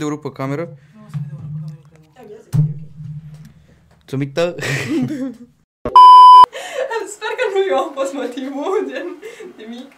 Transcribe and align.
de 0.00 0.04
urât 0.06 0.20
pe 0.20 0.32
cameră? 0.32 0.64
Nu 0.94 1.00
o 1.06 1.08
să 1.12 1.16
vede 1.22 1.34
urât 1.38 1.50
pe 1.54 1.60
cameră, 1.60 1.80
cred. 2.14 2.30
Ia 2.30 2.38
să 2.44 2.48
fie 2.50 2.62
ok. 2.74 2.80
Țumită? 4.10 4.44
Sper 7.14 7.30
că 7.38 7.44
nu 7.54 7.60
eu 7.70 7.78
am 7.84 7.90
fost 7.98 8.12
motivul 8.12 8.76
de, 8.90 8.98
de 9.56 9.64
mic. 9.74 9.90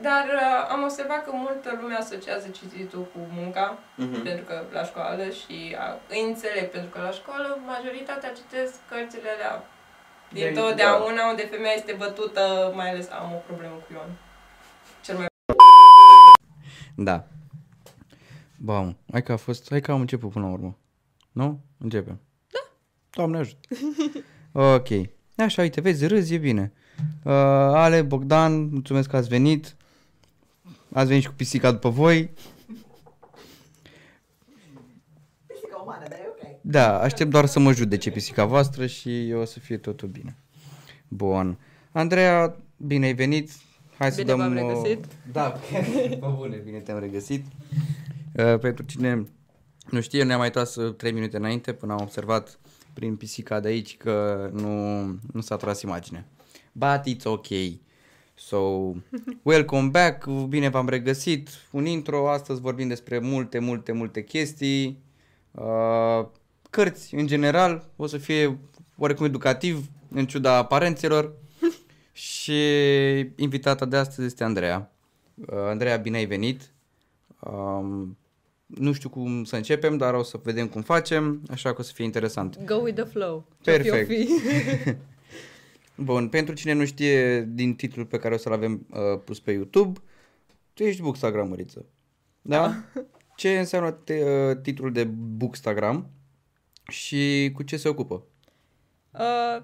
Dar 0.00 0.24
uh, 0.42 0.60
am 0.74 0.82
observat 0.82 1.24
că 1.24 1.30
multă 1.34 1.78
lume 1.80 1.94
asociază 1.94 2.48
cititul 2.58 3.04
cu 3.12 3.18
munca, 3.38 3.78
Mhm. 3.96 4.22
pentru 4.22 4.44
că 4.44 4.56
la 4.72 4.84
școală 4.90 5.24
și 5.40 5.56
uh, 5.82 5.94
îi 6.14 6.22
înțeleg, 6.30 6.66
pentru 6.70 6.90
că 6.90 6.98
la 7.00 7.10
școală 7.10 7.58
majoritatea 7.66 8.32
citesc 8.38 8.74
cărțile 8.90 9.28
alea 9.34 9.54
din 10.36 10.42
De- 10.44 10.50
totdeauna, 10.60 11.22
unde 11.30 11.42
femeia 11.54 11.72
este 11.76 11.92
bătută, 12.02 12.72
mai 12.74 12.90
ales 12.90 13.06
am 13.10 13.32
o 13.38 13.40
problemă 13.48 13.74
cu 13.74 13.88
Ion. 13.92 14.10
Cel 15.04 15.16
mai 15.16 15.26
Da. 17.08 17.16
Ba, 18.56 18.80
mă, 18.80 18.94
hai 19.10 19.22
că 19.22 19.32
a 19.32 19.36
fost, 19.36 19.66
hai 19.68 19.80
că 19.80 19.92
am 19.92 20.00
început 20.00 20.30
până 20.30 20.44
la 20.46 20.52
urmă. 20.52 20.78
Nu? 21.32 21.60
Începem. 21.78 22.20
Da. 22.52 22.58
Doamne 23.10 23.38
ajută. 23.38 23.68
ok. 24.74 24.88
Așa, 25.36 25.62
uite, 25.62 25.80
vezi, 25.80 26.06
râzi, 26.06 26.34
e 26.34 26.38
bine. 26.38 26.72
Uh, 27.24 27.32
Ale, 27.32 28.02
Bogdan, 28.02 28.68
mulțumesc 28.68 29.08
că 29.08 29.16
ați 29.16 29.28
venit. 29.28 29.76
Ați 30.92 31.06
venit 31.08 31.22
și 31.22 31.28
cu 31.28 31.34
pisica 31.34 31.70
după 31.72 31.88
voi. 31.88 32.30
Pisica 35.46 35.76
umană, 35.82 36.04
dar 36.08 36.18
e 36.18 36.26
ok. 36.28 36.56
Da, 36.60 37.00
aștept 37.00 37.30
doar 37.30 37.46
să 37.46 37.58
mă 37.58 37.72
judece 37.72 38.10
pisica 38.10 38.44
voastră 38.44 38.86
și 38.86 39.32
o 39.36 39.44
să 39.44 39.58
fie 39.58 39.76
totul 39.76 40.08
bine. 40.08 40.36
Bun. 41.08 41.58
Andreea, 41.92 42.56
bine 42.76 43.06
ai 43.06 43.14
venit. 43.14 43.50
Hai 43.98 44.10
să 44.12 44.22
Bine 44.22 44.36
dăm... 44.36 44.38
v-am 44.38 44.56
o- 44.64 44.68
regăsit. 44.68 45.04
Da, 45.32 45.42
pe 46.20 46.20
bune, 46.36 46.56
bine 46.56 46.78
te-am 46.78 46.98
regăsit. 46.98 47.44
Uh, 48.38 48.58
pentru 48.58 48.84
cine 48.84 49.26
nu 49.90 50.00
știe, 50.00 50.22
ne-am 50.22 50.38
mai 50.38 50.50
tras 50.50 50.74
uh, 50.74 50.94
3 50.94 51.12
minute 51.12 51.36
înainte 51.36 51.72
până 51.72 51.92
am 51.92 52.00
observat 52.02 52.58
prin 52.92 53.16
pisica 53.16 53.60
de 53.60 53.68
aici 53.68 53.96
că 53.96 54.48
nu, 54.52 55.02
nu 55.32 55.40
s-a 55.40 55.56
tras 55.56 55.82
imagine. 55.82 56.26
But 56.72 57.00
it's 57.08 57.24
ok. 57.24 57.46
So, 58.34 58.58
welcome 59.42 59.88
back, 59.88 60.26
bine 60.26 60.68
v-am 60.68 60.88
regăsit. 60.88 61.48
Un 61.70 61.86
intro, 61.86 62.30
astăzi 62.30 62.60
vorbim 62.60 62.88
despre 62.88 63.18
multe, 63.18 63.58
multe, 63.58 63.92
multe 63.92 64.24
chestii. 64.24 65.02
Uh, 65.50 66.26
cărți, 66.70 67.14
în 67.14 67.26
general, 67.26 67.88
o 67.96 68.06
să 68.06 68.18
fie 68.18 68.58
oarecum 68.96 69.24
educativ, 69.26 69.90
în 70.10 70.26
ciuda 70.26 70.56
aparențelor. 70.56 71.32
Și 72.12 72.60
invitata 73.36 73.84
de 73.84 73.96
astăzi 73.96 74.26
este 74.26 74.44
Andreea. 74.44 74.92
Uh, 75.34 75.58
Andreea, 75.68 75.96
bine 75.96 76.16
ai 76.16 76.26
venit. 76.26 76.72
Um, 77.40 78.16
nu 78.66 78.92
știu 78.92 79.08
cum 79.08 79.44
să 79.44 79.56
începem, 79.56 79.96
dar 79.96 80.14
o 80.14 80.22
să 80.22 80.40
vedem 80.42 80.68
cum 80.68 80.82
facem, 80.82 81.42
așa 81.50 81.72
că 81.72 81.80
o 81.80 81.84
să 81.84 81.92
fie 81.92 82.04
interesant. 82.04 82.64
Go 82.64 82.74
with 82.74 83.00
the 83.00 83.10
flow. 83.10 83.46
Perfect. 83.62 84.10
Bun, 85.96 86.28
pentru 86.28 86.54
cine 86.54 86.72
nu 86.72 86.84
știe 86.84 87.42
din 87.42 87.74
titlul 87.74 88.06
pe 88.06 88.18
care 88.18 88.34
o 88.34 88.36
să-l 88.36 88.52
avem 88.52 88.86
uh, 88.90 89.20
pus 89.24 89.40
pe 89.40 89.52
YouTube, 89.52 90.00
tu 90.72 90.82
ești 90.82 91.02
bookstagramăriță. 91.02 91.84
Da? 92.42 92.74
Ce 93.36 93.58
înseamnă 93.58 93.90
te, 93.90 94.22
uh, 94.22 94.56
titlul 94.62 94.92
de 94.92 95.04
bookstagram 95.14 96.10
și 96.88 97.50
cu 97.54 97.62
ce 97.62 97.76
se 97.76 97.88
ocupă? 97.88 98.26
Uh, 99.10 99.62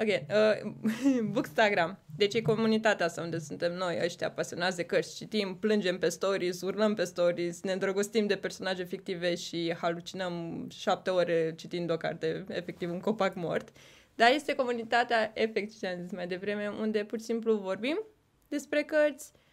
ok, 0.00 0.08
uh, 0.08 0.72
Bookstagram. 1.32 1.98
Deci 2.16 2.34
e 2.34 2.42
comunitatea 2.42 3.06
asta 3.06 3.22
unde 3.22 3.38
suntem 3.38 3.72
noi, 3.72 3.98
ăștia 4.04 4.30
pasionați 4.30 4.76
de 4.76 4.82
cărți. 4.82 5.16
Citim, 5.16 5.56
plângem 5.60 5.98
pe 5.98 6.08
stories, 6.08 6.60
urlăm 6.60 6.94
pe 6.94 7.04
stories, 7.04 7.62
ne 7.62 7.72
îndrăgostim 7.72 8.26
de 8.26 8.36
personaje 8.36 8.84
fictive 8.84 9.34
și 9.34 9.74
halucinăm 9.80 10.66
șapte 10.70 11.10
ore 11.10 11.54
citind 11.56 11.90
o 11.90 11.96
carte, 11.96 12.44
efectiv 12.48 12.90
un 12.90 13.00
copac 13.00 13.34
mort. 13.34 13.68
Dar 14.14 14.30
este 14.32 14.54
comunitatea, 14.54 15.30
efectiv 15.34 15.78
ce 15.78 15.86
am 15.86 16.00
zis 16.00 16.12
mai 16.12 16.26
devreme, 16.26 16.68
unde 16.80 17.04
pur 17.04 17.18
și 17.18 17.24
simplu 17.24 17.56
vorbim 17.56 18.02
despre 18.48 18.82
cărți, 18.82 19.32
uh, 19.34 19.45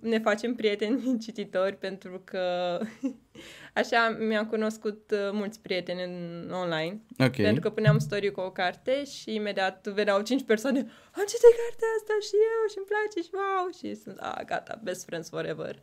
ne 0.00 0.18
facem 0.18 0.54
prieteni 0.54 1.18
cititori 1.24 1.76
pentru 1.76 2.20
că 2.24 2.78
așa 3.80 4.16
mi-am 4.18 4.46
cunoscut 4.46 5.10
uh, 5.10 5.30
mulți 5.32 5.60
prieteni 5.60 6.02
în 6.02 6.50
online. 6.50 7.00
Ok. 7.18 7.36
Pentru 7.36 7.60
că 7.60 7.70
puneam 7.70 7.98
story 7.98 8.30
cu 8.30 8.40
o 8.40 8.50
carte 8.50 9.04
și 9.04 9.34
imediat 9.34 9.86
veneau 9.86 10.22
cinci 10.22 10.44
persoane 10.44 10.78
Am 11.12 11.24
citit 11.26 11.54
cartea 11.64 11.88
asta 11.98 12.12
și 12.20 12.34
eu 12.34 12.68
și 12.70 12.76
îmi 12.76 12.86
place 12.86 13.26
și 13.26 13.30
wow 13.32 13.70
Și 13.78 14.02
sunt, 14.02 14.18
a, 14.20 14.42
gata, 14.46 14.80
best 14.82 15.04
friends 15.04 15.28
forever 15.28 15.82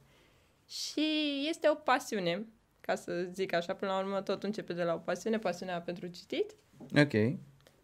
Și 0.67 1.05
este 1.49 1.69
o 1.69 1.75
pasiune 1.75 2.45
Ca 2.81 2.95
să 2.95 3.27
zic 3.31 3.53
așa, 3.53 3.73
până 3.73 3.91
la 3.91 3.99
urmă 3.99 4.21
tot 4.21 4.43
începe 4.43 4.73
de 4.73 4.83
la 4.83 4.93
o 4.93 4.97
pasiune 4.97 5.39
Pasiunea 5.39 5.81
pentru 5.81 6.07
citit 6.07 6.55
Ok. 6.97 7.11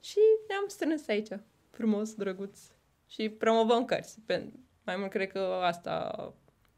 Și 0.01 0.19
ne-am 0.47 0.65
strâns 0.67 1.07
aici 1.07 1.29
Frumos, 1.69 2.13
drăguț 2.13 2.59
Și 3.07 3.29
promovăm 3.29 3.85
cărți 3.85 4.17
Pen- 4.19 4.68
Mai 4.89 4.97
mult 4.97 5.09
cred 5.09 5.31
că 5.31 5.39
asta 5.61 6.13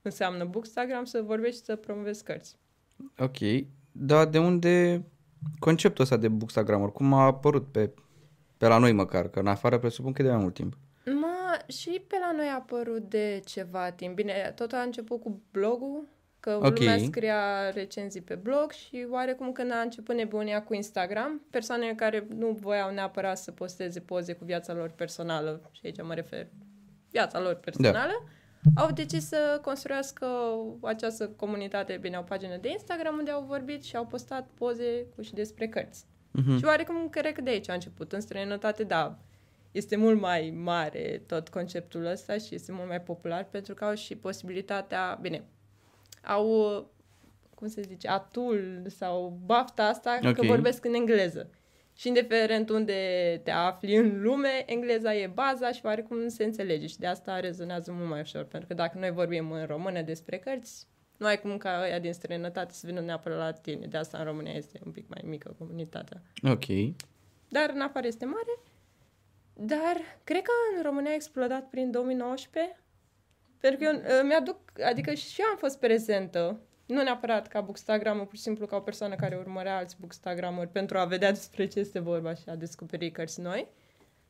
înseamnă 0.01 0.45
Bookstagram 0.45 1.05
Să 1.05 1.21
vorbești 1.21 1.57
și 1.57 1.63
să 1.63 1.75
promovezi 1.75 2.23
cărți 2.23 2.57
Ok. 3.17 3.37
Dar 3.91 4.25
de 4.25 4.39
unde 4.39 5.03
conceptul 5.59 6.03
ăsta 6.03 6.17
de 6.17 6.27
bookstagrammer? 6.27 6.89
Cum 6.89 7.13
a 7.13 7.25
apărut 7.25 7.71
pe, 7.71 7.89
pe 8.57 8.67
la 8.67 8.77
noi 8.77 8.91
măcar? 8.91 9.27
Că 9.29 9.39
în 9.39 9.47
afară 9.47 9.79
presupun 9.79 10.11
că 10.11 10.21
e 10.21 10.25
de 10.25 10.31
mai 10.31 10.41
mult 10.41 10.53
timp. 10.53 10.77
Mă, 11.05 11.59
și 11.67 12.03
pe 12.07 12.15
la 12.19 12.31
noi 12.35 12.47
a 12.47 12.55
apărut 12.55 13.09
de 13.09 13.41
ceva 13.45 13.91
timp. 13.91 14.15
Bine, 14.15 14.53
tot 14.55 14.71
a 14.71 14.81
început 14.81 15.21
cu 15.21 15.41
blogul, 15.51 16.07
că 16.39 16.59
Ok. 16.61 16.77
lumea 16.79 16.97
scria 16.97 17.69
recenzii 17.69 18.21
pe 18.21 18.35
blog 18.35 18.71
și 18.71 19.07
oarecum 19.09 19.51
când 19.51 19.71
a 19.71 19.79
început 19.79 20.15
nebunia 20.15 20.63
cu 20.63 20.73
Instagram, 20.73 21.41
persoanele 21.49 21.93
care 21.93 22.27
nu 22.35 22.57
voiau 22.59 22.93
neapărat 22.93 23.37
să 23.37 23.51
posteze 23.51 23.99
poze 23.99 24.33
cu 24.33 24.45
viața 24.45 24.73
lor 24.73 24.89
personală, 24.89 25.69
și 25.71 25.81
aici 25.83 26.01
mă 26.01 26.13
refer 26.13 26.47
viața 27.11 27.39
lor 27.39 27.53
personală, 27.53 28.23
au 28.75 28.91
decis 28.91 29.27
să 29.27 29.59
construiască 29.61 30.27
această 30.81 31.27
comunitate, 31.27 31.97
bine, 32.01 32.17
o 32.17 32.21
pagină 32.21 32.57
de 32.57 32.69
Instagram 32.69 33.17
unde 33.17 33.31
au 33.31 33.43
vorbit 33.47 33.83
și 33.83 33.95
au 33.95 34.05
postat 34.05 34.47
poze 34.53 35.05
cu 35.15 35.21
și 35.21 35.33
despre 35.33 35.67
cărți. 35.67 36.05
Mhm. 36.31 36.57
Și 36.57 36.65
oarecum 36.65 37.09
cred 37.09 37.33
că 37.33 37.41
de 37.41 37.49
aici 37.49 37.69
a 37.69 37.73
început. 37.73 38.11
În 38.11 38.21
străinătate, 38.21 38.83
da, 38.83 39.17
este 39.71 39.95
mult 39.95 40.19
mai 40.19 40.53
mare 40.63 41.21
tot 41.27 41.49
conceptul 41.49 42.05
ăsta 42.05 42.37
și 42.37 42.55
este 42.55 42.71
mult 42.71 42.87
mai 42.87 43.01
popular 43.01 43.43
pentru 43.43 43.73
că 43.73 43.85
au 43.85 43.93
și 43.93 44.15
posibilitatea, 44.15 45.17
bine, 45.21 45.43
au, 46.23 46.45
cum 47.55 47.67
se 47.67 47.81
zice, 47.81 48.07
atul 48.07 48.83
sau 48.87 49.39
bafta 49.45 49.83
asta 49.83 50.19
Ok. 50.23 50.33
că 50.33 50.45
vorbesc 50.45 50.85
în 50.85 50.93
engleză. 50.93 51.49
Și 51.95 52.07
indiferent 52.07 52.69
unde 52.69 52.93
te 53.43 53.51
afli 53.51 53.95
în 53.95 54.21
lume, 54.21 54.63
engleza 54.65 55.15
e 55.15 55.27
baza 55.27 55.71
și 55.71 55.81
oarecum 55.83 56.27
se 56.27 56.43
înțelege 56.43 56.87
și 56.87 56.99
de 56.99 57.07
asta 57.07 57.39
rezonează 57.39 57.91
mult 57.91 58.09
mai 58.09 58.19
ușor. 58.19 58.43
Pentru 58.43 58.67
că 58.67 58.73
dacă 58.73 58.97
noi 58.97 59.11
vorbim 59.11 59.51
în 59.51 59.65
română 59.65 60.01
despre 60.01 60.37
cărți, 60.37 60.87
nu 61.17 61.25
ai 61.25 61.39
cum 61.39 61.57
ca 61.57 61.81
ăia 61.83 61.99
din 61.99 62.13
străinătate 62.13 62.73
să 62.73 62.87
vină 62.87 62.99
neapărat 62.99 63.37
la 63.37 63.51
tine. 63.51 63.85
De 63.85 63.97
asta 63.97 64.17
în 64.17 64.23
România 64.23 64.53
este 64.53 64.79
un 64.85 64.91
pic 64.91 65.07
mai 65.07 65.21
mică 65.25 65.55
comunitatea. 65.57 66.21
Ok. 66.43 66.65
Dar 67.47 67.69
în 67.73 67.81
afară 67.81 68.07
este 68.07 68.25
mare. 68.25 68.59
Dar 69.53 69.97
cred 70.23 70.41
că 70.41 70.51
în 70.75 70.83
România 70.83 71.11
a 71.11 71.13
explodat 71.13 71.69
prin 71.69 71.91
2019. 71.91 72.79
Pentru 73.59 73.79
că 73.79 73.85
eu 73.85 73.95
uh, 73.95 74.21
mi-aduc, 74.27 74.57
adică 74.83 75.13
și 75.13 75.41
eu 75.41 75.47
am 75.47 75.57
fost 75.57 75.79
prezentă, 75.79 76.59
nu 76.91 77.01
neapărat 77.03 77.47
ca 77.47 77.61
bookstagramă, 77.61 78.23
pur 78.25 78.35
și 78.35 78.41
simplu 78.41 78.65
ca 78.65 78.75
o 78.75 78.79
persoană 78.79 79.15
care 79.15 79.35
urmărea 79.35 79.77
alți 79.77 79.95
bookstagramări 79.99 80.69
pentru 80.69 80.97
a 80.97 81.05
vedea 81.05 81.31
despre 81.31 81.67
ce 81.67 81.79
este 81.79 81.99
vorba 81.99 82.33
și 82.33 82.43
a 82.49 82.55
descoperi 82.55 83.11
cărți 83.11 83.41
noi. 83.41 83.67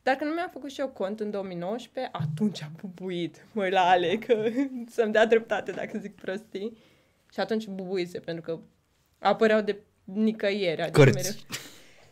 Dar 0.02 0.14
când 0.14 0.34
mi-am 0.34 0.48
făcut 0.52 0.70
și 0.70 0.80
eu 0.80 0.88
cont 0.88 1.20
în 1.20 1.30
2019, 1.30 2.12
atunci 2.14 2.62
am 2.62 2.72
bubuit. 2.80 3.46
Măi 3.52 3.70
la 3.70 3.80
Ale, 3.88 4.16
că 4.16 4.44
să-mi 4.94 5.12
dea 5.12 5.26
dreptate 5.26 5.72
dacă 5.72 5.98
zic 5.98 6.14
prostii. 6.14 6.76
Și 7.32 7.40
atunci 7.40 7.66
bubuise, 7.66 8.18
pentru 8.18 8.42
că 8.42 8.60
apăreau 9.18 9.60
de 9.60 9.80
nicăieri. 10.04 10.82
Adică 10.82 10.98
Cărți. 11.00 11.14
mereu- 11.16 11.40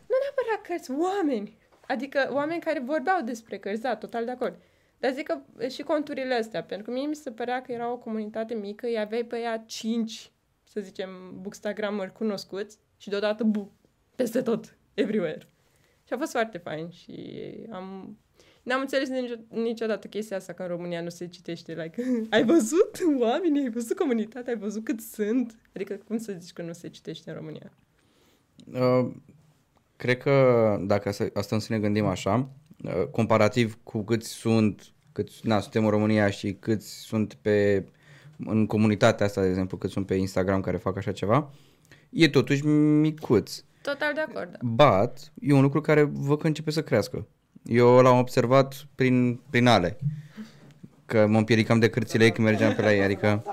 nu 0.07 0.15
neapărat 0.21 0.65
cărți, 0.67 0.91
oameni. 0.91 1.57
Adică 1.87 2.29
oameni 2.33 2.61
care 2.61 2.79
vorbeau 2.79 3.21
despre 3.21 3.57
cărți, 3.57 3.81
da, 3.81 3.95
total 3.95 4.25
de 4.25 4.31
acord. 4.31 4.55
Dar 4.99 5.11
zic 5.11 5.27
că 5.27 5.67
și 5.67 5.81
conturile 5.81 6.33
astea, 6.33 6.63
pentru 6.63 6.85
că 6.85 6.97
mie 6.97 7.07
mi 7.07 7.15
se 7.15 7.31
părea 7.31 7.61
că 7.61 7.71
era 7.71 7.91
o 7.91 7.97
comunitate 7.97 8.53
mică, 8.53 8.85
îi 8.85 8.99
aveai 8.99 9.23
pe 9.23 9.37
ea 9.39 9.63
cinci, 9.65 10.31
să 10.71 10.79
zicem, 10.81 11.09
bookstagramări 11.41 12.11
cunoscuți 12.11 12.77
și 12.97 13.09
deodată, 13.09 13.43
bu, 13.43 13.71
peste 14.15 14.41
tot, 14.41 14.77
everywhere. 14.93 15.47
Și 16.03 16.13
a 16.13 16.17
fost 16.17 16.31
foarte 16.31 16.57
fain 16.57 16.89
și 16.89 17.13
am... 17.71 18.17
N-am 18.63 18.79
înțeles 18.81 19.09
nicio, 19.09 19.33
niciodată 19.49 20.07
chestia 20.07 20.37
asta 20.37 20.53
că 20.53 20.61
în 20.61 20.67
România 20.67 21.01
nu 21.01 21.09
se 21.09 21.27
citește, 21.27 21.73
like, 21.73 22.03
ai 22.35 22.43
văzut 22.43 22.99
oamenii, 23.19 23.61
ai 23.61 23.69
văzut 23.69 23.97
comunitatea, 23.97 24.53
ai 24.53 24.59
văzut 24.59 24.83
cât 24.83 24.99
sunt? 24.99 25.59
Adică 25.75 25.93
cum 26.07 26.17
să 26.17 26.35
zici 26.39 26.53
că 26.53 26.61
nu 26.61 26.73
se 26.73 26.89
citește 26.89 27.29
în 27.29 27.35
România? 27.35 27.71
Uh, 28.73 29.11
cred 29.95 30.17
că 30.17 30.77
dacă 30.85 31.11
să- 31.11 31.31
stăm 31.41 31.59
să 31.59 31.73
ne 31.73 31.79
gândim 31.79 32.05
așa, 32.05 32.49
uh, 32.83 33.07
comparativ 33.11 33.77
cu 33.83 34.03
câți 34.03 34.29
sunt, 34.29 34.93
câți, 35.11 35.47
na, 35.47 35.59
suntem 35.59 35.83
în 35.83 35.89
România 35.89 36.29
și 36.29 36.53
câți 36.53 36.99
sunt 36.99 37.33
pe, 37.33 37.85
în 38.45 38.65
comunitatea 38.65 39.25
asta, 39.25 39.41
de 39.41 39.47
exemplu, 39.47 39.77
câți 39.77 39.93
sunt 39.93 40.05
pe 40.05 40.15
Instagram 40.15 40.61
care 40.61 40.77
fac 40.77 40.97
așa 40.97 41.11
ceva, 41.11 41.51
e 42.09 42.29
totuși 42.29 42.65
micuț. 42.65 43.63
Total 43.81 44.13
de 44.13 44.19
acord. 44.19 44.57
But, 44.61 45.31
e 45.41 45.53
un 45.53 45.61
lucru 45.61 45.81
care 45.81 46.03
văd 46.03 46.39
că 46.39 46.47
începe 46.47 46.71
să 46.71 46.83
crească. 46.83 47.27
Eu 47.63 48.01
l-am 48.01 48.17
observat 48.17 48.87
prin, 48.95 49.41
prin 49.49 49.67
ale. 49.67 49.97
Că 51.05 51.27
mă 51.27 51.37
împiedicam 51.37 51.79
de 51.79 51.89
cărțile 51.89 52.23
ei 52.23 52.31
când 52.31 52.47
mergeam 52.47 52.73
pe 52.75 52.81
la 52.81 52.93
ei, 52.93 53.01
adică... 53.01 53.43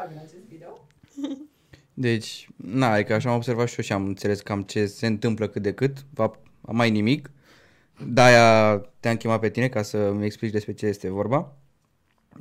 Deci, 1.94 2.48
na, 2.56 2.92
adică 2.92 3.14
așa 3.14 3.30
am 3.30 3.36
observat 3.36 3.68
și 3.68 3.74
eu 3.78 3.84
și 3.84 3.92
am 3.92 4.04
înțeles 4.04 4.40
cam 4.40 4.62
ce 4.62 4.86
se 4.86 5.06
întâmplă 5.06 5.48
cât 5.48 5.62
de 5.62 5.72
cât, 5.72 6.06
fapt, 6.14 6.46
mai 6.60 6.90
nimic. 6.90 7.30
De-aia 8.06 8.76
te-am 9.00 9.16
chemat 9.16 9.40
pe 9.40 9.48
tine 9.48 9.68
ca 9.68 9.82
să-mi 9.82 10.24
explici 10.24 10.52
despre 10.52 10.72
ce 10.72 10.86
este 10.86 11.10
vorba. 11.10 11.56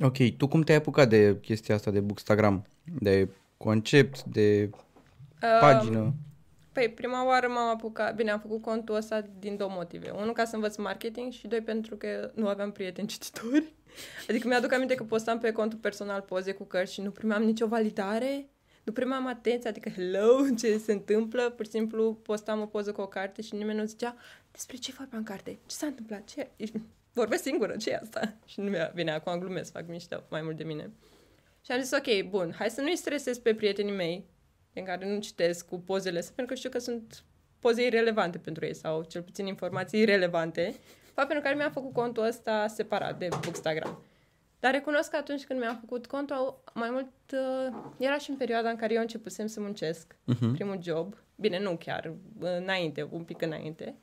Ok, 0.02 0.16
tu 0.36 0.48
cum 0.48 0.62
te-ai 0.62 0.78
apucat 0.78 1.08
de 1.08 1.38
chestia 1.40 1.74
asta 1.74 1.90
de 1.90 2.00
Bookstagram? 2.00 2.66
De 3.00 3.28
concept, 3.56 4.22
de 4.22 4.70
pagină? 5.60 6.14
Păi, 6.72 6.88
prima 6.88 7.26
oară 7.26 7.48
m-am 7.48 7.68
apucat, 7.68 8.14
bine, 8.14 8.30
am 8.30 8.38
făcut 8.38 8.62
contul 8.62 8.94
ăsta 8.94 9.24
din 9.38 9.56
două 9.56 9.70
motive. 9.74 10.10
Unul, 10.10 10.32
ca 10.32 10.44
să 10.44 10.54
învăț 10.54 10.76
marketing 10.76 11.32
și 11.32 11.46
doi, 11.46 11.60
pentru 11.60 11.96
că 11.96 12.30
nu 12.34 12.48
aveam 12.48 12.72
prieteni 12.72 13.08
cititori. 13.08 13.72
Adică 14.28 14.48
mi-aduc 14.48 14.72
aminte 14.72 14.94
că 14.94 15.02
postam 15.02 15.38
pe 15.38 15.52
contul 15.52 15.78
personal 15.78 16.20
poze 16.20 16.52
cu 16.52 16.64
cărți 16.64 16.92
și 16.92 17.00
nu 17.00 17.10
primeam 17.10 17.42
nicio 17.42 17.66
validare, 17.66 18.48
nu 18.84 18.92
primeam 18.92 19.26
atenție, 19.26 19.68
adică 19.68 19.88
hello, 19.88 20.54
ce 20.58 20.78
se 20.78 20.92
întâmplă, 20.92 21.50
pur 21.50 21.64
și 21.64 21.70
simplu 21.70 22.14
postam 22.22 22.60
o 22.60 22.66
poză 22.66 22.92
cu 22.92 23.00
o 23.00 23.06
carte 23.06 23.42
și 23.42 23.54
nimeni 23.54 23.78
nu 23.78 23.84
zicea 23.84 24.16
despre 24.50 24.76
ce 24.76 24.92
vorba 24.96 25.16
în 25.16 25.22
carte, 25.22 25.50
ce 25.50 25.74
s-a 25.74 25.86
întâmplat, 25.86 26.24
ce... 26.24 26.48
Vorbesc 27.12 27.42
singură, 27.42 27.76
ce 27.76 27.90
e 27.90 27.98
asta? 28.02 28.34
Și 28.46 28.60
nu 28.60 28.70
mi-a, 28.70 28.92
bine, 28.94 29.10
acum 29.10 29.38
glumesc, 29.38 29.72
fac 29.72 29.86
mișto 29.86 30.22
mai 30.30 30.42
mult 30.42 30.56
de 30.56 30.64
mine. 30.64 30.90
Și 31.64 31.72
am 31.72 31.80
zis, 31.80 31.90
ok, 31.92 32.28
bun, 32.28 32.54
hai 32.58 32.70
să 32.70 32.80
nu-i 32.80 32.96
stresez 32.96 33.38
pe 33.38 33.54
prietenii 33.54 33.94
mei, 33.94 34.24
în 34.72 34.84
care 34.84 35.08
nu 35.14 35.20
citesc 35.20 35.68
cu 35.68 35.78
pozele 35.78 36.18
astea, 36.18 36.32
pentru 36.36 36.54
că 36.54 36.58
știu 36.58 36.70
că 36.70 36.78
sunt 36.78 37.24
poze 37.58 37.86
irelevante 37.86 38.38
pentru 38.38 38.64
ei 38.64 38.74
sau 38.74 39.02
cel 39.02 39.22
puțin 39.22 39.46
informații 39.46 40.00
irelevante, 40.00 40.74
fapt 41.14 41.28
pentru 41.28 41.44
care 41.44 41.56
mi-am 41.56 41.70
făcut 41.70 41.92
contul 41.92 42.24
ăsta 42.24 42.66
separat 42.66 43.18
de 43.18 43.28
Bookstagram. 43.30 44.02
Dar 44.60 44.72
recunosc 44.72 45.10
că 45.10 45.16
atunci 45.16 45.44
când 45.44 45.60
mi-am 45.60 45.78
făcut 45.80 46.06
contul, 46.06 46.62
mai 46.74 46.90
mult 46.90 47.12
uh, 47.32 47.74
era 47.96 48.18
și 48.18 48.30
în 48.30 48.36
perioada 48.36 48.70
în 48.70 48.76
care 48.76 48.94
eu 48.94 49.00
începusem 49.00 49.46
să 49.46 49.60
muncesc, 49.60 50.14
uh-huh. 50.14 50.52
primul 50.52 50.78
job, 50.82 51.14
bine, 51.36 51.58
nu 51.60 51.76
chiar, 51.76 52.14
înainte, 52.40 53.08
un 53.10 53.22
pic 53.22 53.42
înainte, 53.42 53.94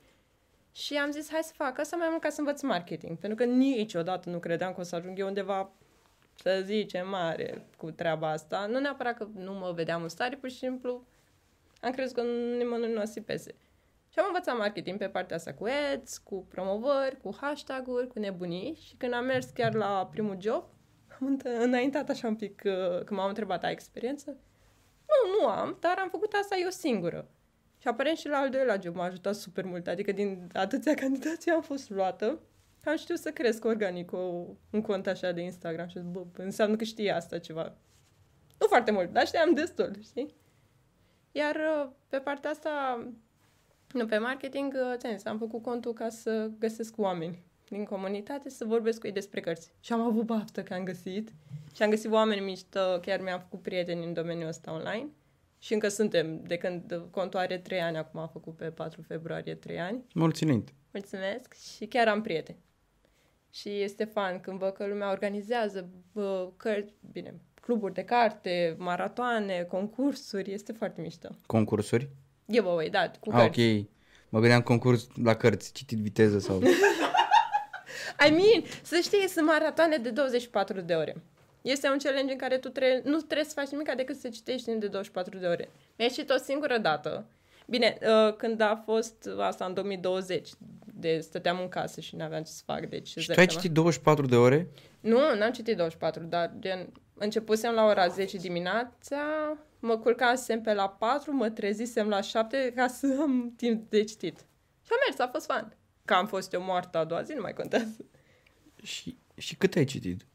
și 0.76 0.96
am 0.96 1.10
zis, 1.10 1.30
hai 1.30 1.42
să 1.42 1.52
fac 1.56 1.78
asta 1.78 1.96
mai 1.96 2.06
mult 2.10 2.20
ca 2.20 2.28
să 2.28 2.40
învăț 2.40 2.62
marketing, 2.62 3.18
pentru 3.18 3.44
că 3.44 3.52
niciodată 3.52 4.30
nu 4.30 4.38
credeam 4.38 4.74
că 4.74 4.80
o 4.80 4.82
să 4.82 4.96
ajung 4.96 5.18
eu 5.18 5.26
undeva 5.26 5.70
să 6.34 6.60
zicem, 6.64 7.08
mare 7.08 7.66
cu 7.76 7.90
treaba 7.90 8.30
asta. 8.30 8.66
Nu 8.66 8.78
neapărat 8.78 9.16
că 9.16 9.28
nu 9.34 9.52
mă 9.52 9.72
vedeam 9.74 10.02
în 10.02 10.08
stare, 10.08 10.36
pur 10.36 10.48
și 10.50 10.56
simplu 10.56 11.06
am 11.80 11.90
crezut 11.90 12.14
că 12.14 12.22
nimănui 12.56 12.92
nu 12.92 13.00
o 13.00 13.04
să 13.04 13.20
pese. 13.20 13.54
Și 14.08 14.18
am 14.18 14.24
învățat 14.26 14.56
marketing 14.56 14.98
pe 14.98 15.08
partea 15.08 15.36
asta 15.36 15.52
cu 15.52 15.66
ads, 15.94 16.18
cu 16.18 16.46
promovări, 16.48 17.20
cu 17.22 17.36
hashtag-uri, 17.40 18.06
cu 18.06 18.18
nebunii 18.18 18.78
și 18.86 18.94
când 18.96 19.12
am 19.12 19.24
mers 19.24 19.46
chiar 19.46 19.74
la 19.74 20.08
primul 20.10 20.36
job, 20.40 20.64
am 21.20 21.40
înaintat 21.42 22.08
așa 22.08 22.28
un 22.28 22.36
pic, 22.36 22.62
uh, 22.64 23.04
când 23.04 23.18
m-am 23.18 23.28
întrebat, 23.28 23.64
ai 23.64 23.72
experiență? 23.72 24.36
Nu, 25.06 25.40
nu 25.40 25.48
am, 25.48 25.76
dar 25.80 25.98
am 25.98 26.08
făcut 26.08 26.32
asta 26.32 26.56
eu 26.60 26.68
singură. 26.68 27.28
Și 27.86 27.92
aparent 27.92 28.18
și 28.18 28.28
la 28.28 28.36
al 28.36 28.50
doilea 28.50 28.78
job 28.82 28.94
m-a 28.94 29.04
ajutat 29.04 29.34
super 29.34 29.64
mult, 29.64 29.86
adică 29.86 30.12
din 30.12 30.48
atâția 30.52 30.94
candidații 30.94 31.50
am 31.50 31.62
fost 31.62 31.90
luată 31.90 32.40
am 32.88 32.96
știut 32.96 33.18
să 33.18 33.30
cresc 33.30 33.64
organic 33.64 34.12
o, 34.12 34.44
un 34.70 34.80
cont 34.82 35.06
așa 35.06 35.32
de 35.32 35.40
Instagram 35.40 35.88
și 35.88 35.98
bă, 35.98 36.24
înseamnă 36.36 36.76
că 36.76 36.84
știe 36.84 37.10
asta 37.10 37.38
ceva. 37.38 37.76
Nu 38.58 38.66
foarte 38.66 38.90
mult, 38.90 39.12
dar 39.12 39.26
știam 39.26 39.54
destul, 39.54 39.96
știi? 40.02 40.34
Iar 41.32 41.54
uh, 41.54 41.88
pe 42.08 42.18
partea 42.18 42.50
asta, 42.50 43.04
nu, 43.92 44.06
pe 44.06 44.18
marketing, 44.18 44.74
uh, 44.74 45.14
ți 45.16 45.28
am 45.28 45.38
făcut 45.38 45.62
contul 45.62 45.92
ca 45.92 46.08
să 46.08 46.50
găsesc 46.58 46.98
oameni 46.98 47.42
din 47.68 47.84
comunitate 47.84 48.48
să 48.48 48.64
vorbesc 48.64 49.00
cu 49.00 49.06
ei 49.06 49.12
despre 49.12 49.40
cărți. 49.40 49.72
Și 49.80 49.92
am 49.92 50.00
avut 50.00 50.24
baftă 50.24 50.62
că 50.62 50.74
am 50.74 50.84
găsit 50.84 51.32
și 51.74 51.82
am 51.82 51.90
găsit 51.90 52.10
oameni 52.10 52.44
mișto, 52.44 52.98
chiar 53.00 53.20
mi-am 53.20 53.40
făcut 53.40 53.62
prieteni 53.62 54.04
în 54.04 54.12
domeniul 54.12 54.48
ăsta 54.48 54.72
online. 54.72 55.08
Și 55.58 55.72
încă 55.72 55.88
suntem, 55.88 56.42
de 56.42 56.56
când 56.56 57.02
contul 57.10 57.38
are 57.38 57.58
3 57.58 57.80
ani, 57.80 57.96
acum 57.96 58.20
a 58.20 58.26
făcut 58.26 58.56
pe 58.56 58.64
4 58.64 59.02
februarie 59.02 59.54
3 59.54 59.80
ani. 59.80 60.04
Mulțumesc! 60.14 60.62
Mulțumesc 60.92 61.54
și 61.74 61.86
chiar 61.86 62.08
am 62.08 62.22
prieteni. 62.22 62.58
Și 63.50 63.68
este 63.82 64.04
fan 64.04 64.40
când 64.40 64.58
văd 64.58 64.72
că 64.72 64.86
lumea 64.86 65.10
organizează 65.10 65.88
bă, 66.12 66.50
cărți, 66.56 66.92
bine, 67.12 67.34
cluburi 67.60 67.94
de 67.94 68.04
carte, 68.04 68.74
maratoane, 68.78 69.62
concursuri, 69.62 70.52
este 70.52 70.72
foarte 70.72 71.00
mișto. 71.00 71.28
Concursuri? 71.46 72.08
Giveaway, 72.50 72.88
da, 72.88 73.10
cu 73.20 73.30
ah, 73.30 73.36
cărți. 73.36 73.60
ok. 73.60 73.86
Mă 74.28 74.38
gândeam 74.38 74.60
concurs 74.60 75.06
la 75.22 75.34
cărți, 75.34 75.72
citit 75.72 75.98
viteză 75.98 76.38
sau... 76.38 76.60
I 78.26 78.30
mean, 78.30 78.64
să 78.82 78.98
știi, 79.02 79.28
sunt 79.28 79.46
maratoane 79.46 79.96
de 79.96 80.10
24 80.10 80.80
de 80.80 80.94
ore. 80.94 81.16
Este 81.66 81.88
un 81.88 81.98
challenge 81.98 82.32
în 82.32 82.38
care 82.38 82.58
tu 82.58 82.68
tre- 82.68 83.02
nu 83.04 83.16
trebuie 83.16 83.44
să 83.44 83.52
faci 83.54 83.68
nimic 83.68 83.94
decât 83.94 84.16
să 84.16 84.28
citești 84.28 84.68
în 84.68 84.78
de 84.78 84.86
24 84.86 85.38
de 85.38 85.46
ore. 85.46 85.68
Mi-ai 85.96 86.10
citit 86.10 86.30
o 86.30 86.36
singură 86.36 86.78
dată. 86.78 87.26
Bine, 87.66 87.98
uh, 88.02 88.34
când 88.36 88.60
a 88.60 88.82
fost 88.84 89.28
asta 89.38 89.64
în 89.64 89.74
2020, 89.74 90.48
de 90.94 91.18
stăteam 91.20 91.60
în 91.60 91.68
casă 91.68 92.00
și 92.00 92.16
nu 92.16 92.24
aveam 92.24 92.42
ce 92.42 92.50
să 92.50 92.62
fac. 92.64 92.86
Deci, 92.86 93.08
și 93.08 93.26
tu 93.26 93.40
ai 93.40 93.46
citit 93.46 93.72
24 93.72 94.26
de 94.26 94.36
ore? 94.36 94.68
Nu, 95.00 95.18
n-am 95.38 95.52
citit 95.52 95.76
24, 95.76 96.22
dar 96.22 96.52
gen, 96.58 96.92
începusem 97.14 97.72
la 97.74 97.84
ora 97.84 98.08
10 98.08 98.36
dimineața, 98.36 99.18
mă 99.78 99.98
culcasem 99.98 100.60
pe 100.60 100.74
la 100.74 100.88
4, 100.88 101.32
mă 101.32 101.50
trezisem 101.50 102.08
la 102.08 102.20
7 102.20 102.72
ca 102.76 102.86
să 102.98 103.16
am 103.20 103.52
timp 103.56 103.90
de 103.90 104.04
citit. 104.04 104.38
Și 104.82 104.90
am 104.90 104.98
mers, 105.06 105.18
a 105.18 105.28
fost 105.32 105.46
fan. 105.46 105.76
Că 106.04 106.14
am 106.14 106.26
fost 106.26 106.52
eu 106.52 106.62
moartă 106.62 106.98
a 106.98 107.04
doua 107.04 107.22
zi, 107.22 107.32
nu 107.32 107.40
mai 107.40 107.52
contează. 107.52 107.96
Și, 108.82 109.18
și 109.36 109.56
cât 109.56 109.74
ai 109.74 109.84
citit? 109.84 110.26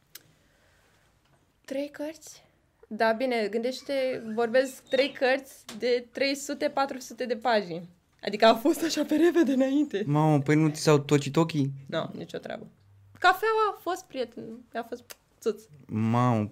Trei 1.71 1.89
cărți. 1.89 2.43
Da, 2.87 3.11
bine, 3.11 3.47
gândește, 3.51 4.23
vorbesc 4.35 4.83
trei 4.89 5.11
cărți 5.11 5.65
de 5.77 6.07
300-400 7.23 7.27
de 7.27 7.35
pagini. 7.35 7.89
Adică 8.21 8.45
a 8.45 8.55
fost 8.55 8.83
așa 8.83 9.03
pe 9.03 9.15
repede 9.15 9.51
înainte. 9.51 10.03
Mamă, 10.05 10.39
păi 10.39 10.55
nu 10.55 10.69
ți 10.69 10.81
s-au 10.81 10.99
tocit 10.99 11.35
ochii? 11.35 11.71
Nu, 11.87 11.97
no, 11.97 12.09
nicio 12.13 12.37
treabă. 12.37 12.67
Cafeaua 13.19 13.75
a 13.75 13.79
fost 13.81 14.03
prieten, 14.03 14.43
a 14.73 14.85
fost 14.87 15.03
țuț. 15.39 15.63
Mamă, 15.87 16.51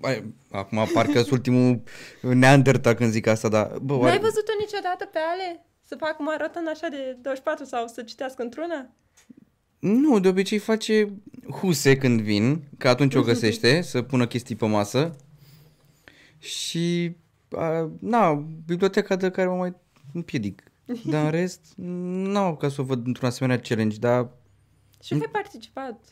Băi, 0.00 0.34
acum 0.50 0.86
parcă 0.92 1.18
sunt 1.18 1.30
ultimul 1.30 1.82
neanderta 2.20 2.94
când 2.94 3.10
zic 3.10 3.26
asta, 3.26 3.48
dar... 3.48 3.78
Bă, 3.82 3.96
N-ai 3.96 4.18
văzut-o 4.18 4.52
niciodată 4.58 5.04
pe 5.04 5.18
ale? 5.32 5.64
Să 5.82 5.96
fac 5.96 6.18
maraton 6.18 6.66
așa 6.66 6.88
de 6.88 7.16
24 7.22 7.64
sau 7.64 7.86
să 7.86 8.02
citească 8.02 8.42
într-una? 8.42 8.90
Nu, 9.86 10.20
de 10.20 10.28
obicei 10.28 10.58
face 10.58 11.12
huse 11.50 11.96
când 11.96 12.20
vin, 12.20 12.62
că 12.78 12.88
atunci 12.88 13.14
o 13.14 13.22
găsește, 13.22 13.80
să 13.80 14.02
pună 14.02 14.26
chestii 14.26 14.56
pe 14.56 14.66
masă. 14.66 15.16
Și, 16.38 17.16
a, 17.50 17.90
na, 18.00 18.32
biblioteca 18.66 19.16
de 19.16 19.30
care 19.30 19.48
mă 19.48 19.54
mai 19.54 19.74
împiedic. 20.12 20.62
Dar 21.10 21.24
în 21.24 21.30
rest, 21.30 21.60
nu 21.76 22.38
am 22.38 22.56
ca 22.56 22.68
să 22.68 22.80
o 22.80 22.84
văd 22.84 23.06
într-un 23.06 23.28
asemenea 23.28 23.60
challenge, 23.60 23.98
dar... 23.98 24.28
Și 25.02 25.12
ai 25.12 25.28
participat. 25.32 26.04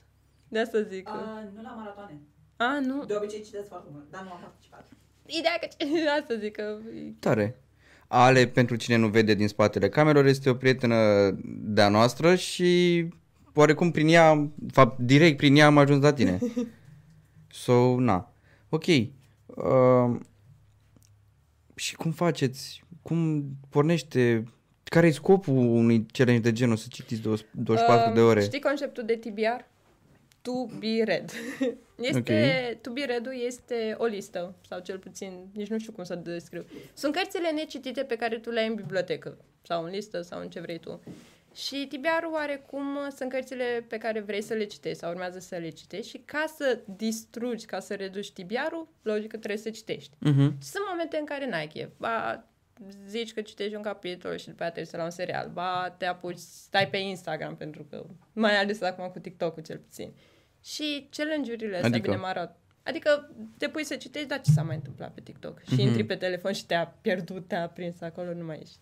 De 0.48 0.58
asta 0.58 0.82
zic. 0.82 1.08
A, 1.08 1.50
nu 1.54 1.62
la 1.62 1.74
maratoane. 1.76 2.20
A, 2.56 2.80
nu. 2.80 3.04
De 3.04 3.14
obicei 3.16 3.42
citesc 3.42 3.68
foarte 3.68 3.88
mult, 3.92 4.04
dar 4.10 4.22
nu 4.22 4.30
am 4.30 4.40
participat. 4.40 4.86
Ideea 5.26 5.58
că... 5.60 5.68
Asta 6.20 6.34
zic 6.38 6.52
că... 6.52 6.78
Tare. 7.18 7.60
Ale, 8.08 8.46
pentru 8.46 8.76
cine 8.76 8.96
nu 8.96 9.08
vede 9.08 9.34
din 9.34 9.48
spatele 9.48 9.88
camerelor, 9.88 10.26
este 10.26 10.50
o 10.50 10.54
prietenă 10.54 11.30
de-a 11.44 11.88
noastră 11.88 12.34
și 12.34 13.08
oarecum 13.54 13.90
prin 13.90 14.08
ea, 14.08 14.50
fapt, 14.72 14.98
direct 14.98 15.36
prin 15.36 15.56
ea 15.56 15.66
am 15.66 15.78
ajuns 15.78 16.02
la 16.02 16.12
tine. 16.12 16.38
So, 17.54 18.00
na. 18.00 18.32
Ok. 18.68 18.86
Uh, 18.86 20.20
și 21.74 21.96
cum 21.96 22.10
faceți? 22.10 22.84
Cum 23.02 23.44
pornește 23.68 24.44
care 24.84 25.06
e 25.06 25.10
scopul 25.10 25.54
unui 25.54 26.06
challenge 26.12 26.40
de 26.42 26.52
genul 26.52 26.76
să 26.76 26.86
citiți 26.90 27.20
24 27.20 28.08
uh, 28.08 28.14
de 28.14 28.20
ore? 28.20 28.42
Știi 28.42 28.60
conceptul 28.60 29.04
de 29.04 29.16
TBR? 29.16 29.64
To 30.42 30.52
be 30.78 31.02
read. 31.04 31.32
Este, 32.02 32.18
okay. 32.18 32.78
To 32.80 32.90
be 32.90 33.04
read 33.04 33.28
este 33.46 33.94
o 33.98 34.04
listă, 34.04 34.54
sau 34.68 34.80
cel 34.80 34.98
puțin, 34.98 35.48
nici 35.52 35.68
nu 35.68 35.78
știu 35.78 35.92
cum 35.92 36.04
să 36.04 36.14
descriu. 36.14 36.64
Sunt 36.94 37.14
cărțile 37.14 37.50
necitite 37.50 38.02
pe 38.02 38.16
care 38.16 38.38
tu 38.38 38.50
le 38.50 38.60
ai 38.60 38.66
în 38.66 38.74
bibliotecă, 38.74 39.38
sau 39.62 39.84
în 39.84 39.90
listă, 39.90 40.22
sau 40.22 40.40
în 40.40 40.48
ce 40.48 40.60
vrei 40.60 40.78
tu. 40.78 41.00
Și 41.52 41.86
TBR-ul 41.88 42.32
oarecum 42.32 42.98
sunt 43.16 43.30
cărțile 43.30 43.84
pe 43.88 43.98
care 43.98 44.20
vrei 44.20 44.42
să 44.42 44.54
le 44.54 44.64
citești 44.64 44.98
sau 44.98 45.10
urmează 45.10 45.38
să 45.38 45.56
le 45.56 45.68
citești 45.68 46.10
și 46.10 46.18
ca 46.18 46.44
să 46.56 46.80
distrugi, 46.96 47.66
ca 47.66 47.80
să 47.80 47.94
reduci 47.94 48.32
TBR-ul, 48.32 48.88
logic 49.02 49.30
că 49.30 49.36
trebuie 49.36 49.60
să 49.62 49.70
citești. 49.70 50.16
Uh-huh. 50.16 50.52
Și 50.62 50.68
sunt 50.68 50.84
momente 50.88 51.16
în 51.16 51.24
care 51.24 51.48
n-ai 51.48 51.66
chef. 51.66 51.90
Ba, 51.96 52.44
zici 53.06 53.32
că 53.32 53.40
citești 53.40 53.74
un 53.74 53.82
capitol 53.82 54.36
și 54.36 54.48
după 54.48 54.64
aceea 54.64 54.86
la 54.90 55.04
un 55.04 55.10
serial, 55.10 55.48
ba 55.52 55.94
te 55.98 56.06
apuci, 56.06 56.38
stai 56.38 56.88
pe 56.88 56.96
Instagram 56.96 57.56
pentru 57.56 57.84
că, 57.90 58.04
mai 58.32 58.56
ales 58.58 58.80
acum 58.80 59.08
cu 59.08 59.18
TikTok-ul 59.18 59.62
cel 59.62 59.78
puțin. 59.78 60.12
Și 60.64 61.08
challenge-urile 61.10 61.74
astea, 61.74 61.88
adică? 61.88 62.10
bine, 62.10 62.22
marat, 62.22 62.56
Adică 62.84 63.30
te 63.58 63.68
pui 63.68 63.84
să 63.84 63.96
citești, 63.96 64.28
dar 64.28 64.40
ce 64.40 64.50
s-a 64.50 64.62
mai 64.62 64.74
întâmplat 64.74 65.12
pe 65.14 65.20
TikTok? 65.20 65.60
Și 65.62 65.72
Mhm. 65.72 65.80
intri 65.80 66.04
pe 66.04 66.16
telefon 66.16 66.52
și 66.52 66.66
te-a 66.66 66.86
pierdut, 67.00 67.48
te-a 67.48 67.68
prins 67.68 68.00
acolo, 68.00 68.32
nu 68.34 68.44
mai 68.44 68.58
ești. 68.62 68.76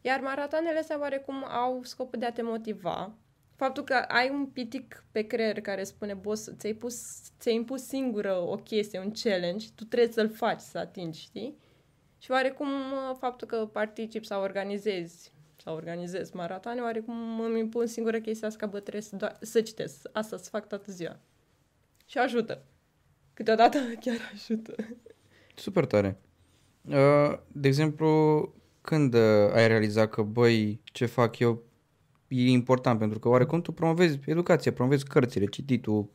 Iar 0.00 0.20
maratoanele 0.20 0.78
astea 0.78 1.00
oarecum 1.00 1.44
au 1.44 1.82
scopul 1.82 2.18
de 2.18 2.26
a 2.26 2.32
te 2.32 2.42
motiva. 2.42 3.14
Faptul 3.56 3.84
că 3.84 3.94
ai 3.94 4.30
un 4.30 4.46
pitic 4.46 5.04
pe 5.12 5.22
creier 5.22 5.60
care 5.60 5.84
spune, 5.84 6.14
boss, 6.14 6.50
ți-ai, 6.56 6.72
pus, 6.72 7.20
ți-ai 7.40 7.54
impus 7.54 7.82
singură 7.86 8.34
o 8.36 8.56
chestie, 8.56 8.98
un 8.98 9.12
challenge, 9.22 9.66
tu 9.74 9.84
trebuie 9.84 10.12
să-l 10.12 10.30
faci, 10.30 10.60
să 10.60 10.78
atingi, 10.78 11.20
știi? 11.20 11.58
Și 12.18 12.30
oarecum 12.30 12.68
uh, 12.68 13.16
faptul 13.18 13.46
că 13.46 13.66
participi 13.72 14.26
sau 14.26 14.42
organizezi 14.42 15.32
sau 15.56 15.74
organizez 15.74 16.30
maratoane, 16.30 16.80
oarecum 16.80 17.40
îmi 17.40 17.58
impun 17.58 17.86
singură 17.86 18.20
chestia 18.20 18.48
asta 18.48 18.58
că 18.58 18.70
bă, 18.70 18.80
trebuie 18.80 19.02
să, 19.02 19.16
doar, 19.16 19.36
să 19.40 19.60
citesc. 19.60 20.08
Asta 20.12 20.36
să 20.36 20.48
fac 20.50 20.68
toată 20.68 20.92
ziua. 20.92 21.18
Și 22.06 22.18
ajută. 22.18 22.64
Câteodată 23.34 23.78
chiar 24.04 24.30
ajută. 24.32 24.74
Super 25.54 25.84
tare. 25.84 26.18
Uh, 26.88 27.38
De 27.52 27.68
exemplu, 27.68 28.08
când 28.88 29.14
uh, 29.14 29.52
ai 29.52 29.68
realizat 29.68 30.10
că, 30.10 30.22
băi, 30.22 30.80
ce 30.84 31.06
fac 31.06 31.38
eu 31.38 31.62
e 32.28 32.50
important, 32.50 32.98
pentru 32.98 33.18
că 33.18 33.28
oarecum 33.28 33.62
tu 33.62 33.72
promovezi 33.72 34.18
educația, 34.26 34.72
promovezi 34.72 35.04
cărțile, 35.04 35.46
cititul. 35.46 36.10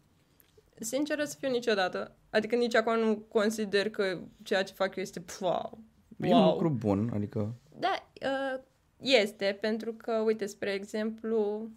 Sinceră 0.80 1.24
să 1.24 1.36
fiu 1.40 1.50
niciodată. 1.50 2.16
Adică 2.30 2.56
nici 2.56 2.76
acum 2.76 3.00
nu 3.00 3.18
consider 3.18 3.90
că 3.90 4.20
ceea 4.44 4.64
ce 4.64 4.74
fac 4.74 4.96
eu 4.96 5.04
este 5.04 5.24
wow. 5.40 5.80
E 6.20 6.34
un 6.34 6.44
lucru 6.44 6.70
bun, 6.70 7.12
adică... 7.14 7.56
Da, 7.80 8.10
uh, 8.22 8.62
este, 9.02 9.58
pentru 9.62 9.94
că, 9.94 10.14
uite, 10.26 10.46
spre 10.46 10.72
exemplu, 10.72 11.70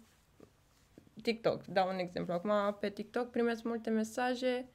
TikTok, 1.21 1.65
dau 1.65 1.89
un 1.93 1.99
exemplu. 1.99 2.33
Acum, 2.33 2.77
pe 2.79 2.89
TikTok 2.89 3.29
primesc 3.29 3.63
multe 3.63 3.89
mesaje 3.89 4.67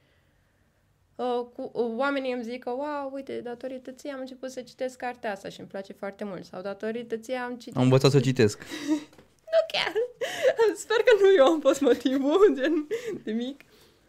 uh, 1.24 1.46
cu, 1.54 1.70
uh, 1.72 1.92
oamenii 1.96 2.32
îmi 2.32 2.42
zic 2.42 2.62
că, 2.64 2.70
wow, 2.70 3.10
uite, 3.12 3.40
datorită 3.40 3.90
ție 3.90 4.12
am 4.12 4.20
început 4.20 4.50
să 4.50 4.60
citesc 4.60 4.96
cartea 4.96 5.32
asta 5.32 5.48
și 5.48 5.60
îmi 5.60 5.68
place 5.68 5.92
foarte 5.92 6.24
mult. 6.24 6.44
Sau 6.44 6.60
datorită 6.62 7.16
ție 7.16 7.36
am 7.36 7.56
citit... 7.56 7.76
Am 7.76 7.82
învățat 7.82 8.10
să 8.10 8.20
citesc. 8.20 8.62
Nu 9.54 9.58
chiar. 9.72 9.92
Sper 10.74 10.96
că 10.96 11.12
nu 11.20 11.28
eu 11.36 11.44
am 11.52 11.60
fost 11.60 11.80
motivul, 11.80 12.52
gen 12.60 12.86
de 13.24 13.32
mic. 13.32 13.60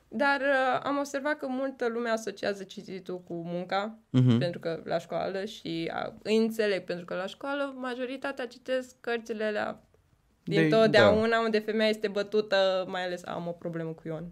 Dar 0.07 0.39
uh, 0.41 0.79
am 0.83 0.97
observat 0.97 1.37
că 1.37 1.47
multă 1.49 1.87
lume 1.87 2.09
asociază 2.09 2.63
cititul 2.63 3.21
cu 3.27 3.33
munca, 3.33 3.97
Mhm. 4.09 4.37
pentru 4.37 4.59
că 4.59 4.81
la 4.85 4.97
școală 4.97 5.45
și 5.45 5.89
a, 5.93 6.13
îi 6.23 6.37
înțeleg, 6.37 6.83
pentru 6.83 7.05
că 7.05 7.15
la 7.15 7.25
școală 7.25 7.73
majoritatea 7.77 8.47
citesc 8.47 8.95
cărțile 9.01 9.43
alea 9.43 9.83
din 10.43 10.55
De- 10.61 10.67
de, 10.67 10.75
totdeauna, 10.75 11.39
unde 11.39 11.59
femeia 11.59 11.89
este 11.89 12.07
bătută, 12.07 12.85
mai 12.87 13.05
ales 13.05 13.21
am 13.25 13.47
o 13.47 13.51
problemă 13.51 13.89
cu 13.91 14.01
Ion. 14.07 14.31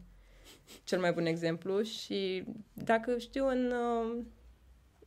Cel 0.84 1.00
mai 1.00 1.12
bun 1.12 1.26
exemplu 1.26 1.82
și 1.82 2.44
dacă 2.74 3.18
știu 3.18 3.48
în... 3.48 3.72
Uh, 3.72 4.18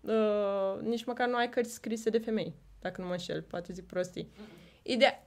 uh, 0.00 0.80
nici 0.80 1.04
măcar 1.04 1.28
nu 1.28 1.36
ai 1.36 1.48
cărți 1.48 1.72
scrise 1.72 2.10
de 2.10 2.18
femei, 2.18 2.54
dacă 2.80 3.00
nu 3.00 3.06
mă 3.06 3.12
înșel, 3.12 3.42
poate 3.42 3.72
zic 3.72 3.86
prostii. 3.86 4.28
Ideea, 4.82 5.24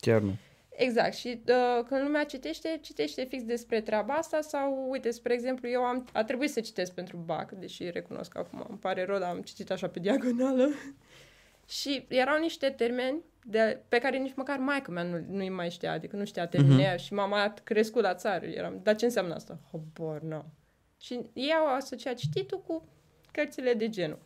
Chiar 0.00 0.20
nu. 0.20 0.34
Exact. 0.68 1.14
Și 1.14 1.42
uh, 1.48 1.84
când 1.88 2.02
lumea 2.02 2.24
citește, 2.24 2.78
citește 2.82 3.24
fix 3.24 3.42
despre 3.42 3.80
treaba 3.80 4.14
asta 4.14 4.40
sau, 4.40 4.86
uite, 4.90 5.10
spre 5.10 5.32
exemplu, 5.32 5.68
eu 5.68 5.82
am, 5.82 6.06
a 6.12 6.24
trebuit 6.24 6.50
să 6.50 6.60
citesc 6.60 6.92
pentru 6.92 7.16
BAC, 7.16 7.50
deși 7.52 7.90
recunosc 7.90 8.30
că 8.30 8.38
acum 8.38 8.66
îmi 8.68 8.78
pare 8.78 9.04
rău, 9.04 9.18
dar 9.18 9.28
am 9.28 9.40
citit 9.40 9.70
așa 9.70 9.88
pe 9.88 9.98
diagonală. 9.98 10.68
Și 11.68 12.06
erau 12.08 12.38
niște 12.38 12.70
termeni 12.70 13.22
de, 13.44 13.80
pe 13.88 13.98
care 13.98 14.18
nici 14.18 14.34
măcar 14.34 14.58
maica 14.58 14.92
mea 14.92 15.02
nu, 15.02 15.24
nu-i 15.28 15.48
mai 15.48 15.70
știa, 15.70 15.92
adică 15.92 16.16
nu 16.16 16.24
știa 16.24 16.46
termenii 16.46 16.86
uh-huh. 16.86 17.04
și 17.04 17.12
mama 17.12 17.42
a 17.42 17.54
crescut 17.64 18.02
la 18.02 18.14
țară. 18.14 18.46
Eram, 18.46 18.80
dar 18.82 18.96
ce 18.96 19.04
înseamnă 19.04 19.34
asta? 19.34 19.58
Habar, 19.70 20.20
nu. 20.20 20.44
Și 21.00 21.20
ei 21.32 21.52
au 21.52 21.74
asociat 21.74 22.14
cititul 22.14 22.62
cu 22.66 22.88
cărțile 23.32 23.74
de 23.74 23.88
genul. 23.88 24.18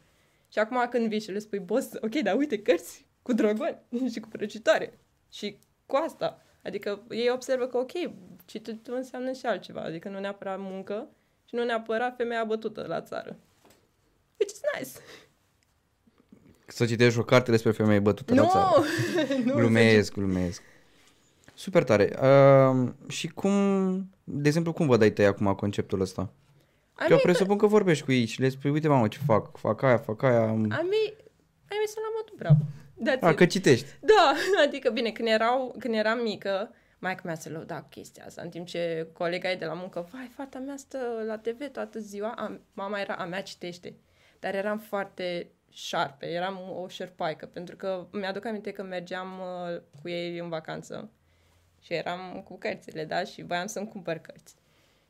Și 0.52 0.58
acum 0.58 0.86
când 0.90 1.08
vii 1.08 1.20
și 1.20 1.30
le 1.30 1.38
spui, 1.38 1.58
boss, 1.58 1.92
ok, 2.00 2.14
dar 2.14 2.36
uite, 2.36 2.62
cărți 2.62 3.06
cu 3.22 3.32
dragoni 3.32 3.78
și 4.12 4.20
cu 4.20 4.28
prăjitoare 4.28 4.98
și 5.30 5.58
cu 5.86 5.96
asta. 5.96 6.42
Adică 6.62 7.02
ei 7.10 7.30
observă 7.30 7.66
că, 7.66 7.76
ok, 7.76 7.92
cititul 8.44 8.94
înseamnă 8.94 9.32
și 9.32 9.46
altceva, 9.46 9.80
adică 9.80 10.08
nu 10.08 10.18
neapărat 10.18 10.58
muncă 10.58 11.08
și 11.44 11.54
nu 11.54 11.64
neapărat 11.64 12.16
femeia 12.16 12.44
bătută 12.44 12.84
la 12.88 13.00
țară. 13.00 13.36
Which 14.38 14.52
is 14.52 14.60
nice. 14.78 14.90
Să 16.66 16.86
citești 16.86 17.18
o 17.18 17.22
carte 17.24 17.50
despre 17.50 17.70
femei 17.70 18.00
bătute 18.00 18.34
la 18.34 18.42
Nu! 18.42 18.48
țară. 18.48 18.82
nu! 19.44 19.54
Glumesc, 19.54 20.12
glumesc. 20.12 20.62
Super 21.54 21.84
tare. 21.84 22.16
Uh, 22.22 22.88
și 23.08 23.28
cum, 23.28 23.52
de 24.24 24.48
exemplu, 24.48 24.72
cum 24.72 24.86
vă 24.86 24.96
dai 24.96 25.10
tăi 25.10 25.26
acum 25.26 25.54
conceptul 25.54 26.00
ăsta? 26.00 26.22
I 26.22 26.94
Că 26.94 27.02
eu 27.02 27.08
mean, 27.08 27.20
presupun 27.22 27.56
că 27.56 27.66
vorbești 27.66 28.04
cu 28.04 28.12
ei 28.12 28.24
și 28.26 28.40
le 28.40 28.48
spui, 28.48 28.70
uite 28.70 28.88
mamă 28.88 29.08
ce 29.08 29.18
fac, 29.26 29.56
fac 29.56 29.82
aia, 29.82 29.96
fac 29.96 30.22
aia. 30.22 30.40
am- 30.42 30.64
I 30.64 30.68
mean, 30.68 30.82
I 31.70 31.74
mean, 31.74 31.86
sunt 31.86 32.04
la 32.04 32.12
modul 32.16 32.34
bravo. 32.38 32.58
That's 33.10 33.20
A, 33.20 33.30
it. 33.30 33.36
că 33.36 33.46
citești. 33.46 33.86
Da, 34.00 34.32
adică 34.66 34.90
bine, 34.90 35.10
când, 35.10 35.28
erau, 35.28 35.74
când 35.78 35.94
eram 35.94 36.18
mică, 36.22 36.70
maica 36.98 37.22
mea 37.24 37.34
se 37.34 37.48
lăuda 37.48 37.80
cu 37.80 37.86
chestia 37.90 38.24
asta, 38.26 38.42
în 38.42 38.48
timp 38.48 38.66
ce 38.66 39.08
colega 39.12 39.50
ei 39.50 39.56
de 39.56 39.64
la 39.64 39.72
muncă, 39.72 40.08
vai, 40.12 40.30
fata 40.36 40.58
mea 40.58 40.76
stă 40.76 40.98
la 41.26 41.38
TV 41.38 41.68
toată 41.72 41.98
ziua, 41.98 42.32
a, 42.36 42.60
mama 42.72 43.00
era, 43.00 43.14
a 43.14 43.24
mea 43.24 43.42
citește. 43.42 43.94
Dar 44.38 44.54
eram 44.54 44.78
foarte 44.78 45.50
șarpe, 45.70 46.26
eram 46.26 46.58
o 46.82 46.88
șerpaică, 46.88 47.46
pentru 47.46 47.76
că 47.76 48.06
mi-aduc 48.12 48.44
aminte 48.44 48.70
că 48.70 48.82
mergeam 48.82 49.28
uh, 49.40 49.80
cu 50.02 50.08
ei 50.08 50.38
în 50.38 50.48
vacanță 50.48 51.10
și 51.82 51.92
eram 51.92 52.42
cu 52.44 52.58
cărțile, 52.58 53.04
da, 53.04 53.24
și 53.24 53.42
voiam 53.42 53.66
să-mi 53.66 53.88
cumpăr 53.88 54.16
cărți. 54.18 54.54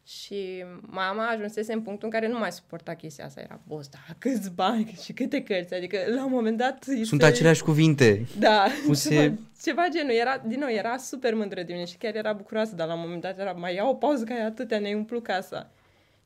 Și 0.06 0.64
mama 0.80 1.26
ajunsese 1.28 1.72
în 1.72 1.82
punctul 1.82 2.08
în 2.12 2.20
care 2.20 2.32
nu 2.32 2.38
mai 2.38 2.52
suporta 2.52 2.94
chestia 2.94 3.25
asta. 3.25 3.40
Era, 3.40 3.60
boss, 3.66 3.88
da, 3.88 3.98
câți 4.18 4.50
bani 4.50 4.98
și 5.02 5.12
câte 5.12 5.42
cărți. 5.42 5.75
Adică, 5.75 5.98
la 6.14 6.25
un 6.25 6.30
moment 6.30 6.56
dat... 6.56 6.84
îi 6.86 7.04
Sunt 7.04 7.20
se- 7.20 7.26
aceleași 7.26 7.62
cuvinte. 7.62 8.26
da, 8.38 8.66
Puse- 8.86 9.08
ceva, 9.14 9.34
ceva 9.62 9.82
genul. 9.92 10.10
Era, 10.14 10.42
din 10.46 10.58
nou, 10.58 10.68
era 10.70 10.96
super 10.96 11.34
mândră 11.34 11.62
de 11.62 11.72
mine 11.72 11.84
și 11.84 11.96
chiar 11.96 12.14
era 12.14 12.32
bucuroasă, 12.32 12.75
dar 12.75 12.86
la 12.86 12.94
un 12.94 13.00
moment 13.00 13.20
dat 13.20 13.38
era, 13.38 13.52
mai 13.52 13.75
ia 13.75 13.88
o 13.88 13.94
pauză 13.94 14.25
că 14.25 14.32
ai 14.32 14.44
atâtea, 14.44 14.78
ne-ai 14.78 14.94
umplut 14.94 15.22
casa. 15.22 15.70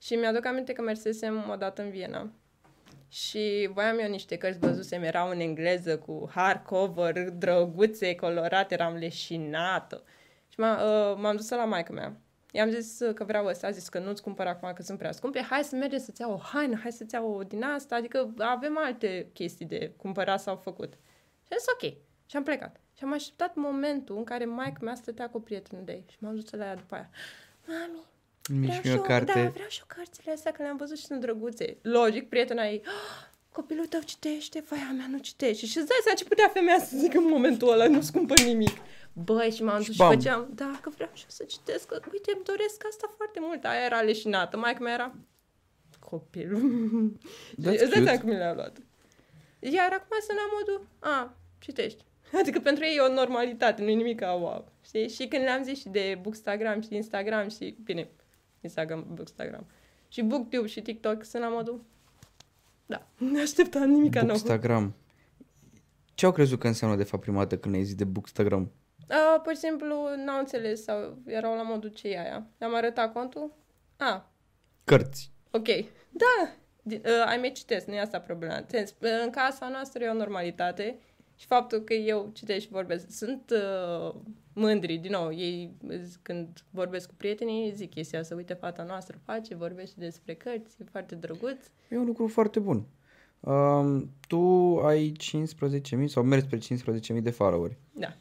Și 0.03 0.15
mi-aduc 0.15 0.47
aminte 0.47 0.73
că 0.73 0.83
mersesem 0.83 1.49
odată 1.53 1.83
în 1.83 1.91
Viena 1.91 2.31
și 3.11 3.71
voiam 3.73 3.99
eu 3.99 4.09
niște 4.09 4.37
cărți, 4.37 4.59
văzusem, 4.59 5.03
erau 5.03 5.31
în 5.31 5.41
engleză 5.41 5.99
cu 5.99 6.31
hardcover, 6.35 7.31
drăguțe, 7.31 8.15
colorate, 8.15 8.75
eram 8.75 8.95
leșinată. 8.95 10.03
Și 10.49 10.61
m-a, 10.61 10.83
uh, 10.83 11.19
m-am 11.21 11.37
dus 11.37 11.51
la 11.51 11.65
maică 11.65 11.93
mea. 11.93 12.17
I-am 12.53 12.71
zis 12.71 13.01
uh, 13.01 13.15
că 13.15 13.25
vreau 13.25 13.47
ăsta, 13.47 13.67
a 13.67 13.71
zis 13.71 13.89
că 13.89 13.99
nu-ți 13.99 14.23
cumpăr 14.23 14.47
acum 14.47 14.73
că 14.73 14.83
sunt 14.83 14.99
prea 14.99 15.13
scumpe, 15.13 15.41
hai 15.41 15.65
să 15.65 15.77
mergem 15.77 15.99
să-ți 15.99 16.21
iau 16.21 16.33
o 16.33 16.37
haină, 16.37 16.79
hai 16.83 16.93
să-ți 16.93 17.15
iau 17.15 17.35
o 17.35 17.43
din 17.43 17.63
asta, 17.63 17.95
adică 17.95 18.35
avem 18.39 18.79
alte 18.79 19.31
chestii 19.33 19.67
de 19.67 19.93
cumpărat 19.97 20.41
sau 20.41 20.57
făcut. 20.57 20.93
Și 21.43 21.53
am 21.53 21.59
zis 21.59 21.67
ok. 21.73 21.97
Și 22.27 22.37
am 22.37 22.43
plecat. 22.43 22.81
Și 22.97 23.05
am 23.05 23.13
așteptat 23.13 23.55
momentul 23.55 24.17
în 24.17 24.25
care 24.25 24.45
maica 24.45 24.79
mea 24.83 24.95
stătea 24.95 25.29
cu 25.29 25.41
prietenul 25.41 25.85
de 25.85 25.93
ei 25.93 26.05
și 26.11 26.17
m-am 26.21 26.35
dus 26.35 26.51
la 26.51 26.65
ea 26.65 26.75
după 26.75 26.95
aia. 26.95 27.11
Mami, 27.67 28.07
Mici 28.53 28.67
vreau 28.69 28.81
și 28.83 28.87
mi 28.89 28.93
o 28.93 28.97
eu, 28.97 29.03
carte. 29.03 29.43
da, 29.43 29.49
vreau 29.49 29.69
și 29.69 29.79
eu 29.81 29.87
cărțile 29.97 30.33
astea, 30.33 30.53
că 30.53 30.63
le-am 30.63 30.77
văzut 30.77 30.99
și 30.99 31.05
sunt 31.05 31.21
drăguțe. 31.21 31.77
Logic, 31.83 32.29
prietena 32.29 32.67
ei, 32.69 32.83
"Ah, 32.85 33.29
copilul 33.53 33.87
tău 33.87 34.01
citește, 34.05 34.65
vai, 34.69 34.79
a 34.91 34.93
mea 34.93 35.07
nu 35.11 35.19
citește. 35.19 35.67
Și 35.67 35.79
îți 35.79 35.87
dai 35.87 35.99
seama 36.03 36.19
ce 36.19 36.25
putea 36.25 36.49
femeia 36.49 36.79
să 36.79 36.97
zică 36.97 37.19
în 37.19 37.29
momentul 37.29 37.69
ăla, 37.73 37.87
nu 37.89 38.01
scumpă 38.01 38.35
nimic. 38.45 38.77
Băi, 39.13 39.51
și 39.51 39.63
m-am 39.63 39.77
dus 39.77 39.85
Și 39.85 39.93
și, 39.93 39.99
bam. 39.99 40.11
făceam, 40.13 40.49
da, 40.55 40.79
că 40.83 40.91
vreau 40.91 41.11
și 41.15 41.23
eu 41.23 41.29
să 41.29 41.45
citesc, 41.45 41.87
că, 41.87 42.01
uite, 42.13 42.33
îmi 42.35 42.45
doresc 42.45 42.85
asta 42.89 43.13
foarte 43.17 43.39
mult. 43.43 43.65
Aia 43.65 43.85
era 43.85 44.01
leșinată, 44.01 44.57
maica 44.57 44.81
mea 44.81 44.93
era 44.93 45.15
copilul. 45.99 46.61
That's 47.51 47.55
Îți 47.57 47.63
dai 47.65 47.77
cute. 47.89 48.03
seama 48.05 48.19
cum 48.21 48.29
mi 48.29 48.37
le-a 48.37 48.55
luat. 48.55 48.77
Iar 49.59 49.93
acum 49.93 50.17
sunt 50.27 50.39
la 50.39 50.49
modul, 50.59 50.87
a, 50.99 51.37
citești. 51.59 52.05
Adică 52.41 52.61
pentru 52.61 52.85
ei 52.85 52.97
e 52.97 53.01
o 53.01 53.13
normalitate, 53.13 53.83
nu 53.83 53.89
e 53.89 53.95
nimic 53.95 54.19
ca 54.21 54.33
wow. 54.33 54.73
Știi? 54.85 55.09
Și 55.09 55.27
când 55.27 55.43
le-am 55.43 55.63
zis 55.63 55.79
și 55.79 55.89
de 55.89 56.19
Bookstagram 56.23 56.81
și 56.81 56.95
Instagram 56.95 57.49
și, 57.49 57.77
bine, 57.85 58.09
Instagram, 58.61 59.07
Bookstagram, 59.15 59.67
și 60.09 60.23
Booktube 60.23 60.67
și 60.67 60.83
TikTok 60.83 61.25
sunt 61.25 61.43
la 61.43 61.49
modul, 61.49 61.85
da, 62.87 63.07
ne 63.33 63.41
așteptam 63.41 63.91
nimic 63.91 64.15
nou. 64.15 64.27
Bookstagram. 64.27 64.95
Ce 66.15 66.27
au 66.27 66.33
crezut 66.33 66.59
că 66.59 66.67
înseamnă 66.67 66.97
de 66.97 67.05
fapt 67.05 67.23
prima 67.23 67.39
dată 67.39 67.59
când 67.59 67.75
ai 67.75 67.83
zis 67.85 67.95
de 67.95 68.05
Bookstagram? 68.05 68.71
Uh, 69.09 69.41
pur 69.43 69.53
și 69.53 69.59
simplu 69.59 69.95
n-au 70.25 70.39
înțeles 70.39 70.83
sau 70.83 71.19
erau 71.27 71.55
la 71.57 71.63
modul 71.63 71.91
ce 71.91 72.09
e 72.09 72.21
aia. 72.21 72.47
Le-am 72.59 72.75
arătat 72.75 73.13
contul? 73.13 73.53
A, 73.97 74.31
Cărți. 74.85 75.31
ok. 75.51 75.67
Da, 76.11 76.53
Di- 76.83 77.01
uh, 77.05 77.25
ai 77.27 77.37
mai 77.37 77.53
citesc, 77.53 77.87
nu 77.87 77.95
e 77.95 78.01
asta 78.01 78.21
problema. 78.21 78.65
Sens, 78.67 78.91
uh, 78.91 79.09
în 79.25 79.31
casa 79.31 79.69
noastră 79.69 80.05
e 80.05 80.09
o 80.09 80.15
normalitate 80.15 80.99
și 81.41 81.47
faptul 81.47 81.79
că 81.79 81.93
eu 81.95 82.31
citesc 82.33 82.61
și 82.61 82.71
vorbesc. 82.71 83.07
Sunt 83.11 83.51
uh, 83.51 84.15
mândri, 84.53 84.97
din 84.97 85.11
nou, 85.11 85.33
ei 85.33 85.71
z- 85.93 86.23
când 86.23 86.49
vorbesc 86.71 87.09
cu 87.09 87.15
prietenii 87.17 87.73
zic 87.75 87.91
chestia 87.91 88.19
asta, 88.19 88.35
uite 88.35 88.55
fata 88.55 88.83
noastră 88.83 89.19
face, 89.25 89.55
vorbește 89.55 89.95
despre 89.99 90.35
cărți, 90.35 90.77
e 90.81 90.85
foarte 90.91 91.15
drăguț. 91.15 91.59
E 91.89 91.97
un 91.99 92.05
lucru 92.05 92.27
foarte 92.29 92.59
bun. 92.59 92.85
Um, 93.41 94.11
tu 94.29 94.39
ai 94.79 95.13
15.000 95.99 96.05
sau 96.07 96.23
mergi 96.23 96.47
spre 96.47 96.95
15.000 97.17 97.23
de 97.23 97.31
followeri. 97.31 97.77
Da. 97.93 98.17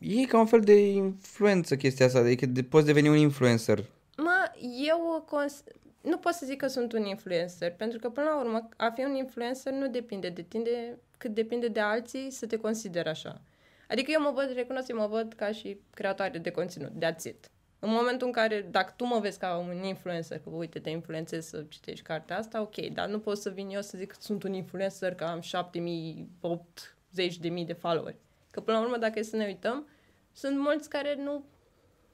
E 0.00 0.24
ca 0.24 0.38
un 0.38 0.46
fel 0.46 0.60
de 0.60 0.86
influență 0.86 1.76
chestia 1.76 2.06
asta, 2.06 2.18
adică 2.18 2.46
de, 2.46 2.62
poți 2.62 2.86
deveni 2.86 3.08
un 3.08 3.16
influencer. 3.16 3.84
Mă, 4.16 4.52
eu 4.86 5.24
cons- 5.30 5.64
nu 6.02 6.16
pot 6.18 6.32
să 6.32 6.46
zic 6.46 6.56
că 6.56 6.66
sunt 6.66 6.92
un 6.92 7.04
influencer, 7.04 7.72
pentru 7.72 7.98
că 7.98 8.08
până 8.10 8.26
la 8.26 8.40
urmă 8.40 8.68
a 8.76 8.90
fi 8.94 9.00
un 9.04 9.14
influencer 9.14 9.72
nu 9.72 9.88
depinde 9.88 10.28
de 10.28 10.42
tine, 10.42 10.98
cât 11.18 11.34
depinde 11.34 11.68
de 11.68 11.80
alții 11.80 12.30
să 12.30 12.46
te 12.46 12.56
consideri 12.56 13.08
așa. 13.08 13.40
Adică 13.88 14.10
eu 14.10 14.20
mă 14.20 14.32
văd, 14.34 14.52
recunosc, 14.54 14.88
eu 14.88 14.96
mă 14.96 15.06
văd 15.06 15.32
ca 15.32 15.52
și 15.52 15.80
creatoare 15.94 16.38
de 16.38 16.50
conținut, 16.50 16.90
de 16.90 17.16
it. 17.24 17.50
În 17.78 17.90
momentul 17.90 18.26
în 18.26 18.32
care, 18.32 18.66
dacă 18.70 18.92
tu 18.96 19.04
mă 19.04 19.18
vezi 19.18 19.38
ca 19.38 19.56
un 19.56 19.82
influencer, 19.82 20.38
că 20.38 20.50
uite, 20.50 20.78
te 20.78 20.90
influențez 20.90 21.46
să 21.46 21.64
citești 21.68 22.04
cartea 22.04 22.38
asta, 22.38 22.60
ok, 22.60 22.76
dar 22.76 23.08
nu 23.08 23.18
pot 23.18 23.38
să 23.38 23.50
vin 23.50 23.68
eu 23.68 23.80
să 23.80 23.98
zic 23.98 24.08
că 24.10 24.16
sunt 24.18 24.42
un 24.42 24.52
influencer, 24.52 25.14
că 25.14 25.24
am 25.24 25.40
7000, 25.40 26.28
80.000 26.42 27.66
de 27.66 27.72
followeri. 27.72 28.16
Că 28.50 28.60
până 28.60 28.76
la 28.76 28.84
urmă, 28.84 28.96
dacă 28.96 29.18
e 29.18 29.22
să 29.22 29.36
ne 29.36 29.44
uităm, 29.44 29.86
sunt 30.32 30.58
mulți 30.58 30.88
care 30.88 31.14
nu 31.14 31.44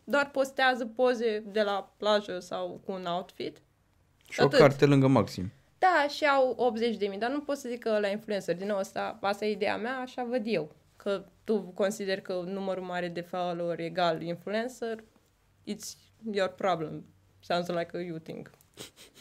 doar 0.04 0.30
postează 0.30 0.86
poze 0.86 1.38
de 1.46 1.62
la 1.62 1.92
plajă 1.96 2.38
sau 2.38 2.80
cu 2.84 2.92
un 2.92 3.04
outfit. 3.04 3.62
Și 4.30 4.40
o 4.40 4.44
Atât. 4.44 4.58
carte 4.58 4.86
lângă 4.86 5.06
maxim. 5.06 5.52
Da, 5.84 6.08
și 6.08 6.24
au 6.24 6.54
80 6.56 6.96
de 6.96 7.06
mii, 7.06 7.18
dar 7.18 7.30
nu 7.30 7.40
pot 7.40 7.56
să 7.56 7.68
zic 7.68 7.78
că 7.78 7.98
la 7.98 8.08
influencer. 8.08 8.56
Din 8.56 8.66
nou, 8.66 8.76
asta, 8.76 9.18
asta 9.20 9.44
e 9.44 9.50
ideea 9.50 9.76
mea, 9.76 9.96
așa 9.96 10.24
văd 10.24 10.42
eu. 10.44 10.70
Că 10.96 11.24
tu 11.44 11.60
consideri 11.60 12.22
că 12.22 12.42
numărul 12.46 12.82
mare 12.82 13.08
de 13.08 13.20
follower 13.20 13.80
egal 13.80 14.22
influencer, 14.22 15.04
it's 15.70 15.96
your 16.32 16.48
problem. 16.48 17.04
Sounds 17.40 17.68
like 17.68 17.96
a 17.96 18.00
you 18.00 18.18
thing. 18.18 18.50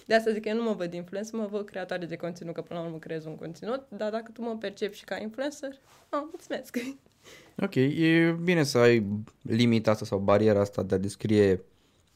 De 0.05 0.15
asta 0.15 0.31
zic 0.31 0.41
că 0.41 0.49
eu 0.49 0.55
nu 0.55 0.63
mă 0.63 0.73
văd 0.73 0.93
influencer, 0.93 1.39
mă 1.39 1.45
văd 1.45 1.65
creatoare 1.65 2.05
de 2.05 2.15
conținut, 2.15 2.53
că 2.53 2.61
până 2.61 2.79
la 2.79 2.85
urmă 2.85 2.97
creez 2.97 3.25
un 3.25 3.35
conținut, 3.35 3.85
dar 3.89 4.11
dacă 4.11 4.31
tu 4.31 4.41
mă 4.41 4.57
percepi 4.57 4.97
și 4.97 5.03
ca 5.03 5.17
influencer, 5.17 5.69
oh, 6.09 6.21
mulțumesc. 6.29 6.77
Ok, 7.61 7.75
e 7.75 8.37
bine 8.43 8.63
să 8.63 8.77
ai 8.77 9.05
limita 9.41 9.91
asta 9.91 10.05
sau 10.05 10.17
bariera 10.17 10.59
asta 10.59 10.83
de 10.83 10.95
a 10.95 10.97
descrie 10.97 11.61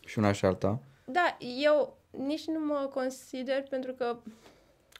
și 0.05 0.19
una 0.19 0.31
și 0.31 0.45
alta. 0.45 0.79
Da, 1.05 1.37
eu 1.61 1.97
nici 2.11 2.45
nu 2.45 2.59
mă 2.65 2.89
consider 2.93 3.63
pentru 3.63 3.93
că, 3.93 4.17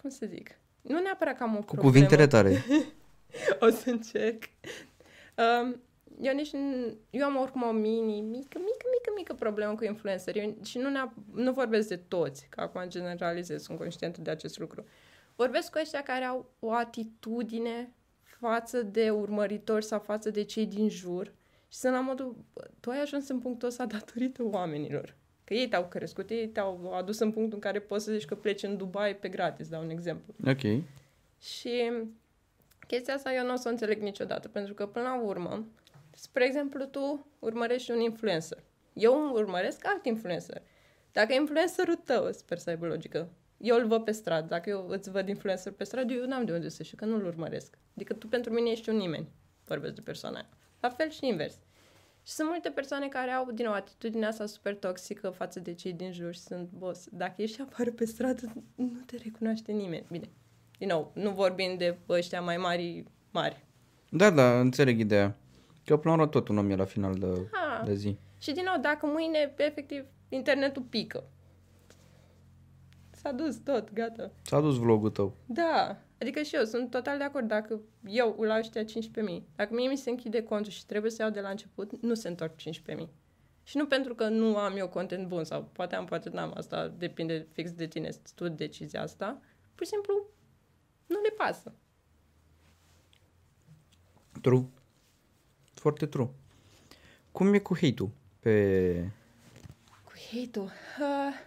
cum 0.02 0.10
să 0.10 0.26
zic, 0.26 0.60
nu 0.82 1.00
neapărat 1.00 1.38
că 1.38 1.44
am 1.44 1.56
o 1.56 1.60
Cu 1.60 1.64
problemă. 1.66 1.88
cuvintele 1.92 2.28
tare. 2.28 2.64
O 3.60 3.70
să 3.70 3.90
încerc. 3.90 4.44
Um, 5.62 5.82
eu 6.22 6.34
nici 6.34 6.52
nu, 6.52 6.98
eu 7.10 7.26
am 7.26 7.36
oricum 7.36 7.64
o 7.64 7.72
mini, 7.72 8.22
mică, 8.22 8.58
mică, 8.58 8.86
mică, 8.92 9.12
mică 9.16 9.34
problemă 9.34 9.76
cu 9.76 9.84
influencer. 9.84 10.36
Eu, 10.36 10.58
și 10.64 10.78
nu, 10.78 10.90
neap, 10.90 11.14
nu 11.34 11.52
vorbesc 11.52 11.88
de 11.88 11.96
toți, 11.96 12.48
că 12.50 12.62
acum 12.62 12.82
generalizez, 12.88 13.64
sunt 13.64 13.78
conștientă 13.78 14.22
de 14.22 14.30
acest 14.32 14.60
lucru. 14.60 14.86
Vorbesc 15.36 15.72
cu 15.72 15.78
ăștia 15.82 16.04
care 16.04 16.24
au 16.24 16.52
o 16.60 16.72
atitudine 16.72 17.92
față 18.24 18.82
de 18.82 19.10
urmăritori 19.10 19.86
sau 19.86 20.00
față 20.00 20.30
de 20.30 20.44
cei 20.44 20.66
din 20.66 20.90
jur 20.90 21.34
și 21.68 21.78
sunt 21.78 21.94
la 21.94 22.00
modul, 22.02 22.36
bă, 22.54 22.68
tu 22.80 22.90
ai 22.90 23.02
ajuns 23.02 23.28
în 23.28 23.40
punctul 23.40 23.68
ăsta 23.68 23.86
datorită 23.86 24.44
oamenilor. 24.44 25.16
Că 25.48 25.54
ei 25.54 25.68
te-au 25.68 25.86
crescut, 25.86 26.30
ei 26.30 26.48
te-au 26.48 26.94
adus 26.94 27.20
în 27.20 27.32
punctul 27.32 27.54
în 27.54 27.60
care 27.60 27.80
poți 27.80 28.04
să 28.04 28.12
zici 28.12 28.26
că 28.26 28.36
pleci 28.36 28.64
în 28.64 28.78
Dubai 28.78 29.16
pe 29.16 29.28
gratis, 29.28 29.68
dau 29.68 29.84
un 29.84 29.90
exemplu. 29.90 30.34
Ok. 30.46 30.84
Și 31.42 31.92
chestia 32.88 33.14
asta 33.14 33.34
eu 33.34 33.46
nu 33.46 33.54
o 33.54 33.56
să 33.56 33.68
o 33.68 33.72
înțeleg 33.72 34.02
niciodată, 34.02 34.48
pentru 34.48 34.74
că 34.74 34.88
până 34.88 35.06
la 35.06 35.22
urmă, 35.22 35.66
spre 36.12 36.46
exemplu, 36.46 36.86
tu 36.86 37.28
urmărești 37.40 37.92
un 37.92 38.00
influencer. 38.00 38.64
Eu 38.94 39.32
urmăresc 39.34 39.86
alt 39.86 40.06
influencer. 40.06 40.62
Dacă 41.12 41.34
influencerul 41.34 41.96
tău, 41.96 42.32
sper 42.32 42.58
să 42.58 42.70
aibă 42.70 42.86
logică, 42.86 43.30
eu 43.58 43.78
îl 43.78 43.88
văd 43.88 44.04
pe 44.04 44.12
stradă, 44.12 44.48
dacă 44.48 44.70
eu 44.70 44.88
îți 44.88 45.12
văd 45.12 45.28
influencer 45.28 45.72
pe 45.72 45.84
stradă, 45.84 46.14
eu 46.14 46.26
n-am 46.26 46.46
de 46.46 46.52
unde 46.52 46.70
să 46.70 46.84
știu, 46.84 46.98
că 46.98 47.06
nu-l 47.06 47.26
urmăresc. 47.26 47.78
Adică 47.96 48.14
tu 48.14 48.28
pentru 48.28 48.54
mine 48.54 48.70
ești 48.70 48.90
un 48.90 48.96
nimeni, 48.96 49.28
vorbesc 49.66 49.94
de 49.94 50.02
persoana 50.02 50.36
aia. 50.36 50.50
La 50.80 50.90
fel 50.90 51.10
și 51.10 51.28
invers. 51.28 51.58
Și 52.28 52.34
sunt 52.34 52.48
multe 52.50 52.70
persoane 52.70 53.08
care 53.08 53.32
au, 53.32 53.52
din 53.52 53.66
nou, 53.66 53.74
atitudinea 53.74 54.28
asta 54.28 54.46
super 54.46 54.76
toxică 54.76 55.30
față 55.30 55.60
de 55.60 55.74
cei 55.74 55.94
din 55.94 56.12
jur 56.12 56.34
și 56.34 56.40
sunt, 56.40 56.70
boss, 56.70 57.08
dacă 57.12 57.42
ești 57.42 57.62
afară 57.62 57.92
pe 57.92 58.06
stradă, 58.06 58.54
nu 58.76 59.00
te 59.06 59.18
recunoaște 59.24 59.72
nimeni. 59.72 60.06
Bine, 60.12 60.30
din 60.78 60.88
nou, 60.88 61.12
nu 61.16 61.32
vorbim 61.32 61.78
de 61.78 61.98
ăștia 62.10 62.42
mai 62.42 62.58
mari, 62.58 63.04
mari. 63.32 63.66
Da, 64.10 64.30
da, 64.30 64.60
înțeleg 64.60 65.00
ideea. 65.00 65.38
Că 65.86 65.98
până 65.98 66.14
la 66.16 66.20
urmă 66.22 66.32
tot 66.32 66.48
un 66.48 66.58
om 66.58 66.70
e 66.70 66.76
la 66.76 66.86
final 66.86 67.14
de, 67.14 67.48
Ha. 67.52 67.84
de 67.86 67.94
zi. 67.94 68.18
Și 68.38 68.52
din 68.52 68.64
nou, 68.66 68.82
dacă 68.82 69.06
mâine, 69.06 69.54
efectiv, 69.58 70.06
internetul 70.30 70.82
pică, 70.82 71.24
s-a 73.12 73.32
dus 73.32 73.56
tot, 73.56 73.94
gata. 73.94 74.32
S-a 74.42 74.60
dus 74.60 74.78
vlogul 74.78 75.10
tău. 75.10 75.34
Da, 75.46 75.98
adică 76.20 76.42
și 76.42 76.56
eu 76.56 76.64
sunt 76.64 76.90
total 76.90 77.18
de 77.18 77.24
acord. 77.24 77.48
Dacă 77.48 77.82
eu 78.06 78.36
la 78.42 78.58
ăștia 78.58 78.84
15.000, 78.84 78.88
dacă 79.56 79.74
mie 79.74 79.88
mi 79.88 79.98
se 79.98 80.10
închide 80.10 80.44
contul 80.44 80.72
și 80.72 80.86
trebuie 80.86 81.12
să 81.12 81.22
iau 81.22 81.32
de 81.32 81.40
la 81.40 81.50
început, 81.50 82.02
nu 82.02 82.14
se 82.14 82.28
întorc 82.28 82.54
15.000. 82.56 83.08
Și 83.64 83.78
nu 83.78 83.88
pentru 83.88 84.16
că 84.16 84.28
nu 84.28 84.58
am 84.58 84.78
eu 84.78 84.88
content 84.88 85.28
bun 85.28 85.44
sau 85.44 85.64
poate 85.64 85.96
am, 85.96 86.06
poate 86.06 86.30
n-am, 86.30 86.54
asta 86.56 86.88
depinde 86.88 87.48
fix 87.52 87.72
de 87.72 87.88
tine, 87.88 88.10
tu 88.36 88.48
decizia 88.48 89.02
asta. 89.02 89.42
Pur 89.76 89.86
și 89.86 89.92
simplu, 89.92 90.30
nu 91.06 91.22
le 91.22 91.30
pasă. 91.38 91.74
True. 94.42 94.66
Foarte 95.74 96.06
true. 96.06 96.30
Cum 97.32 97.54
e 97.54 97.60
cu 97.60 97.76
hate-ul 97.76 98.10
pe... 98.40 99.10
Cu 100.06 100.12
hate-ul. 100.32 100.72
Uh, 101.00 101.40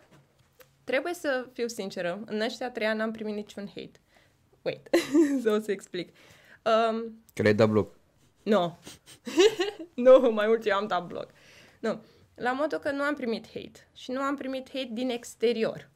trebuie 0.85 1.15
să 1.15 1.49
fiu 1.53 1.67
sinceră. 1.67 2.23
În 2.25 2.41
ăștia 2.41 2.71
trei 2.71 2.87
ani 2.87 2.99
n-am 2.99 3.11
primit 3.11 3.35
niciun 3.35 3.67
hate. 3.67 4.01
Wait, 4.63 4.89
să 5.43 5.51
o 5.51 5.61
să 5.61 5.71
explic. 5.71 6.09
Um, 6.65 7.23
Că 7.35 7.43
le-ai 7.43 7.55
dat 7.55 7.69
bloc. 7.69 7.97
nu. 8.43 8.79
nu, 9.95 10.31
mai 10.33 10.47
mult 10.47 10.67
eu 10.67 10.77
am 10.77 10.87
dat 10.87 11.07
bloc. 11.07 11.31
Nu. 11.81 12.03
La 12.35 12.53
modul 12.53 12.79
că 12.79 12.91
nu 12.91 13.03
am 13.03 13.15
primit 13.15 13.47
hate. 13.47 13.89
Și 13.95 14.11
nu 14.11 14.21
am 14.21 14.37
primit 14.37 14.71
hate 14.73 14.89
din 14.93 15.11
exterior. 15.11 15.91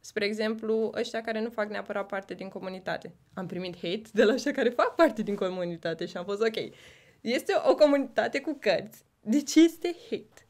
Spre 0.00 0.24
exemplu, 0.24 0.92
ăștia 0.94 1.20
care 1.20 1.40
nu 1.40 1.50
fac 1.50 1.68
neapărat 1.68 2.06
parte 2.06 2.34
din 2.34 2.48
comunitate. 2.48 3.14
Am 3.34 3.46
primit 3.46 3.74
hate 3.74 4.02
de 4.12 4.24
la 4.24 4.32
ăștia 4.32 4.52
care 4.52 4.68
fac 4.68 4.94
parte 4.94 5.22
din 5.22 5.34
comunitate 5.34 6.06
și 6.06 6.16
am 6.16 6.24
fost 6.24 6.40
ok. 6.40 6.72
Este 7.20 7.52
o 7.64 7.74
comunitate 7.74 8.40
cu 8.40 8.56
cărți. 8.60 9.04
De 9.20 9.42
ce 9.42 9.60
este 9.60 9.96
hate? 10.10 10.46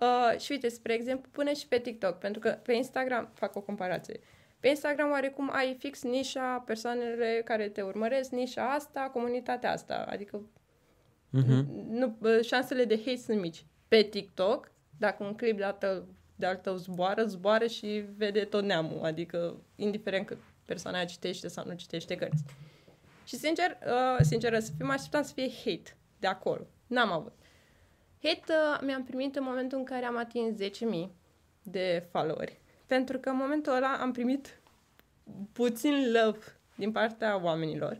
Uh, 0.00 0.40
și 0.40 0.52
uite, 0.52 0.68
spre 0.68 0.92
exemplu, 0.92 1.30
pune 1.32 1.54
și 1.54 1.68
pe 1.68 1.78
TikTok, 1.78 2.18
pentru 2.18 2.40
că 2.40 2.50
pe 2.62 2.72
Instagram, 2.72 3.30
fac 3.34 3.56
o 3.56 3.60
comparație, 3.60 4.20
pe 4.60 4.68
Instagram 4.68 5.10
oarecum 5.10 5.50
ai 5.52 5.74
fix 5.78 6.02
nișa, 6.02 6.62
persoanele 6.66 7.42
care 7.44 7.68
te 7.68 7.82
urmăresc, 7.82 8.30
nișa 8.30 8.72
asta, 8.72 9.00
comunitatea 9.12 9.72
asta, 9.72 10.06
adică 10.08 10.40
Mhm. 11.30 11.66
nu, 11.88 12.06
bă, 12.18 12.40
șansele 12.42 12.84
de 12.84 12.96
hate 12.96 13.16
sunt 13.16 13.40
mici. 13.40 13.64
Pe 13.88 14.02
TikTok, 14.02 14.70
dacă 14.98 15.24
un 15.24 15.34
clip 15.34 15.56
de-al 15.56 15.72
tău, 15.72 16.04
de-al 16.36 16.56
tău 16.56 16.76
zboară, 16.76 17.24
zboară 17.24 17.66
și 17.66 18.04
vede 18.16 18.44
tot 18.44 18.64
neamul, 18.64 19.04
adică 19.04 19.56
indiferent 19.76 20.26
că 20.26 20.36
persoana 20.64 20.96
aia 20.96 21.06
citește 21.06 21.48
sau 21.48 21.64
nu 21.66 21.72
citește 21.74 22.14
cărți. 22.14 22.44
Și 23.24 23.36
sincer, 23.36 23.78
uh, 23.86 24.16
sinceră 24.20 24.58
să 24.58 24.70
fiu, 24.76 24.86
mă 24.86 24.92
așteptam 24.92 25.22
să 25.22 25.32
fie 25.32 25.48
hate 25.64 25.96
de 26.18 26.26
acolo. 26.26 26.66
N-am 26.86 27.12
avut. 27.12 27.32
Hate 28.22 28.52
uh, 28.52 28.80
mi-am 28.84 29.04
primit 29.04 29.36
în 29.36 29.42
momentul 29.44 29.78
în 29.78 29.84
care 29.84 30.04
am 30.04 30.16
atins 30.16 30.56
10.000 30.56 31.10
de 31.62 32.06
followeri. 32.10 32.60
Pentru 32.90 33.18
că 33.18 33.28
în 33.28 33.36
momentul 33.36 33.72
ăla 33.72 33.96
am 34.00 34.12
primit 34.12 34.60
puțin 35.52 36.12
love 36.12 36.38
din 36.74 36.92
partea 36.92 37.42
oamenilor. 37.42 37.98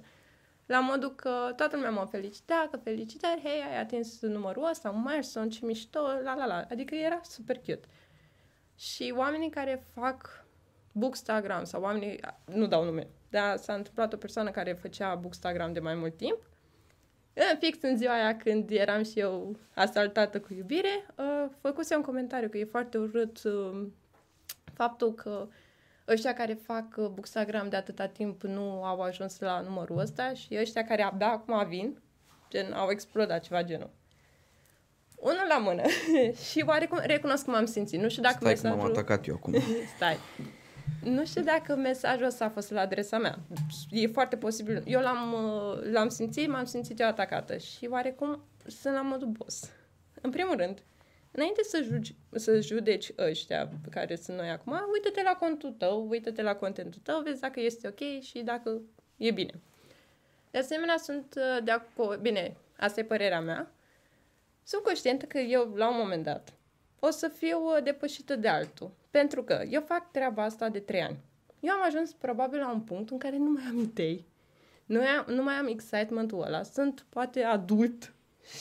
La 0.67 0.81
modul 0.81 1.15
că 1.15 1.53
toată 1.57 1.77
lumea 1.77 1.91
mă 1.91 2.07
felicita, 2.11 2.69
că 2.71 2.77
felicitări, 2.77 3.41
hei, 3.43 3.63
ai 3.71 3.81
atins 3.81 4.21
numărul 4.21 4.69
ăsta, 4.71 4.91
un 4.91 5.03
milestone, 5.07 5.49
ce 5.49 5.67
mișto, 5.67 6.01
la 6.25 6.35
la 6.35 6.47
la. 6.47 6.67
Adică 6.71 6.95
era 6.95 7.21
super 7.23 7.57
cute. 7.57 7.89
Și 8.77 9.15
oamenii 9.17 9.51
care 9.51 9.85
fac 9.95 10.45
Bookstagram 10.93 11.65
sau 11.65 11.83
oamenii, 11.83 12.21
nu 12.45 12.67
dau 12.67 12.85
nume, 12.85 13.07
dar 13.29 13.57
s-a 13.57 13.75
întâmplat 13.75 14.13
o 14.13 14.17
persoană 14.17 14.51
care 14.51 14.73
făcea 14.73 15.15
Bookstagram 15.15 15.73
de 15.73 15.81
mai 15.81 15.95
mult 15.95 16.17
timp, 16.17 16.39
în 17.35 17.59
fix 17.59 17.79
în 17.83 17.97
ziua 17.97 18.13
aia 18.13 18.37
când 18.37 18.71
eram 18.71 19.03
și 19.03 19.19
eu 19.19 19.57
asaltată 19.75 20.41
cu 20.41 20.55
iubire, 20.55 21.07
uh, 21.17 21.47
făcuse 21.61 21.97
un 21.97 22.03
comentariu 22.03 22.49
că 22.49 22.59
e 22.59 22.65
foarte 22.65 22.99
urât 22.99 23.43
uh, 23.43 23.87
faptul 24.81 25.15
că 25.15 25.49
ăștia 26.09 26.35
care 26.35 26.55
fac 26.55 26.87
uh, 26.97 27.07
Bookstagram 27.07 27.69
de 27.69 27.77
atâta 27.77 28.07
timp 28.07 28.43
nu 28.43 28.85
au 28.85 29.01
ajuns 29.01 29.39
la 29.39 29.61
numărul 29.61 29.99
ăsta 29.99 30.33
și 30.35 30.57
ăștia 30.61 30.85
care 30.85 31.03
abia 31.03 31.27
acum 31.27 31.69
vin, 31.69 32.03
gen, 32.51 32.73
au 32.73 32.91
explodat 32.91 33.43
ceva 33.43 33.63
genul. 33.63 33.91
Unul 35.17 35.47
la 35.49 35.59
mână. 35.59 35.83
și 36.51 36.65
oarecum 36.67 36.99
recunosc 37.03 37.45
cum 37.45 37.55
am 37.55 37.65
simțit. 37.65 38.01
Nu 38.01 38.09
știu 38.09 38.23
dacă 38.23 38.37
Stai 38.41 38.55
că 38.55 38.61
m-am 38.63 38.77
mesajul... 38.77 38.97
atacat 38.97 39.27
eu 39.27 39.35
acum. 39.35 39.55
Stai. 39.97 40.19
Nu 41.03 41.25
știu 41.25 41.43
dacă 41.43 41.75
mesajul 41.75 42.27
ăsta 42.27 42.45
a 42.45 42.49
fost 42.49 42.71
la 42.71 42.81
adresa 42.81 43.19
mea. 43.19 43.39
E 43.91 44.07
foarte 44.07 44.37
posibil. 44.37 44.83
Eu 44.87 45.01
l-am, 45.01 45.33
uh, 45.33 45.93
l-am 45.93 46.09
simțit, 46.09 46.49
m-am 46.49 46.65
simțit 46.65 47.01
eu 47.01 47.07
atacată 47.07 47.57
și 47.57 47.89
oarecum 47.91 48.43
sunt 48.67 48.95
la 48.95 49.03
modul 49.03 49.29
boss. 49.29 49.71
În 50.21 50.31
primul 50.31 50.57
rând, 50.57 50.83
înainte 51.31 51.63
să, 51.63 51.83
jugi, 51.83 52.15
să 52.31 52.61
judeci 52.61 53.13
ăștia 53.19 53.67
pe 53.67 53.89
care 53.91 54.17
sunt 54.17 54.37
noi 54.37 54.49
acum, 54.49 54.73
uită-te 54.93 55.23
la 55.23 55.35
contul 55.35 55.71
tău, 55.79 56.09
uită-te 56.09 56.43
la 56.43 56.55
contentul 56.55 57.01
tău, 57.05 57.21
vezi 57.21 57.41
dacă 57.41 57.61
este 57.61 57.89
ok 57.89 58.23
și 58.23 58.43
dacă 58.43 58.81
e 59.17 59.31
bine. 59.31 59.61
De 60.51 60.59
asemenea, 60.59 60.97
sunt 60.97 61.35
uh, 61.37 61.65
de 61.65 61.71
acord, 61.71 62.21
bine, 62.21 62.57
asta 62.77 63.01
e 63.01 63.05
părerea 63.05 63.41
mea, 63.41 63.73
sunt 64.65 64.83
conștientă 64.83 65.27
că 65.27 65.39
eu, 65.39 65.73
la 65.75 65.89
un 65.89 65.97
moment 65.97 66.25
dat, 66.25 66.53
o 66.99 67.11
să 67.11 67.29
fiu 67.29 67.59
uh, 67.59 67.83
depășită 67.83 68.37
de 68.37 68.49
altul. 68.49 68.91
Pentru 69.11 69.43
că 69.43 69.65
eu 69.69 69.81
fac 69.81 70.11
treaba 70.11 70.43
asta 70.43 70.69
de 70.69 70.79
trei 70.79 71.03
ani. 71.03 71.19
Eu 71.61 71.73
am 71.73 71.83
ajuns 71.85 72.13
probabil 72.13 72.59
la 72.59 72.73
un 72.73 72.81
punct 72.81 73.11
în 73.11 73.19
care 73.19 73.37
nu 73.37 73.51
mai 73.51 73.63
am 73.69 73.79
idei. 73.79 74.27
Nu, 74.87 75.01
am, 75.01 75.35
nu 75.35 75.43
mai 75.43 75.55
am 75.55 75.67
excitementul 75.67 76.43
ăla. 76.43 76.63
Sunt 76.63 77.07
poate 77.09 77.43
adult 77.43 78.13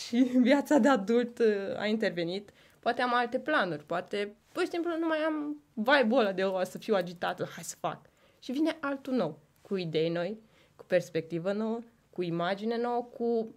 și 0.06 0.18
viața 0.50 0.78
de 0.78 0.88
adult 0.88 1.40
uh, 1.40 1.78
a 1.78 1.86
intervenit. 1.86 2.50
Poate 2.80 3.02
am 3.02 3.14
alte 3.14 3.40
planuri, 3.40 3.84
poate 3.84 4.36
pur 4.52 4.64
și 4.64 4.70
simplu 4.70 4.98
nu 4.98 5.08
mai 5.08 5.18
am 5.18 5.64
vibe-ul 5.74 6.20
ăla 6.20 6.32
de 6.32 6.44
o 6.44 6.64
să 6.64 6.78
fiu 6.78 6.96
agitată, 6.96 7.48
hai 7.54 7.64
să 7.64 7.76
fac. 7.80 8.10
Și 8.40 8.52
vine 8.52 8.78
altul 8.80 9.14
nou, 9.14 9.40
cu 9.62 9.76
idei 9.76 10.10
noi, 10.10 10.40
cu 10.76 10.86
perspectivă 10.86 11.52
nouă, 11.52 11.80
cu 12.10 12.22
imagine 12.22 12.78
nouă, 12.78 13.04
cu 13.04 13.56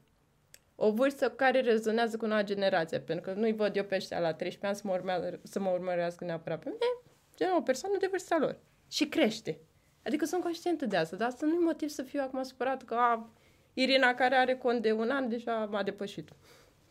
o 0.75 0.91
vârstă 0.91 1.31
care 1.31 1.61
rezonează 1.61 2.17
cu 2.17 2.27
noua 2.27 2.43
generație, 2.43 3.01
pentru 3.01 3.33
că 3.33 3.39
nu-i 3.39 3.53
văd 3.53 3.77
eu 3.77 3.85
pe 3.85 3.95
ăștia 3.95 4.21
la 4.21 4.35
13 4.35 4.67
ani 4.67 4.77
să 4.77 4.83
mă, 4.85 4.93
urmează, 4.93 5.41
să 5.43 5.61
mă 5.61 5.71
urmărească 5.71 6.25
neapărat 6.25 6.59
pe 6.59 6.69
mine, 6.69 7.13
gen 7.37 7.49
o 7.57 7.63
persoană 7.63 7.97
de 8.01 8.07
vârsta 8.11 8.37
lor. 8.39 8.59
Și 8.91 9.09
crește. 9.09 9.61
Adică 10.05 10.25
sunt 10.25 10.43
conștientă 10.43 10.87
de 10.87 10.97
asta, 10.97 11.17
dar 11.17 11.29
asta 11.29 11.47
nu 11.47 11.55
e 11.55 11.59
motiv 11.59 11.89
să 11.89 12.03
fiu 12.03 12.21
acum 12.23 12.43
supărat 12.43 12.83
că 12.83 12.95
a, 12.95 13.31
Irina 13.75 14.15
care 14.15 14.35
are 14.35 14.57
cont 14.57 14.83
de 14.83 14.93
un 14.93 15.11
an 15.11 15.29
deja 15.29 15.69
m-a 15.71 15.83
depășit. 15.83 16.29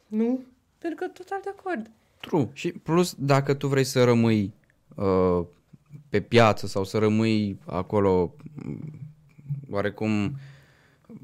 Nu, 0.08 0.46
pentru 0.78 1.06
că 1.06 1.12
total 1.12 1.40
de 1.44 1.50
acord. 1.50 1.92
True. 2.22 2.50
Și 2.54 2.72
plus, 2.72 3.16
dacă 3.18 3.54
tu 3.54 3.68
vrei 3.68 3.84
să 3.84 4.04
rămâi 4.04 4.54
uh, 4.96 5.46
pe 6.10 6.22
piață 6.22 6.68
sau 6.68 6.84
să 6.84 6.98
rămâi 6.98 7.60
acolo 7.66 8.36
m, 8.56 8.80
oarecum 9.72 10.36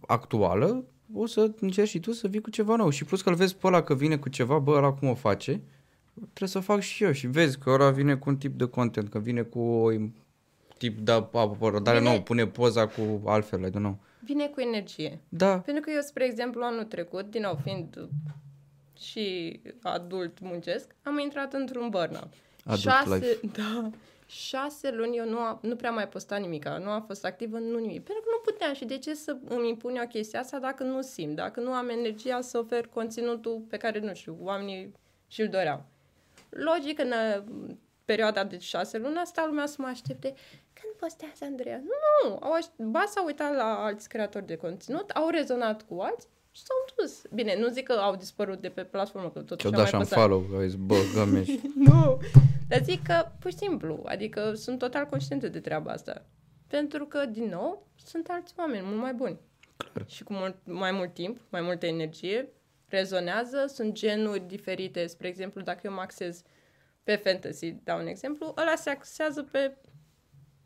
actuală, 0.08 0.84
o 1.14 1.26
să 1.26 1.52
încerci 1.60 1.90
și 1.90 2.00
tu 2.00 2.12
să 2.12 2.28
vii 2.28 2.42
cu 2.42 2.50
ceva 2.50 2.76
nou. 2.76 2.90
Și 2.90 3.06
plus 3.06 3.22
că 3.22 3.30
îl 3.30 3.36
vezi 3.36 3.56
pe 3.56 3.68
ăla 3.68 3.84
că 3.84 3.96
vine 3.96 4.18
cu 4.18 4.30
ceva, 4.30 4.60
bă, 4.60 4.72
ăla 4.72 4.92
cum 4.94 5.08
o 5.08 5.14
face, 5.14 5.62
trebuie 6.14 6.50
să 6.50 6.60
fac 6.60 6.80
și 6.80 7.04
eu. 7.04 7.12
Și 7.12 7.28
vezi 7.28 7.58
că 7.58 7.70
ăla 7.70 7.92
vine 7.92 8.16
cu 8.16 8.30
un 8.30 8.38
tip 8.38 8.58
de 8.58 8.66
content, 8.66 9.10
că 9.10 9.20
vine 9.20 9.42
cu 9.42 9.60
o 9.60 9.92
tip 10.78 11.00
de 11.00 11.12
apărădare 11.12 11.98
Vine- 12.00 12.10
nou, 12.10 12.22
pune 12.22 12.48
poza 12.48 12.88
cu 12.88 13.22
altfel, 13.26 13.60
I 13.66 13.70
don't 13.70 13.72
know. 13.72 13.98
Vine 14.24 14.48
cu 14.48 14.60
energie. 14.60 15.20
Da, 15.30 15.60
Pentru 15.60 15.84
că 15.84 15.92
eu, 15.96 16.02
spre 16.02 16.26
exemplu, 16.26 16.62
anul 16.64 16.84
trecut, 16.84 17.30
din 17.32 17.42
nou, 17.42 17.60
fiind 17.64 17.98
uh, 17.98 18.08
și 19.00 19.60
adult 19.82 20.40
muncesc, 20.40 20.96
am 21.04 21.20
intrat 21.20 21.54
într-un 21.54 21.90
burnout. 21.90 22.34
Adult 22.66 22.80
șase, 22.80 23.16
life. 23.16 23.40
Da, 23.62 23.90
șase 24.26 24.92
luni 24.92 25.18
eu 25.18 25.30
nu, 25.30 25.38
a, 25.40 25.60
nu 25.62 25.76
prea 25.76 25.92
mai 25.92 26.08
postat 26.08 26.40
nimic, 26.40 26.68
nu 26.68 26.90
am 26.90 27.04
fost 27.04 27.26
activă, 27.26 27.58
nu 27.58 27.78
nimic. 27.78 28.04
Pentru 28.04 28.24
că 28.24 28.30
nu 28.32 28.52
puteam 28.52 28.74
și 28.74 28.86
de 28.86 28.98
ce 28.98 29.14
să 29.14 29.38
îmi 29.48 29.70
impun 29.70 29.96
eu 29.96 30.08
chestia 30.08 30.40
asta 30.40 30.60
dacă 30.60 30.84
nu 30.84 31.02
simt, 31.02 31.36
dacă 31.36 31.60
nu 31.60 31.72
am 31.72 31.90
energia 31.90 32.42
să 32.42 32.58
ofer 32.58 32.88
conținutul 32.88 33.66
pe 33.70 33.78
care, 33.78 34.00
nu 34.00 34.14
știu, 34.14 34.38
oamenii 34.42 34.92
și-l 35.28 35.48
doreau. 35.48 35.86
Logic, 36.50 37.00
în 37.00 37.12
uh, 37.12 37.44
perioada 38.06 38.44
de 38.44 38.58
șase 38.60 38.98
luni 38.98 39.18
asta 39.18 39.46
lumea 39.48 39.66
să 39.66 39.76
mă 39.78 39.88
aștepte 39.88 40.34
când 40.74 40.94
postează 41.00 41.44
Andreea? 41.46 41.82
Nu, 41.84 42.38
au 42.42 42.52
aș- 42.54 42.66
ba 42.78 43.04
s-au 43.08 43.26
uitat 43.26 43.56
la 43.56 43.84
alți 43.84 44.10
creatori 44.10 44.46
de 44.46 44.56
conținut, 44.56 45.10
au 45.10 45.30
rezonat 45.30 45.82
cu 45.82 46.00
alții 46.00 46.30
și 46.58 46.64
s-au 46.64 46.86
dus. 46.96 47.22
Bine, 47.34 47.60
nu 47.60 47.68
zic 47.68 47.84
că 47.84 47.94
au 47.94 48.16
dispărut 48.16 48.62
de 48.62 48.70
pe 48.70 48.84
platformă, 48.84 49.30
că 49.30 49.40
totuși 49.40 49.60
ce-o 49.60 49.70
au 49.70 49.76
dat 49.76 49.80
mai 49.80 49.88
așa 49.88 49.98
în 49.98 50.04
postat. 50.04 50.20
follow, 50.20 50.40
că 50.40 50.56
ai 50.56 50.70
zis, 50.70 50.80
bă, 50.80 50.96
gămeș. 51.14 51.48
Nu, 51.90 52.20
dar 52.68 52.84
zic 52.84 53.04
că, 53.04 53.32
pur 53.40 53.52
și 53.52 53.58
simplu, 53.58 54.02
adică 54.06 54.54
sunt 54.54 54.78
total 54.78 55.06
conștientă 55.06 55.48
de 55.48 55.60
treaba 55.60 55.92
asta. 55.92 56.26
Pentru 56.68 57.06
că, 57.06 57.26
din 57.26 57.50
nou, 57.50 57.88
sunt 57.96 58.28
alți 58.30 58.54
oameni 58.58 58.86
mult 58.86 59.02
mai 59.02 59.14
buni. 59.14 59.40
Clar. 59.78 60.06
Și 60.10 60.24
cu 60.24 60.34
mult, 60.34 60.56
mai 60.64 60.92
mult 60.92 61.14
timp, 61.14 61.40
mai 61.50 61.62
multă 61.62 61.86
energie, 61.86 62.50
rezonează, 62.88 63.66
sunt 63.68 63.94
genuri 63.94 64.48
diferite. 64.48 65.08
Spre 65.08 65.28
exemplu, 65.28 65.62
dacă 65.62 65.80
eu 65.84 65.94
mă 65.94 66.02
axez 66.02 66.44
pe 67.04 67.16
fantasy, 67.16 67.72
dau 67.84 68.00
un 68.00 68.08
exemplu, 68.08 68.54
ăla 68.58 68.76
se 68.76 68.90
axează 68.90 69.44
pe, 69.44 69.78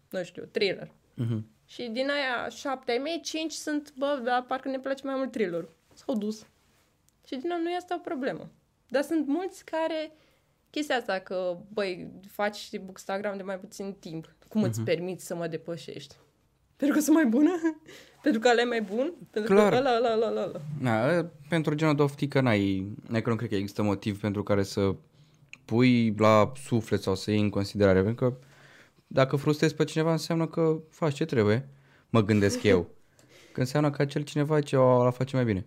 nu 0.09 0.23
știu, 0.23 0.43
thriller. 0.51 0.91
Mhm. 1.13 1.45
Și 1.65 1.89
din 1.91 2.09
aia 2.09 2.49
șapte 2.49 2.91
ai 2.91 2.97
mei, 2.97 3.21
cinci 3.23 3.51
sunt, 3.51 3.93
bă, 3.97 4.21
dar 4.23 4.43
parcă 4.43 4.69
ne 4.69 4.79
place 4.79 5.05
mai 5.05 5.15
mult 5.15 5.31
thriller. 5.31 5.67
S-au 6.05 6.15
dus. 6.17 6.45
Și 7.25 7.35
din 7.35 7.49
nou 7.49 7.57
nu 7.61 7.69
e 7.69 7.75
asta 7.75 7.95
o 7.95 7.99
problemă. 7.99 8.49
Dar 8.87 9.03
sunt 9.03 9.27
mulți 9.27 9.65
care 9.65 10.11
chestia 10.69 10.95
asta 10.95 11.19
că, 11.19 11.57
băi, 11.73 12.11
faci 12.27 12.79
Bookstagram 12.79 13.37
de 13.37 13.43
mai 13.43 13.59
puțin 13.59 13.95
timp. 13.99 14.35
Cum 14.47 14.63
îți 14.63 14.81
permiți 14.81 15.25
să 15.25 15.35
mă 15.35 15.47
depășești? 15.47 16.15
Pentru 16.75 16.97
că 16.97 17.03
sunt 17.03 17.15
mai 17.15 17.25
bună? 17.25 17.51
Pentru 18.23 18.41
că 18.41 18.47
ăla 18.47 18.61
e 18.61 18.65
mai 18.65 18.81
bun? 18.81 19.13
Pentru 19.31 19.53
Clar. 19.53 19.71
că 19.71 19.77
ăla, 19.77 19.95
ăla, 19.95 20.13
ăla, 20.13 20.27
ăla, 20.27 20.43
ăla. 20.43 20.61
Na, 20.79 21.17
e, 21.17 21.25
pentru 21.49 21.73
genul 21.73 21.95
de 21.95 22.01
oftică 22.01 22.41
n-ai, 22.41 22.91
n-ai 23.07 23.21
că 23.21 23.29
nu 23.29 23.35
cred 23.35 23.49
că 23.49 23.55
există 23.55 23.81
motiv 23.81 24.19
pentru 24.19 24.43
care 24.43 24.63
să 24.63 24.95
pui 25.65 26.15
la 26.17 26.51
suflet 26.55 27.01
sau 27.01 27.15
să 27.15 27.31
iei 27.31 27.41
în 27.41 27.49
considerare, 27.49 28.03
pentru 28.03 28.29
că 28.29 28.37
dacă 29.07 29.35
frustrezi 29.35 29.75
pe 29.75 29.83
cineva 29.83 30.11
înseamnă 30.11 30.47
că 30.47 30.79
faci 30.89 31.13
ce 31.13 31.25
trebuie, 31.25 31.69
mă 32.09 32.23
gândesc 32.23 32.63
eu. 32.63 32.87
Că 33.53 33.59
înseamnă 33.59 33.89
că 33.89 34.01
acel 34.01 34.21
cineva 34.21 34.61
ce 34.61 34.77
o 34.77 35.03
la 35.03 35.09
face 35.09 35.35
mai 35.35 35.45
bine. 35.45 35.65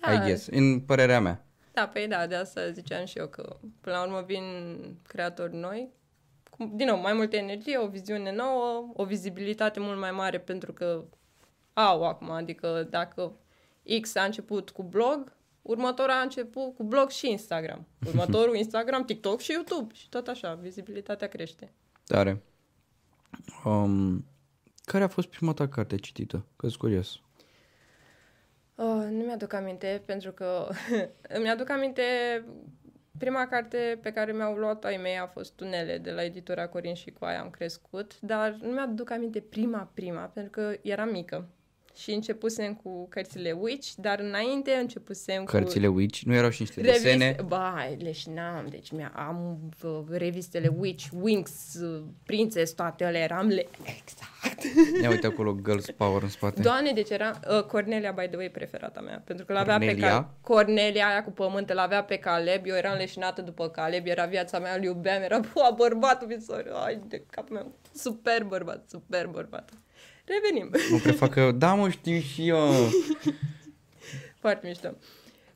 Da. 0.00 0.12
I 0.12 0.18
guess, 0.18 0.46
în 0.46 0.80
părerea 0.80 1.20
mea. 1.20 1.46
Da, 1.72 1.88
păi 1.88 2.08
da, 2.08 2.26
de 2.26 2.34
asta 2.34 2.70
ziceam 2.70 3.04
și 3.04 3.18
eu 3.18 3.26
că 3.26 3.56
până 3.80 3.96
la 3.96 4.02
urmă 4.02 4.22
vin 4.26 4.42
creatori 5.02 5.54
noi, 5.54 5.88
cu, 6.50 6.72
din 6.74 6.86
nou, 6.86 7.00
mai 7.00 7.12
multă 7.12 7.36
energie, 7.36 7.78
o 7.78 7.88
viziune 7.88 8.32
nouă, 8.32 8.92
o 8.94 9.04
vizibilitate 9.04 9.80
mult 9.80 9.98
mai 9.98 10.10
mare 10.10 10.38
pentru 10.38 10.72
că 10.72 11.04
au 11.72 12.04
acum, 12.04 12.30
adică 12.30 12.86
dacă 12.90 13.32
X 14.00 14.14
a 14.14 14.24
început 14.24 14.70
cu 14.70 14.82
blog, 14.82 15.32
următorul 15.62 16.10
a 16.10 16.20
început 16.20 16.74
cu 16.74 16.84
blog 16.84 17.10
și 17.10 17.30
Instagram. 17.30 17.86
Următorul 18.08 18.56
Instagram, 18.56 19.04
TikTok 19.04 19.40
și 19.40 19.52
YouTube 19.52 19.94
și 19.94 20.08
tot 20.08 20.28
așa, 20.28 20.54
vizibilitatea 20.54 21.28
crește. 21.28 21.72
Tare. 22.04 22.42
Um, 23.64 24.24
care 24.84 25.04
a 25.04 25.08
fost 25.08 25.28
prima 25.28 25.52
ta 25.52 25.68
carte 25.68 25.96
citită? 25.96 26.46
că 26.56 26.66
sunt 26.66 26.80
curios. 26.80 27.20
Uh, 28.76 29.06
nu 29.10 29.24
mi-aduc 29.24 29.52
aminte, 29.52 30.02
pentru 30.06 30.32
că 30.32 30.68
îmi 31.36 31.50
aduc 31.50 31.70
aminte 31.70 32.02
prima 33.18 33.46
carte 33.48 33.98
pe 34.02 34.12
care 34.12 34.32
mi-au 34.32 34.54
luat 34.54 34.84
ai 34.84 34.96
mei 34.96 35.18
a 35.18 35.26
fost 35.26 35.54
Tunele 35.54 35.98
de 35.98 36.10
la 36.10 36.24
editura 36.24 36.68
Corin 36.68 36.94
și 36.94 37.10
cu 37.10 37.24
aia 37.24 37.40
am 37.40 37.50
crescut, 37.50 38.20
dar 38.20 38.58
nu 38.60 38.70
mi-aduc 38.72 39.10
aminte 39.10 39.40
prima, 39.40 39.90
prima, 39.94 40.20
pentru 40.20 40.50
că 40.50 40.76
eram 40.82 41.08
mică. 41.08 41.48
Și 41.96 42.10
începusem 42.10 42.74
cu 42.74 43.08
cărțile 43.08 43.52
Witch, 43.52 43.92
dar 43.96 44.20
înainte 44.20 44.70
începusem 44.70 45.44
cu... 45.44 45.50
Cărțile 45.50 45.86
Witch, 45.86 46.20
nu 46.20 46.34
erau 46.34 46.50
și 46.50 46.60
niște 46.60 46.80
desene? 46.80 47.24
Reviste, 47.24 47.42
ba, 47.42 47.88
le 47.98 48.12
și 48.12 48.30
n-am, 48.30 48.66
deci 48.70 48.90
mi 48.90 49.10
am 49.12 49.58
uh, 49.82 50.00
revistele 50.10 50.72
Witch, 50.78 51.06
Winx, 51.20 51.74
uh, 51.74 52.02
Princess, 52.26 52.72
toate 52.72 53.04
alea 53.04 53.22
eram 53.22 53.46
le... 53.46 53.66
Exact. 53.82 54.62
Ia 55.02 55.10
uite 55.10 55.26
acolo 55.26 55.56
Girls 55.64 55.90
Power 55.90 56.22
în 56.22 56.28
spate. 56.28 56.60
Doamne, 56.60 56.92
deci 56.92 57.10
era 57.10 57.40
uh, 57.50 57.62
Cornelia, 57.62 58.12
by 58.12 58.26
the 58.26 58.36
way, 58.36 58.50
preferata 58.50 59.00
mea. 59.00 59.22
Pentru 59.24 59.44
că 59.44 59.52
l-avea 59.52 59.78
pe 59.78 59.84
Cornelia? 59.84 60.08
Caleb. 60.08 60.28
Cornelia 60.40 61.06
aia 61.08 61.24
cu 61.24 61.30
pământ, 61.30 61.72
l 61.72 61.78
avea 61.78 62.04
pe 62.04 62.16
Caleb. 62.16 62.66
Eu 62.66 62.76
eram 62.76 62.96
leșinată 62.96 63.42
după 63.42 63.68
Caleb. 63.68 64.06
Era 64.06 64.24
viața 64.24 64.58
mea, 64.58 64.74
îl 64.74 64.82
iubeam. 64.82 65.22
Era 65.22 65.38
bă, 65.38 65.74
bărbatul 65.76 66.26
visor. 66.26 66.70
Ai 66.84 67.00
de 67.08 67.22
capul 67.30 67.56
meu. 67.56 67.74
Super 67.94 68.44
bărbat, 68.44 68.84
super 68.88 69.26
bărbat. 69.26 69.70
Revenim. 70.26 70.70
Mă 70.90 70.98
prefacă, 70.98 71.50
da 71.52 71.74
mă 71.74 71.88
știu 71.90 72.18
și 72.18 72.48
eu. 72.48 72.58
Foarte 74.42 74.66
mișto. 74.66 74.88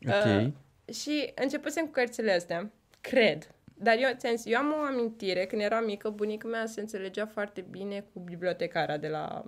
Ok. 0.07 0.25
Uh, 0.47 0.95
și 0.95 1.33
începusem 1.35 1.85
cu 1.85 1.91
cărțile 1.91 2.33
astea. 2.33 2.71
Cred. 3.01 3.55
Dar 3.75 3.97
eu, 3.99 4.11
ți-am 4.17 4.37
zis, 4.37 4.45
eu 4.53 4.59
am 4.59 4.73
o 4.73 4.83
amintire, 4.83 5.47
când 5.47 5.63
eram 5.63 5.85
mică, 5.85 6.09
bunica 6.09 6.49
mea 6.49 6.67
se 6.67 6.81
înțelegea 6.81 7.27
foarte 7.27 7.65
bine 7.71 8.05
cu 8.13 8.21
bibliotecara 8.21 8.97
de 8.97 9.09
la 9.09 9.45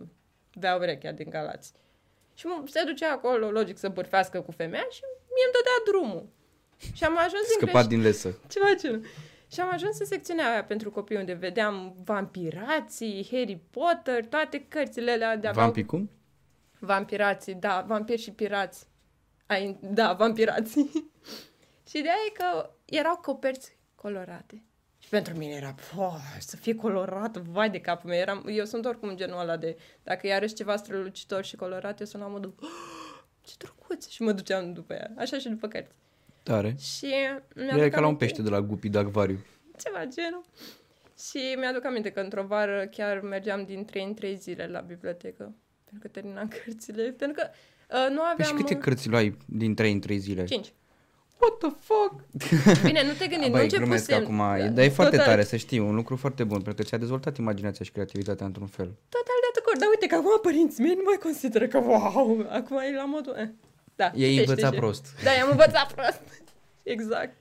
Vea 0.55 0.75
urechea 0.77 1.13
din 1.13 1.31
Galați. 1.31 1.73
Și 2.35 2.47
mă- 2.47 2.63
se 2.67 2.83
ducea 2.87 3.13
acolo, 3.13 3.51
logic, 3.51 3.79
să 3.79 3.89
bârfească 3.89 4.41
cu 4.41 4.51
femeia 4.51 4.87
și 4.91 5.01
mie 5.35 5.45
îmi 5.45 5.53
dădea 5.57 5.79
drumul. 5.93 6.29
Și 6.97 7.05
am 7.05 7.17
ajuns 7.17 7.43
din 7.47 7.57
Scăpat 7.59 7.85
greș- 7.85 7.89
din 7.89 8.01
lesă. 8.01 8.39
Ceva 8.53 8.67
genul. 8.81 9.05
Și 9.53 9.61
am 9.61 9.71
ajuns 9.73 9.99
în 9.99 10.07
secțiunea 10.07 10.51
aia 10.51 10.65
pentru 10.65 10.91
copii 10.91 11.17
unde 11.17 11.33
vedeam 11.33 11.95
vampirații, 12.05 13.29
Harry 13.31 13.61
Potter, 13.71 14.27
toate 14.27 14.65
cărțile 14.69 15.11
alea 15.13 15.37
de 15.37 15.51
Vampi 15.53 15.85
cum? 15.85 16.11
Vampirații, 16.79 17.55
da, 17.55 17.85
vampiri 17.87 18.21
și 18.23 18.31
pirați. 18.31 18.87
Ai, 19.47 19.79
da, 19.81 20.13
vampirații. 20.13 20.91
și 21.91 21.93
de 22.03 22.09
aia 22.09 22.25
e 22.29 22.33
că 22.33 22.71
erau 22.85 23.17
coperți 23.17 23.77
colorate. 23.95 24.63
Și 24.99 25.09
pentru 25.09 25.37
mine 25.37 25.53
era, 25.55 25.75
"Pua, 25.95 26.21
să 26.39 26.57
fie 26.57 26.75
colorat, 26.75 27.37
vai 27.37 27.71
de 27.71 27.81
capul 27.81 28.11
meu. 28.11 28.19
Eram, 28.19 28.45
eu 28.49 28.65
sunt 28.65 28.85
oricum 28.85 29.17
genul 29.17 29.39
ăla 29.41 29.57
de, 29.57 29.77
dacă 30.03 30.27
iarăși 30.27 30.55
ceva 30.55 30.77
strălucitor 30.77 31.45
și 31.45 31.57
colorat, 31.57 32.01
eu 32.01 32.07
sunt 32.07 32.23
la 32.23 32.29
modul, 32.29 32.55
"Oh, 32.61 32.69
ce 33.41 33.55
drăguț! 33.59 34.09
Și 34.09 34.23
mă 34.23 34.33
duceam 34.33 34.73
după 34.73 34.93
ea, 34.93 35.11
așa 35.17 35.39
și 35.39 35.49
după 35.49 35.69
cărți. 35.69 35.97
Tare. 36.43 36.77
Și 36.81 37.07
Era 37.25 37.43
mi-aduc 37.55 37.91
ca 37.91 37.91
la 37.91 37.99
un 37.99 38.05
aminte- 38.05 38.25
pește 38.25 38.43
de 38.43 38.49
la 38.49 38.61
Guppy 38.61 38.89
de 38.89 38.99
acvariu. 38.99 39.39
ceva 39.85 40.05
genul. 40.05 40.45
Și 41.29 41.39
mi-aduc 41.59 41.85
aminte 41.85 42.11
că 42.11 42.21
într-o 42.21 42.43
vară 42.43 42.89
chiar 42.91 43.21
mergeam 43.21 43.65
din 43.65 43.85
3 43.85 44.05
în 44.05 44.15
3 44.15 44.35
zile 44.37 44.67
la 44.67 44.81
bibliotecă. 44.81 45.55
Pentru 45.85 46.01
că 46.01 46.09
terminam 46.09 46.49
cărțile. 46.65 47.03
Pentru 47.03 47.43
că 47.43 47.49
uh, 47.97 48.11
nu 48.11 48.17
Păi 48.21 48.29
aveam... 48.33 48.49
și 48.57 48.63
câte 48.63 48.77
cărți 48.79 49.09
luai 49.09 49.37
din 49.47 49.75
3 49.75 49.93
în 49.93 50.01
3 50.01 50.19
zile? 50.19 50.45
5. 50.45 50.73
what 51.41 51.59
the 51.59 51.71
fuck? 51.81 52.15
Bine, 52.89 53.05
nu 53.07 53.13
te 53.19 53.27
gândi, 53.27 53.47
nu 53.47 53.51
Băi, 53.53 53.63
începusem... 53.63 53.79
glumesc 53.79 54.11
acum, 54.13 54.75
dar 54.75 54.85
e 54.85 54.89
foarte 55.01 55.17
Total- 55.17 55.31
tare 55.31 55.45
să 55.45 55.57
știi, 55.57 55.79
un 55.79 55.95
lucru 55.95 56.17
foarte 56.17 56.45
bun, 56.45 56.57
pentru 56.61 56.83
că 56.83 56.89
ți-a 56.89 56.99
dezvoltat 56.99 57.37
imaginația 57.37 57.85
și 57.85 57.91
creativitatea 57.93 58.47
într-un 58.47 58.67
fel. 58.67 58.87
Total 59.09 59.39
de 59.55 59.59
acord, 59.61 59.79
dar 59.79 59.89
uite 59.89 60.07
că 60.07 60.15
acum 60.15 60.39
părinții 60.43 60.83
mei 60.85 60.95
nu 60.95 61.03
mai 61.05 61.17
consideră 61.23 61.67
că 61.67 61.79
wow, 61.79 62.47
acum 62.51 62.77
e 62.79 62.95
la 62.97 63.05
modul... 63.05 63.35
Eh. 63.39 63.49
Da, 63.97 64.11
Ei 64.15 64.31
citește 64.31 64.51
învățat 64.51 64.73
și- 64.73 64.79
prost. 64.79 65.23
Da, 65.25 65.31
i-am 65.33 65.51
învățat 65.51 65.93
prost. 65.93 66.23
exact. 66.95 67.41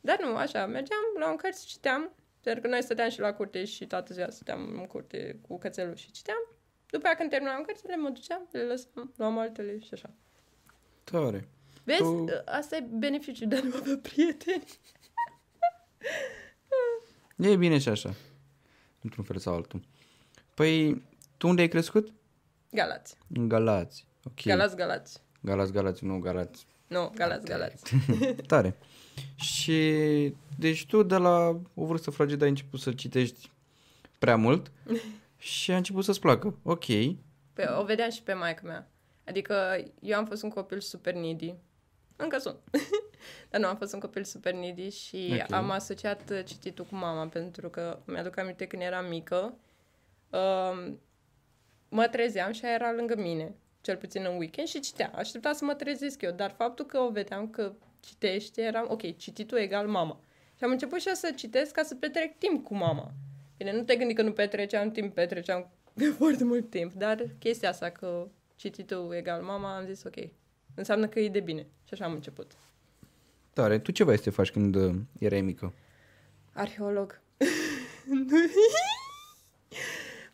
Dar 0.00 0.18
nu, 0.20 0.36
așa, 0.36 0.66
mergeam, 0.66 1.00
luam 1.18 1.36
cărți, 1.36 1.66
citeam, 1.66 2.12
pentru 2.42 2.62
că 2.62 2.68
noi 2.68 2.82
stăteam 2.82 3.10
și 3.10 3.20
la 3.20 3.32
curte 3.34 3.64
și 3.64 3.86
toată 3.86 4.14
ziua 4.14 4.30
stăteam 4.30 4.78
în 4.78 4.86
curte 4.86 5.38
cu 5.48 5.58
cățelul 5.58 5.94
și 5.96 6.10
citeam. 6.10 6.36
După 6.90 7.06
aia 7.06 7.14
când 7.16 7.30
terminam 7.30 7.62
cărțile, 7.62 7.96
mă 7.96 8.08
duceam, 8.08 8.48
le 8.52 8.62
lăsam, 8.62 9.12
luam 9.16 9.38
altele 9.38 9.78
și 9.78 9.88
așa. 9.92 10.10
Tare. 11.04 11.48
Vezi, 11.84 11.98
Tu- 12.00 12.24
asta 12.44 12.76
e 12.76 12.80
beneficiul 12.90 13.48
de 13.48 13.56
a 13.56 13.60
nu 13.62 13.76
avea 13.76 13.98
prieteni. 14.02 14.64
E 17.36 17.56
bine 17.56 17.78
și 17.78 17.88
așa. 17.88 18.14
Într-un 19.02 19.24
fel 19.24 19.38
sau 19.38 19.54
altul. 19.54 19.80
Păi, 20.54 21.02
tu 21.36 21.48
unde 21.48 21.60
ai 21.60 21.68
crescut? 21.68 22.12
Galați. 22.70 23.16
În 23.34 23.48
Galați. 23.48 24.06
Ok. 24.24 24.42
Galați, 24.44 24.76
Galați. 24.76 25.22
Galați, 25.44 25.72
Galați, 25.72 26.04
nu 26.04 26.18
Galați. 26.18 26.66
Nu, 26.86 27.12
Galați, 27.14 27.44
Galați. 27.44 27.96
Tare. 28.46 28.76
Și, 29.34 29.82
deci 30.58 30.86
tu 30.86 31.02
de 31.02 31.16
la 31.16 31.60
o 31.74 31.84
vârstă 31.84 32.10
fragedă 32.10 32.44
ai 32.44 32.50
început 32.50 32.80
să 32.80 32.92
citești 32.92 33.50
prea 34.18 34.36
mult 34.36 34.72
și 35.36 35.72
a 35.72 35.76
început 35.76 36.04
să-ți 36.04 36.20
placă. 36.20 36.58
Ok. 36.62 36.84
Pe, 37.52 37.68
o 37.78 37.84
vedeam 37.84 38.10
și 38.10 38.22
pe 38.22 38.32
maica 38.32 38.60
mea. 38.64 38.90
Adică 39.24 39.84
eu 40.00 40.18
am 40.18 40.26
fost 40.26 40.42
un 40.42 40.50
copil 40.50 40.80
super 40.80 41.14
needy. 41.14 41.54
Încă 42.16 42.38
sunt. 42.38 42.56
Dar 43.50 43.60
nu, 43.60 43.66
am 43.66 43.76
fost 43.76 43.92
un 43.92 44.00
copil 44.00 44.24
super 44.24 44.52
needy 44.52 44.90
și 44.90 45.28
Ok. 45.30 45.32
okay. 45.32 45.58
am 45.58 45.70
asociat 45.70 46.30
uh, 46.30 46.44
cititul 46.44 46.84
cu 46.84 46.94
mama 46.94 47.26
pentru 47.26 47.68
că 47.68 47.98
mi-aduc 48.04 48.38
aminte 48.38 48.66
când 48.66 48.82
eram 48.82 49.06
mică. 49.08 49.54
Um, 50.30 51.00
mă 51.88 52.06
trezeam 52.10 52.52
și 52.52 52.64
ea 52.64 52.72
era 52.72 52.92
lângă 52.92 53.14
mine, 53.16 53.54
cel 53.84 53.96
puțin 53.96 54.26
în 54.30 54.36
weekend, 54.36 54.68
și 54.68 54.80
citea. 54.80 55.10
Aștepta 55.14 55.52
să 55.52 55.64
mă 55.64 55.74
trezesc 55.74 56.22
eu, 56.22 56.30
dar 56.30 56.50
faptul 56.50 56.84
că 56.84 56.98
o 56.98 57.10
vedeam 57.10 57.48
că 57.48 57.72
citește, 58.00 58.62
eram, 58.62 58.86
ok, 58.88 59.16
cititul 59.16 59.58
egal 59.58 59.88
mama. 59.88 60.20
Și 60.56 60.64
am 60.64 60.70
început 60.70 61.00
și 61.00 61.08
eu 61.08 61.14
să 61.14 61.32
citesc 61.36 61.72
ca 61.72 61.82
să 61.82 61.94
petrec 61.94 62.38
timp 62.38 62.64
cu 62.64 62.74
mama. 62.74 63.12
Bine, 63.56 63.72
nu 63.72 63.82
te 63.82 63.96
gândi 63.96 64.14
că 64.14 64.22
nu 64.22 64.32
petreceam 64.32 64.90
timp, 64.90 65.14
petreceam 65.14 65.70
foarte 66.18 66.44
mult 66.44 66.70
timp, 66.70 66.92
dar 66.92 67.26
chestia 67.38 67.68
asta 67.68 67.90
că 67.90 68.28
cititul 68.56 69.14
egal 69.16 69.42
mama, 69.42 69.76
am 69.76 69.86
zis 69.86 70.04
ok, 70.04 70.16
înseamnă 70.74 71.06
că 71.06 71.20
e 71.20 71.28
de 71.28 71.40
bine. 71.40 71.60
Și 71.60 71.92
așa 71.92 72.04
am 72.04 72.12
început. 72.12 72.52
Tare. 73.52 73.78
Tu 73.78 73.92
ce 73.92 74.04
vrei 74.04 74.16
să 74.16 74.22
te 74.22 74.30
faci 74.30 74.50
când 74.50 74.74
uh, 74.74 74.94
erai 75.18 75.40
mică? 75.40 75.72
Arheolog. 76.52 77.20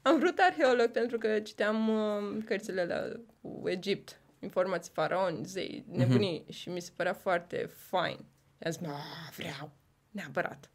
am 0.02 0.18
vrut 0.18 0.38
arheolog 0.38 0.86
pentru 0.86 1.18
că 1.18 1.40
citeam 1.40 1.88
uh, 1.88 2.42
cărțile 2.44 2.84
la, 2.84 3.20
cu 3.40 3.68
Egipt, 3.68 4.20
informații 4.40 4.92
faraoni, 4.94 5.44
zei, 5.44 5.84
nebunii 5.90 6.44
și 6.50 6.68
mi 6.68 6.80
se 6.80 6.90
părea 6.96 7.12
foarte 7.12 7.56
fain. 7.74 8.16
Și 8.58 8.64
am 8.64 8.70
zis, 8.70 8.80
"Ah, 8.86 9.32
vreau, 9.36 9.70
neapărat. 10.10 10.70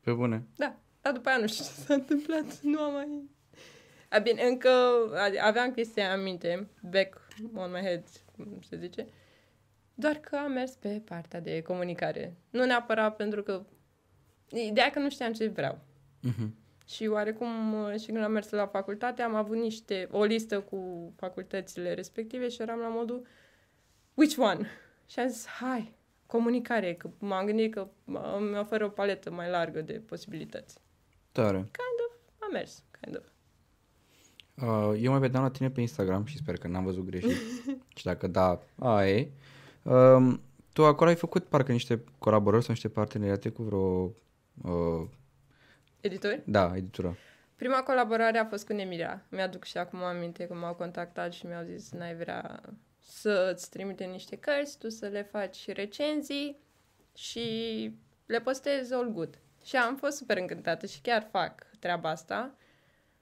Pe 0.00 0.12
bune. 0.12 0.42
Da, 0.56 0.76
dar 1.00 1.12
după 1.12 1.28
aia 1.28 1.38
nu 1.38 1.46
știu 1.46 1.64
ce 1.64 1.70
s-a 1.70 1.94
întâmplat, 1.94 2.60
nu 2.60 2.80
am 2.80 2.92
mai... 2.92 3.30
A, 4.08 4.18
bine, 4.18 4.42
încă 4.42 4.68
a- 5.14 5.46
aveam 5.46 5.72
chestia 5.72 6.12
în 6.12 6.22
minte, 6.22 6.68
back 6.90 7.28
on 7.54 7.70
my 7.70 7.80
head, 7.80 8.04
cum 8.36 8.60
se 8.68 8.76
zice, 8.76 9.06
doar 9.94 10.14
că 10.16 10.36
am 10.36 10.52
mers 10.52 10.70
pe 10.74 11.02
partea 11.04 11.40
de 11.40 11.62
comunicare. 11.62 12.36
Nu 12.50 12.64
neapărat 12.64 13.16
pentru 13.16 13.42
că... 13.42 13.62
Ideea 14.50 14.90
că 14.90 14.98
nu 14.98 15.10
știam 15.10 15.32
ce 15.32 15.46
vreau. 15.48 15.78
Mhm. 16.20 16.54
Și 16.92 17.06
oarecum, 17.06 17.72
uh, 17.72 18.00
și 18.00 18.06
când 18.06 18.24
am 18.24 18.32
mers 18.32 18.50
la 18.50 18.66
facultate, 18.66 19.22
am 19.22 19.34
avut 19.34 19.56
niște, 19.56 20.08
o 20.10 20.24
listă 20.24 20.60
cu 20.60 21.12
facultățile 21.16 21.94
respective 21.94 22.48
și 22.48 22.62
eram 22.62 22.78
la 22.78 22.88
modul 22.88 23.26
which 24.14 24.38
one? 24.38 24.66
Și 25.06 25.18
am 25.18 25.28
zis, 25.28 25.46
hai, 25.46 25.94
comunicare, 26.26 26.94
că 26.94 27.10
m-am 27.18 27.46
gândit 27.46 27.72
că 27.72 27.88
uh, 28.04 28.38
mi 28.50 28.58
oferă 28.58 28.84
o 28.84 28.88
paletă 28.88 29.30
mai 29.30 29.50
largă 29.50 29.80
de 29.80 29.92
posibilități. 29.92 30.78
Tare. 31.32 31.56
Kind 31.56 31.98
of, 32.08 32.16
am 32.38 32.50
mers, 32.52 32.82
kind 33.00 33.16
of. 33.16 33.24
Uh, 34.54 35.00
eu 35.02 35.10
mai 35.10 35.20
vedeam 35.20 35.42
la 35.42 35.50
tine 35.50 35.70
pe 35.70 35.80
Instagram 35.80 36.24
și 36.24 36.36
sper 36.36 36.56
că 36.56 36.68
n-am 36.68 36.84
văzut 36.84 37.04
greșit. 37.04 37.36
și 37.96 38.04
dacă 38.04 38.26
da, 38.26 38.62
aia 38.78 39.10
e. 39.10 39.30
Um, 39.82 40.40
tu 40.72 40.84
acolo 40.84 41.10
ai 41.10 41.16
făcut 41.16 41.44
parcă 41.44 41.72
niște 41.72 42.04
colaborări 42.18 42.62
sau 42.62 42.72
niște 42.72 42.88
parteneriate 42.88 43.48
cu 43.48 43.62
vreo... 43.62 44.12
Uh, 44.62 45.08
Editori? 46.02 46.42
da, 46.44 46.72
editură. 46.76 47.16
Prima 47.56 47.82
colaborare 47.82 48.38
a 48.38 48.44
fost 48.44 48.66
cu 48.66 48.72
Nemirea. 48.72 49.26
Mi-aduc 49.28 49.64
și 49.64 49.78
acum 49.78 50.02
aminte 50.02 50.46
că 50.46 50.54
m-au 50.54 50.74
contactat 50.74 51.32
și 51.32 51.46
mi-au 51.46 51.64
zis 51.64 51.90
n-ai 51.90 52.14
vrea 52.14 52.60
să-ți 52.98 53.70
trimite 53.70 54.04
niște 54.04 54.36
cărți, 54.36 54.78
tu 54.78 54.88
să 54.88 55.06
le 55.06 55.22
faci 55.22 55.68
recenzii 55.68 56.56
și 57.16 57.46
le 58.26 58.40
postezi 58.40 58.92
all 58.92 59.12
good. 59.12 59.38
Și 59.64 59.76
am 59.76 59.96
fost 59.96 60.16
super 60.16 60.36
încântată 60.36 60.86
și 60.86 61.00
chiar 61.00 61.28
fac 61.30 61.66
treaba 61.78 62.10
asta, 62.10 62.54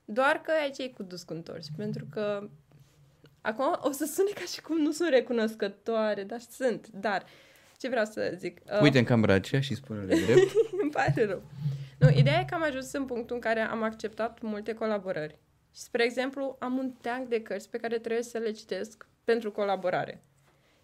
doar 0.05 0.41
că 0.41 0.53
aici 0.63 0.79
e 0.79 0.89
cu 0.89 1.03
dus 1.03 1.23
cu 1.23 1.33
întors, 1.33 1.67
pentru 1.77 2.07
că 2.11 2.49
acum 3.41 3.79
o 3.81 3.93
să 3.93 4.05
sune 4.05 4.31
ca 4.35 4.45
și 4.53 4.61
cum 4.61 4.77
nu 4.77 4.91
sunt 4.91 5.09
recunoscătoare, 5.09 6.23
dar 6.23 6.41
sunt, 6.51 6.89
dar 6.89 7.25
ce 7.79 7.89
vreau 7.89 8.05
să 8.05 8.33
zic? 8.37 8.61
Uh, 8.73 8.81
Uite 8.81 8.99
în 8.99 9.05
camera 9.05 9.33
aceea 9.33 9.61
și 9.61 9.75
spune-le 9.75 10.15
drept. 10.15 10.53
îmi 10.83 10.91
pare 10.91 11.25
rău. 11.25 11.43
Nu, 12.01 12.09
ideea 12.09 12.41
e 12.41 12.45
că 12.45 12.55
am 12.55 12.63
ajuns 12.63 12.93
în 12.93 13.05
punctul 13.05 13.35
în 13.35 13.41
care 13.41 13.61
am 13.61 13.83
acceptat 13.83 14.41
multe 14.41 14.75
colaborări. 14.75 15.39
Și, 15.75 15.81
spre 15.81 16.05
exemplu, 16.05 16.57
am 16.59 16.79
un 16.79 16.91
teanc 16.91 17.29
de 17.29 17.43
cărți 17.43 17.71
pe 17.71 17.79
care 17.79 17.99
trebuie 17.99 18.23
să 18.23 18.39
le 18.39 18.51
citesc 18.51 19.07
pentru 19.25 19.53
colaborare. 19.53 20.23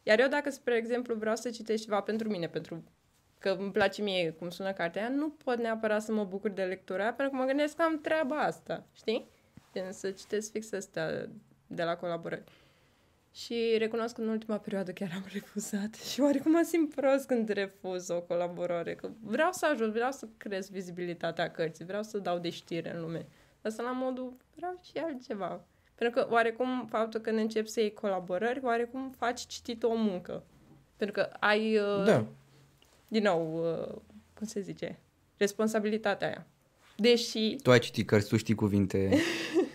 Iar 0.02 0.20
eu, 0.20 0.28
dacă, 0.28 0.50
spre 0.50 0.76
exemplu, 0.76 1.14
vreau 1.14 1.36
să 1.36 1.50
citesc 1.50 1.84
ceva 1.84 2.00
pentru 2.00 2.28
mine, 2.28 2.48
pentru 2.48 2.84
că 3.38 3.48
îmi 3.48 3.72
place 3.72 4.02
mie 4.02 4.30
cum 4.30 4.50
sună 4.50 4.72
cartea 4.72 5.02
aia, 5.02 5.10
nu 5.10 5.28
pot 5.30 5.58
neapărat 5.58 6.02
să 6.02 6.12
mă 6.12 6.24
bucur 6.24 6.50
de 6.50 6.62
lectura 6.62 7.02
aia, 7.02 7.12
pentru 7.12 7.34
că 7.36 7.40
mă 7.42 7.48
gândesc 7.48 7.76
că 7.76 7.82
am 7.82 8.00
treaba 8.00 8.36
asta, 8.36 8.84
știi? 8.92 9.28
Gen, 9.72 9.92
să 9.92 10.10
citesc 10.10 10.50
fix 10.50 10.72
astea 10.72 11.28
de 11.66 11.82
la 11.82 11.96
colaborări. 11.96 12.44
Și 13.36 13.74
recunosc 13.78 14.14
că 14.14 14.20
în 14.20 14.28
ultima 14.28 14.58
perioadă 14.58 14.92
chiar 14.92 15.10
am 15.14 15.24
refuzat 15.32 15.94
și 16.10 16.20
oarecum 16.20 16.50
mă 16.50 16.62
simt 16.64 16.94
prost 16.94 17.26
când 17.26 17.48
refuz 17.48 18.08
o 18.08 18.20
colaborare, 18.20 18.94
că 18.94 19.10
vreau 19.20 19.52
să 19.52 19.66
ajut, 19.66 19.92
vreau 19.92 20.10
să 20.10 20.28
cresc 20.36 20.70
vizibilitatea 20.70 21.50
cărții, 21.50 21.84
vreau 21.84 22.02
să 22.02 22.18
dau 22.18 22.38
de 22.38 22.50
știre 22.50 22.94
în 22.94 23.00
lume. 23.00 23.26
Asta 23.62 23.82
la 23.82 23.90
modul, 23.90 24.36
vreau 24.54 24.80
și 24.82 24.98
altceva. 24.98 25.64
Pentru 25.94 26.20
că 26.20 26.28
oarecum 26.30 26.86
faptul 26.88 27.20
că 27.20 27.30
încep 27.30 27.66
să 27.66 27.80
iei 27.80 27.92
colaborări, 27.92 28.60
oarecum 28.62 29.14
faci 29.18 29.40
citit 29.46 29.82
o 29.82 29.94
muncă. 29.94 30.44
Pentru 30.96 31.20
că 31.20 31.30
ai, 31.40 31.78
uh, 31.78 32.04
da. 32.04 32.26
din 33.08 33.22
nou, 33.22 33.70
uh, 33.70 33.96
cum 34.34 34.46
se 34.46 34.60
zice, 34.60 34.98
responsabilitatea 35.36 36.28
aia. 36.28 36.46
Deși 36.96 37.56
Tu 37.62 37.70
ai 37.70 37.78
citit 37.78 38.06
cărți, 38.06 38.28
tu 38.28 38.36
știi 38.36 38.54
cuvinte. 38.54 39.10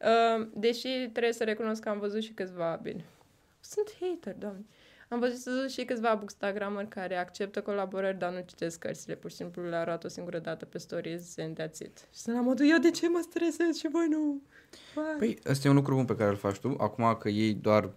Da. 0.00 0.08
Uh, 0.38 0.48
deși 0.54 0.88
trebuie 1.12 1.32
să 1.32 1.44
recunosc 1.44 1.82
că 1.82 1.88
am 1.88 1.98
văzut 1.98 2.22
și 2.22 2.32
câțiva, 2.32 2.80
bine, 2.82 3.04
sunt 3.60 3.96
hater, 4.00 4.34
doamne. 4.34 4.64
Am 5.08 5.18
văzut 5.18 5.70
și 5.70 5.84
câțiva 5.84 6.14
bookstagramări 6.14 6.88
care 6.88 7.16
acceptă 7.16 7.62
colaborări, 7.62 8.18
dar 8.18 8.32
nu 8.32 8.42
citesc 8.46 8.78
cărțile, 8.78 9.14
pur 9.14 9.30
și 9.30 9.36
simplu 9.36 9.68
le 9.68 9.76
arată 9.76 10.06
o 10.06 10.10
singură 10.10 10.38
dată 10.38 10.64
pe 10.64 10.78
stories 10.78 11.38
and 11.38 11.62
that's 11.62 11.78
it. 11.78 12.08
Și 12.12 12.20
sunt 12.20 12.36
la 12.36 12.42
modul, 12.42 12.70
eu 12.70 12.78
de 12.78 12.90
ce 12.90 13.08
mă 13.08 13.20
stresez 13.22 13.76
și 13.76 13.88
voi 13.88 14.06
nu? 14.10 14.42
Why? 14.94 15.18
Păi, 15.18 15.38
ăsta 15.50 15.66
e 15.66 15.70
un 15.70 15.76
lucru 15.76 15.94
bun 15.94 16.04
pe 16.04 16.16
care 16.16 16.30
îl 16.30 16.36
faci 16.36 16.58
tu. 16.58 16.76
Acum 16.78 17.16
că 17.18 17.28
ei 17.28 17.54
doar 17.54 17.90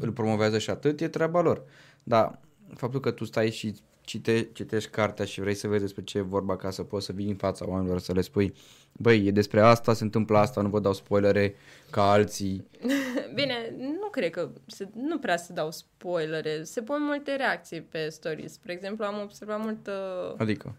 îl 0.00 0.12
promovează 0.12 0.58
și 0.58 0.70
atât, 0.70 1.00
e 1.00 1.08
treaba 1.08 1.40
lor. 1.40 1.64
Dar 2.02 2.38
faptul 2.74 3.00
că 3.00 3.10
tu 3.10 3.24
stai 3.24 3.50
și 3.50 3.74
cite, 4.04 4.48
citești 4.52 4.90
cartea 4.90 5.24
și 5.24 5.40
vrei 5.40 5.54
să 5.54 5.68
vezi 5.68 5.82
despre 5.82 6.02
ce 6.02 6.18
e 6.18 6.20
vorba 6.20 6.56
ca 6.56 6.70
să 6.70 6.82
poți 6.82 7.06
să 7.06 7.12
vii 7.12 7.28
în 7.28 7.36
fața 7.36 7.68
oamenilor 7.68 7.98
să 7.98 8.12
le 8.12 8.20
spui 8.20 8.54
băi, 8.96 9.26
e 9.26 9.30
despre 9.30 9.60
asta, 9.60 9.94
se 9.94 10.04
întâmplă 10.04 10.38
asta, 10.38 10.60
nu 10.60 10.68
vă 10.68 10.80
dau 10.80 10.92
spoilere 10.92 11.54
ca 11.90 12.10
alții. 12.10 12.66
Bine, 13.34 13.74
nu 13.78 14.08
cred 14.10 14.30
că, 14.30 14.50
se, 14.66 14.88
nu 14.94 15.18
prea 15.18 15.36
se 15.36 15.52
dau 15.52 15.70
spoilere, 15.70 16.62
se 16.62 16.82
pun 16.82 17.02
multe 17.02 17.36
reacții 17.36 17.80
pe 17.80 18.08
stories. 18.08 18.52
Spre 18.52 18.72
exemplu, 18.72 19.04
am 19.04 19.20
observat 19.22 19.60
mult, 19.60 19.86
uh, 19.86 20.34
Adică, 20.36 20.74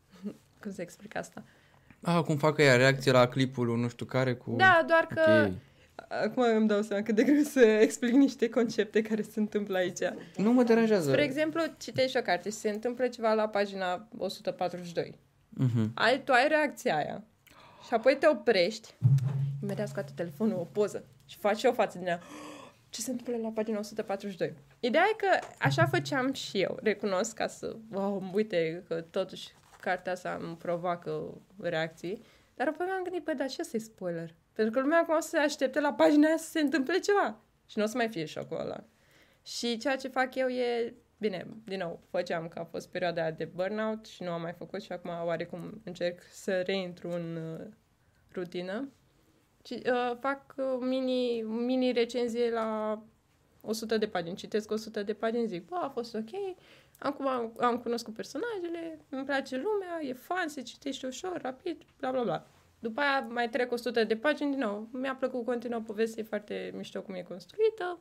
cum 0.60 0.72
să 0.72 0.82
explic 0.82 1.16
asta? 1.16 1.42
a, 2.02 2.22
cum 2.22 2.36
fac 2.36 2.58
ea 2.58 2.76
reacție 2.76 3.12
la 3.12 3.28
clipul 3.28 3.78
nu 3.78 3.88
știu 3.88 4.06
care 4.06 4.34
cu... 4.34 4.54
Da, 4.56 4.84
doar 4.86 5.06
că 5.14 5.46
Ok. 5.46 5.52
Acum 6.08 6.42
îmi 6.42 6.68
dau 6.68 6.82
seama 6.82 7.02
cât 7.02 7.14
de 7.14 7.22
greu 7.22 7.42
să 7.42 7.60
explic 7.60 8.12
niște 8.12 8.48
concepte 8.48 9.02
care 9.02 9.22
se 9.22 9.40
întâmplă 9.40 9.76
aici. 9.76 9.98
Nu 10.36 10.52
mă 10.52 10.62
deranjează. 10.62 11.10
Spre 11.10 11.22
exemplu, 11.22 11.62
citești 11.78 12.16
o 12.16 12.20
carte 12.22 12.50
și 12.50 12.56
se 12.56 12.70
întâmplă 12.70 13.08
ceva 13.08 13.32
la 13.32 13.48
pagina 13.48 14.08
142. 14.18 15.18
Mhm. 15.48 15.90
Ai, 15.94 16.22
tu 16.22 16.32
ai 16.32 16.48
reacția 16.48 16.96
aia. 16.96 17.24
Și 17.86 17.94
apoi 17.94 18.16
te 18.20 18.26
oprești, 18.28 18.94
imediat 19.62 19.88
scoate 19.88 20.12
telefonul, 20.14 20.58
o 20.58 20.64
poză 20.64 21.04
și 21.26 21.38
faci 21.38 21.58
și 21.58 21.66
o 21.66 21.72
față 21.72 21.98
din 21.98 22.06
ea. 22.06 22.20
ce 22.90 23.00
se 23.00 23.10
întâmplă 23.10 23.42
la 23.42 23.48
pagina 23.48 23.78
142. 23.78 24.54
Ideea 24.80 25.04
e 25.12 25.16
că 25.16 25.46
așa 25.58 25.86
făceam 25.86 26.32
și 26.32 26.60
eu, 26.60 26.78
recunosc, 26.82 27.34
ca 27.34 27.46
să, 27.46 27.76
wow, 27.92 28.30
uite 28.34 28.84
că 28.88 29.00
totuși 29.10 29.48
cartea 29.80 30.12
asta 30.12 30.38
îmi 30.40 30.56
provoacă 30.56 31.40
reacții, 31.60 32.22
dar 32.54 32.68
apoi 32.68 32.86
m-am 32.88 33.02
gândit, 33.02 33.24
băi, 33.24 33.34
dar 33.34 33.48
ce 33.48 33.62
să-i 33.62 33.80
spoiler? 33.80 34.34
Pentru 34.54 34.72
că 34.72 34.80
lumea 34.80 34.98
acum 34.98 35.16
o 35.16 35.20
să 35.20 35.28
se 35.28 35.36
aștepte 35.36 35.80
la 35.80 35.92
pagina 35.92 36.26
aia 36.26 36.36
să 36.36 36.50
se 36.50 36.60
întâmple 36.60 36.98
ceva. 36.98 37.40
Și 37.66 37.78
nu 37.78 37.84
o 37.84 37.86
să 37.86 37.96
mai 37.96 38.08
fie 38.08 38.24
șocul 38.24 38.60
ăla. 38.60 38.84
Și 39.42 39.78
ceea 39.78 39.96
ce 39.96 40.08
fac 40.08 40.34
eu 40.34 40.48
e, 40.48 40.94
bine, 41.18 41.46
din 41.64 41.78
nou, 41.78 42.00
făceam 42.10 42.48
că 42.48 42.58
a 42.58 42.64
fost 42.64 42.88
perioada 42.88 43.22
aia 43.22 43.30
de 43.30 43.44
burnout 43.44 44.06
și 44.06 44.22
nu 44.22 44.30
am 44.30 44.40
mai 44.40 44.52
făcut 44.52 44.82
și 44.82 44.92
acum 44.92 45.10
oarecum 45.24 45.80
încerc 45.84 46.20
să 46.30 46.60
reintru 46.60 47.10
în 47.10 47.36
uh, 47.36 47.66
rutină. 48.32 48.88
Ci, 49.62 49.70
uh, 49.70 50.16
fac 50.20 50.54
uh, 50.56 50.76
mini, 50.80 51.40
mini 51.42 51.92
recenzie 51.92 52.50
la 52.50 53.02
100 53.60 53.98
de 53.98 54.06
pagini. 54.06 54.36
Citesc 54.36 54.70
100 54.70 55.02
de 55.02 55.12
pagini, 55.12 55.46
zic, 55.46 55.66
bă, 55.66 55.76
a 55.82 55.88
fost 55.88 56.14
ok, 56.14 56.56
acum 56.98 57.28
am, 57.28 57.52
am 57.58 57.78
cunoscut 57.78 58.14
personajele, 58.14 58.98
îmi 59.08 59.24
place 59.24 59.56
lumea, 59.56 60.00
e 60.02 60.12
fan, 60.12 60.48
se 60.48 60.62
citește 60.62 61.06
ușor, 61.06 61.40
rapid, 61.40 61.82
bla 61.98 62.10
bla 62.10 62.22
bla. 62.22 62.46
După 62.84 63.00
aia 63.00 63.26
mai 63.28 63.48
trec 63.48 63.72
100 63.72 64.04
de 64.04 64.16
pagini 64.16 64.50
din 64.50 64.60
nou. 64.60 64.88
Mi-a 64.92 65.14
plăcut 65.14 65.44
continuă 65.44 65.80
povestea, 65.80 66.22
e 66.22 66.26
foarte 66.26 66.72
mișto 66.74 67.02
cum 67.02 67.14
e 67.14 67.22
construită. 67.22 67.98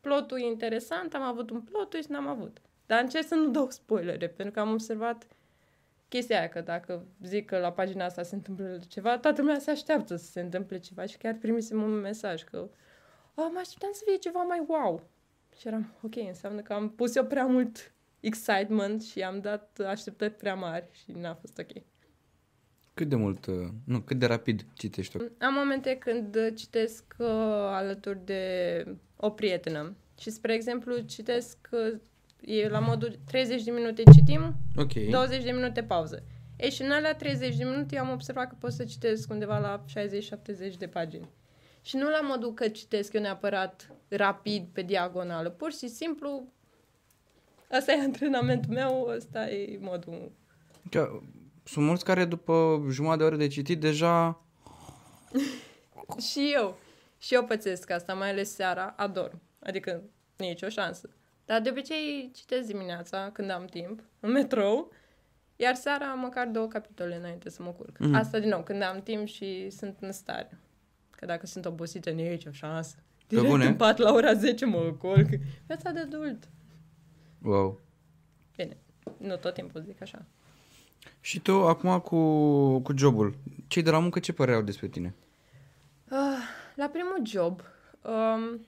Plotul 0.00 0.38
e 0.38 0.46
interesant, 0.46 1.14
am 1.14 1.22
avut 1.22 1.50
un 1.50 1.60
plot 1.60 1.90
twist, 1.90 2.08
n-am 2.08 2.26
avut. 2.26 2.60
Dar 2.86 3.02
încerc 3.02 3.26
să 3.26 3.34
nu 3.34 3.48
dau 3.48 3.70
spoilere, 3.70 4.28
pentru 4.28 4.54
că 4.54 4.60
am 4.60 4.72
observat 4.72 5.26
chestia 6.08 6.38
aia, 6.38 6.48
că 6.48 6.60
dacă 6.60 7.06
zic 7.22 7.46
că 7.46 7.58
la 7.58 7.72
pagina 7.72 8.04
asta 8.04 8.22
se 8.22 8.34
întâmplă 8.34 8.78
ceva, 8.88 9.18
toată 9.18 9.40
lumea 9.40 9.58
se 9.58 9.70
așteaptă 9.70 10.16
să 10.16 10.30
se 10.30 10.40
întâmple 10.40 10.78
ceva 10.78 11.06
și 11.06 11.16
chiar 11.16 11.34
primisem 11.34 11.82
un 11.82 11.90
mesaj 11.90 12.42
că 12.42 12.58
oh, 13.34 13.48
mă 13.52 13.58
așteptam 13.58 13.90
să 13.92 14.02
fie 14.06 14.16
ceva 14.16 14.42
mai 14.42 14.64
wow. 14.66 15.02
Și 15.58 15.66
eram, 15.66 15.92
ok, 16.02 16.16
înseamnă 16.16 16.60
că 16.60 16.72
am 16.72 16.90
pus 16.90 17.14
eu 17.14 17.24
prea 17.24 17.46
mult 17.46 17.92
excitement 18.20 19.02
și 19.02 19.22
am 19.22 19.40
dat 19.40 19.78
așteptări 19.86 20.34
prea 20.34 20.54
mari 20.54 20.88
și 20.92 21.12
n-a 21.12 21.34
fost 21.34 21.58
ok. 21.58 21.82
Cât 22.96 23.08
de 23.08 23.16
mult, 23.16 23.46
uh, 23.46 23.68
nu, 23.84 24.00
cât 24.00 24.18
de 24.18 24.26
rapid 24.26 24.66
citești 24.72 25.18
tu? 25.18 25.32
Am 25.38 25.54
momente 25.54 25.96
când 25.96 26.36
citesc 26.54 27.04
uh, 27.18 27.26
alături 27.70 28.24
de 28.24 28.84
o 29.16 29.30
prietenă 29.30 29.96
și, 30.18 30.30
spre 30.30 30.54
exemplu, 30.54 30.98
citesc 30.98 31.56
uh, 31.70 32.00
e 32.40 32.68
la 32.68 32.78
modul 32.78 33.18
30 33.26 33.62
de 33.62 33.70
minute 33.70 34.02
citim, 34.12 34.56
Ok. 34.76 34.92
20 34.92 35.44
de 35.44 35.50
minute 35.50 35.82
pauză. 35.82 36.22
Ei, 36.56 36.70
și 36.70 36.82
în 36.82 36.90
alea 36.90 37.14
30 37.14 37.56
de 37.56 37.64
minute 37.64 37.96
eu 37.96 38.02
am 38.02 38.12
observat 38.12 38.48
că 38.48 38.56
pot 38.58 38.72
să 38.72 38.84
citesc 38.84 39.30
undeva 39.30 39.58
la 39.58 39.84
60-70 40.72 40.76
de 40.78 40.86
pagini. 40.86 41.28
Și 41.82 41.96
nu 41.96 42.08
la 42.08 42.20
modul 42.22 42.54
că 42.54 42.68
citesc 42.68 43.12
eu 43.12 43.20
neapărat 43.20 43.94
rapid 44.08 44.66
pe 44.72 44.82
diagonală, 44.82 45.50
pur 45.50 45.72
și 45.72 45.88
simplu 45.88 46.52
Asta 47.70 47.92
e 47.92 48.00
antrenamentul 48.10 48.72
meu, 48.72 49.12
ăsta 49.16 49.50
e 49.50 49.78
modul. 49.80 50.32
Că 50.90 51.20
sunt 51.66 51.84
mulți 51.86 52.04
care 52.04 52.24
după 52.24 52.84
jumătate 52.90 53.18
de 53.18 53.24
oră 53.24 53.36
de 53.36 53.46
citit 53.46 53.80
deja... 53.80 54.40
Și 56.30 56.52
eu. 56.54 56.78
Și 57.18 57.34
eu 57.34 57.44
pățesc 57.44 57.90
asta, 57.90 58.14
mai 58.14 58.30
ales 58.30 58.54
seara, 58.54 58.94
ador. 58.96 59.38
Adică 59.58 60.02
nicio 60.36 60.68
șansă. 60.68 61.10
Dar 61.44 61.60
de 61.60 61.70
obicei 61.70 62.30
citesc 62.34 62.66
dimineața, 62.66 63.30
când 63.32 63.50
am 63.50 63.64
timp, 63.64 64.02
în 64.20 64.30
metrou, 64.30 64.92
iar 65.56 65.74
seara 65.74 66.06
măcar 66.06 66.46
două 66.46 66.66
capitole 66.66 67.16
înainte 67.16 67.50
să 67.50 67.62
mă 67.62 67.70
culc. 67.70 67.98
Mhm. 67.98 68.10
Mm-hmm. 68.10 68.20
Asta 68.20 68.38
din 68.38 68.48
nou, 68.48 68.62
când 68.62 68.82
am 68.82 69.00
timp 69.02 69.26
și 69.26 69.70
sunt 69.70 69.96
în 70.00 70.12
stare. 70.12 70.58
Că 71.10 71.26
dacă 71.26 71.46
sunt 71.46 71.64
obosită, 71.64 72.10
nicio 72.10 72.50
șansă. 72.50 72.96
Direct 73.28 73.48
bune? 73.48 73.66
în 73.66 73.74
pat 73.74 73.98
la 73.98 74.12
ora 74.12 74.34
10 74.34 74.64
mă 74.64 74.94
culc. 74.98 75.28
Viața 75.66 75.90
de 75.90 75.98
adult. 75.98 76.48
Wow. 77.42 77.80
Bine, 78.56 78.76
nu 79.18 79.36
tot 79.36 79.54
timpul 79.54 79.80
zic 79.80 80.02
așa. 80.02 80.26
Și 81.20 81.40
tu, 81.40 81.52
acum 81.52 81.98
cu, 81.98 82.18
cu 82.78 82.92
jobul, 82.96 83.34
cei 83.66 83.82
de 83.82 83.90
la 83.90 83.98
muncă 83.98 84.18
ce 84.18 84.32
părere 84.32 84.56
au 84.56 84.62
despre 84.62 84.86
tine? 84.88 85.14
Uh, 86.10 86.38
la 86.74 86.86
primul 86.86 87.20
job, 87.24 87.62
um, 88.02 88.66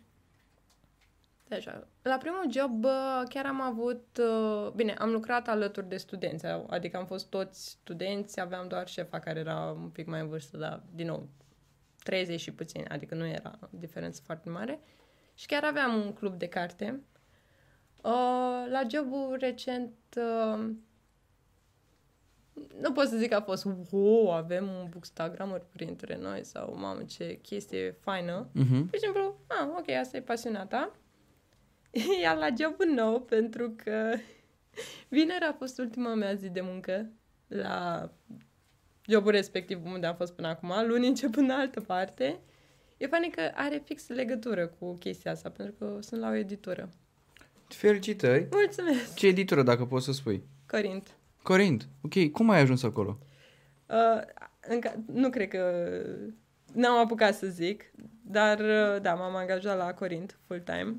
deja, 1.48 1.86
la 2.02 2.16
primul 2.16 2.44
job 2.50 2.84
uh, 2.84 3.22
chiar 3.28 3.46
am 3.46 3.60
avut, 3.60 4.20
uh, 4.20 4.70
bine, 4.74 4.92
am 4.92 5.10
lucrat 5.10 5.48
alături 5.48 5.88
de 5.88 5.96
studenți, 5.96 6.46
adică 6.46 6.96
am 6.96 7.06
fost 7.06 7.26
toți 7.26 7.68
studenți, 7.68 8.40
aveam 8.40 8.68
doar 8.68 8.88
șefa 8.88 9.18
care 9.18 9.38
era 9.38 9.76
un 9.82 9.88
pic 9.88 10.06
mai 10.06 10.20
în 10.20 10.28
vârstă, 10.28 10.56
dar, 10.56 10.82
din 10.94 11.06
nou, 11.06 11.28
30 12.02 12.40
și 12.40 12.52
puțin, 12.52 12.84
adică 12.88 13.14
nu 13.14 13.26
era 13.26 13.58
o 13.62 13.66
diferență 13.70 14.20
foarte 14.24 14.48
mare. 14.48 14.80
Și 15.34 15.46
chiar 15.46 15.64
aveam 15.64 15.94
un 15.94 16.12
club 16.12 16.38
de 16.38 16.46
carte. 16.46 17.00
Uh, 17.96 18.66
la 18.70 18.82
jobul 18.90 19.36
recent, 19.40 19.92
uh, 20.16 20.70
nu 22.80 22.92
pot 22.92 23.06
să 23.06 23.16
zic 23.16 23.28
că 23.28 23.34
a 23.34 23.40
fost, 23.40 23.66
wow, 23.90 24.30
avem 24.30 24.68
un 24.68 24.88
bookstagrammer 24.90 25.62
printre 25.72 26.18
noi 26.20 26.44
sau, 26.44 26.76
mamă, 26.78 27.02
ce 27.02 27.38
chestie 27.42 27.96
faină. 28.00 28.48
Uh-huh. 28.48 28.80
Pur 28.90 28.90
și 28.92 29.00
simplu, 29.02 29.40
ah, 29.46 29.68
ok, 29.78 29.88
asta 29.88 30.16
e 30.16 30.20
pasiunea 30.20 30.66
ta. 30.66 30.96
Iar 32.22 32.36
la 32.36 32.46
jobul 32.60 32.86
nou, 32.94 33.20
pentru 33.20 33.74
că 33.84 34.14
vineri 35.08 35.44
a 35.44 35.52
fost 35.52 35.78
ultima 35.78 36.14
mea 36.14 36.34
zi 36.34 36.48
de 36.48 36.60
muncă 36.60 37.10
la 37.46 38.10
jobul 39.06 39.30
respectiv 39.30 39.84
unde 39.84 40.06
am 40.06 40.16
fost 40.16 40.32
până 40.32 40.48
acum, 40.48 40.72
luni 40.86 41.06
începând 41.06 41.48
în 41.48 41.54
altă 41.54 41.80
parte, 41.80 42.40
e 42.96 43.06
fain 43.06 43.30
că 43.30 43.50
are 43.54 43.82
fix 43.84 44.08
legătură 44.08 44.66
cu 44.66 44.94
chestia 44.94 45.30
asta, 45.30 45.50
pentru 45.50 45.74
că 45.78 45.98
sunt 46.00 46.20
la 46.20 46.28
o 46.28 46.34
editură. 46.34 46.88
Felicitări. 47.68 48.48
Mulțumesc, 48.50 49.14
Ce 49.14 49.26
editură, 49.26 49.62
dacă 49.62 49.84
poți 49.84 50.04
să 50.04 50.12
spui? 50.12 50.42
Corint. 50.66 51.17
Corint. 51.48 51.88
Ok, 52.02 52.30
cum 52.32 52.50
ai 52.50 52.60
ajuns 52.60 52.82
acolo? 52.82 53.18
Uh, 53.86 54.20
încă, 54.60 55.04
nu 55.12 55.30
cred 55.30 55.48
că 55.48 55.92
n-am 56.72 56.98
apucat 56.98 57.34
să 57.34 57.46
zic, 57.46 57.90
dar 58.22 58.58
uh, 58.58 59.00
da, 59.02 59.14
m-am 59.14 59.36
angajat 59.36 59.76
la 59.76 59.94
Corint 59.94 60.38
full-time 60.46 60.96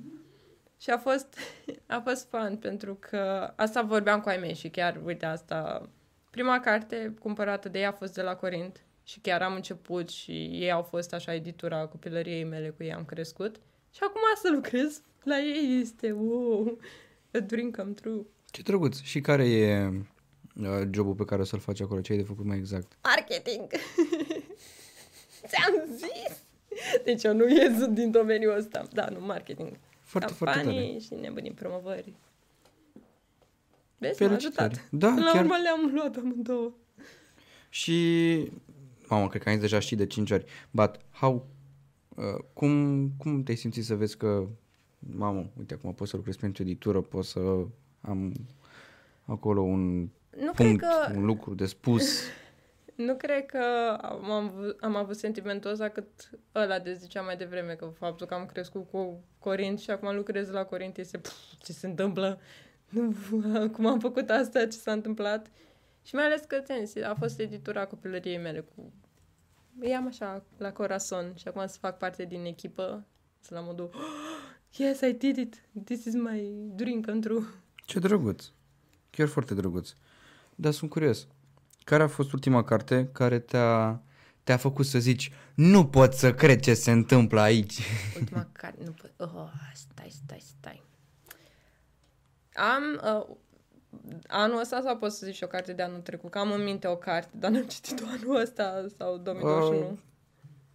și 0.81 0.89
a 0.89 0.97
fost, 0.97 1.37
a 1.95 2.01
fost 2.05 2.29
fun 2.29 2.57
pentru 2.57 2.97
că 2.99 3.53
asta 3.55 3.81
vorbeam 3.81 4.19
cu 4.19 4.29
ai 4.29 4.37
mei 4.37 4.53
și 4.53 4.69
chiar, 4.69 5.01
uite, 5.05 5.25
asta, 5.25 5.89
prima 6.29 6.59
carte 6.59 7.13
cumpărată 7.19 7.69
de 7.69 7.79
ea 7.79 7.89
a 7.89 7.91
fost 7.91 8.13
de 8.13 8.21
la 8.21 8.35
Corint 8.35 8.83
și 9.03 9.19
chiar 9.19 9.41
am 9.41 9.53
început 9.53 10.09
și 10.09 10.31
ei 10.31 10.71
au 10.71 10.81
fost 10.81 11.13
așa 11.13 11.33
editura 11.33 11.85
copilăriei 11.85 12.43
mele, 12.43 12.69
cu 12.69 12.83
ei 12.83 12.93
am 12.93 13.05
crescut 13.05 13.55
și 13.93 13.99
acum 14.01 14.21
să 14.41 14.51
lucrez 14.53 15.01
la 15.23 15.37
ei 15.39 15.79
este, 15.81 16.11
wow, 16.11 16.79
a 17.33 17.39
dream 17.39 17.71
come 17.71 17.91
true. 17.91 18.25
Ce 18.51 18.61
drăguț. 18.61 19.01
Și 19.01 19.21
care 19.21 19.49
e 19.49 19.87
uh, 19.87 19.93
jobul 20.91 21.13
pe 21.13 21.25
care 21.25 21.41
o 21.41 21.43
să-l 21.43 21.59
faci 21.59 21.81
acolo? 21.81 22.01
Ce 22.01 22.11
ai 22.11 22.17
de 22.17 22.23
făcut 22.23 22.45
mai 22.45 22.57
exact? 22.57 22.97
Marketing! 23.03 23.67
Ți-am 25.47 25.73
zis! 25.95 26.43
Deci 27.03 27.23
eu 27.23 27.33
nu 27.33 27.49
ies 27.49 27.87
din 27.87 28.11
domeniul 28.11 28.57
ăsta. 28.57 28.87
Da, 28.93 29.09
nu, 29.09 29.25
marketing. 29.25 29.77
Foarte, 30.01 30.33
foarte 30.33 30.57
tare. 30.57 30.67
Campanii 30.67 30.99
și 30.99 31.13
nebunii 31.13 31.51
promovări. 31.51 32.13
Vezi, 33.97 34.21
m-a 34.21 34.27
Felicitări. 34.27 34.67
ajutat. 34.67 34.87
Da, 34.91 35.07
Până 35.07 35.25
la 35.25 35.31
chiar. 35.31 35.43
urmă 35.43 35.55
le-am 35.63 35.91
luat 35.93 36.15
amândouă. 36.15 36.71
Și... 37.69 38.51
Mamă, 39.09 39.27
cred 39.27 39.41
că 39.41 39.49
ai 39.49 39.55
zis 39.55 39.63
deja 39.63 39.79
și 39.79 39.95
de 39.95 40.05
5 40.05 40.31
ori. 40.31 40.45
But, 40.71 40.99
how... 41.11 41.47
Uh, 42.15 42.43
cum, 42.53 43.07
cum 43.17 43.43
te-ai 43.43 43.57
simțit 43.57 43.85
să 43.85 43.95
vezi 43.95 44.17
că... 44.17 44.47
Mamă, 44.99 45.49
uite, 45.57 45.73
acum 45.73 45.93
pot 45.93 46.07
să 46.07 46.15
lucrez 46.15 46.35
pentru 46.35 46.63
editură, 46.63 47.01
pot 47.01 47.25
să 47.25 47.39
am 48.01 48.33
acolo 49.25 49.61
un 49.61 50.09
Nu 50.37 50.51
cred 50.51 50.67
punct, 50.67 50.81
că... 50.81 51.11
un 51.15 51.25
lucru 51.25 51.53
de 51.53 51.65
spus. 51.65 52.03
Nu 52.95 53.15
cred 53.15 53.45
că 53.45 53.97
am, 54.01 54.31
avut- 54.31 54.83
am 54.83 54.95
avut 54.95 55.17
sentimentul 55.17 55.71
ăsta 55.71 55.89
cât 55.89 56.29
ăla 56.55 56.79
de 56.79 56.93
ziceam 56.93 57.25
mai 57.25 57.37
devreme, 57.37 57.73
că 57.73 57.85
faptul 57.85 58.27
că 58.27 58.33
am 58.33 58.45
crescut 58.45 58.89
cu 58.89 59.23
Corint 59.39 59.79
și 59.79 59.89
acum 59.89 60.15
lucrez 60.15 60.49
la 60.49 60.63
Corint 60.63 60.97
este 60.97 61.17
pf, 61.17 61.33
ce 61.57 61.71
se 61.71 61.87
întâmplă, 61.87 62.39
nu, 62.89 63.15
cum 63.73 63.85
am 63.85 63.99
făcut 63.99 64.29
asta, 64.29 64.59
ce 64.59 64.77
s-a 64.77 64.91
întâmplat. 64.91 65.51
Și 66.03 66.15
mai 66.15 66.23
ales 66.23 66.41
că 66.47 66.59
ți-am 66.59 66.85
zis, 66.85 67.03
a 67.03 67.15
fost 67.19 67.39
editura 67.39 67.85
copilăriei 67.85 68.37
mele 68.37 68.59
cu... 68.59 68.93
I-am 69.81 70.07
așa 70.07 70.43
la 70.57 70.71
corazon 70.71 71.33
și 71.35 71.47
acum 71.47 71.67
să 71.67 71.77
fac 71.79 71.97
parte 71.97 72.23
din 72.23 72.45
echipă, 72.45 73.05
să 73.39 73.53
la 73.53 73.59
modul 73.59 73.89
Yes, 74.77 75.01
I 75.01 75.13
did 75.13 75.37
it! 75.37 75.55
This 75.83 76.05
is 76.05 76.13
my 76.13 76.53
dream 76.75 77.01
come 77.01 77.19
true. 77.19 77.43
Ce 77.85 77.99
drăguț. 77.99 78.45
Chiar 79.09 79.27
foarte 79.27 79.53
drăguț. 79.53 79.93
Dar 80.61 80.71
sunt 80.71 80.89
curios. 80.89 81.27
Care 81.83 82.03
a 82.03 82.07
fost 82.07 82.33
ultima 82.33 82.63
carte 82.63 83.09
care 83.13 83.39
te-a, 83.39 84.01
te-a 84.43 84.57
făcut 84.57 84.85
să 84.85 84.99
zici 84.99 85.31
nu 85.55 85.87
pot 85.87 86.13
să 86.13 86.33
cred 86.33 86.59
ce 86.59 86.73
se 86.73 86.91
întâmplă 86.91 87.39
aici? 87.39 87.79
Ultima 88.19 88.47
carte, 88.51 88.83
nu 88.83 88.91
pot. 88.91 89.13
Oh, 89.17 89.49
stai, 89.73 90.09
stai, 90.23 90.43
stai. 90.59 90.83
Am 92.53 92.83
uh, 93.03 93.35
anul 94.27 94.59
ăsta 94.59 94.81
sau 94.83 94.97
pot 94.97 95.11
să 95.11 95.25
zic 95.25 95.35
și 95.35 95.43
o 95.43 95.47
carte 95.47 95.73
de 95.73 95.81
anul 95.81 95.99
trecut? 95.99 96.31
Că 96.31 96.37
am 96.37 96.51
în 96.51 96.63
minte 96.63 96.87
o 96.87 96.95
carte, 96.95 97.31
dar 97.37 97.51
n-am 97.51 97.65
citit-o 97.65 98.03
anul 98.07 98.41
ăsta 98.41 98.85
sau 98.97 99.17
2021. 99.17 99.91
Uh, 99.91 99.97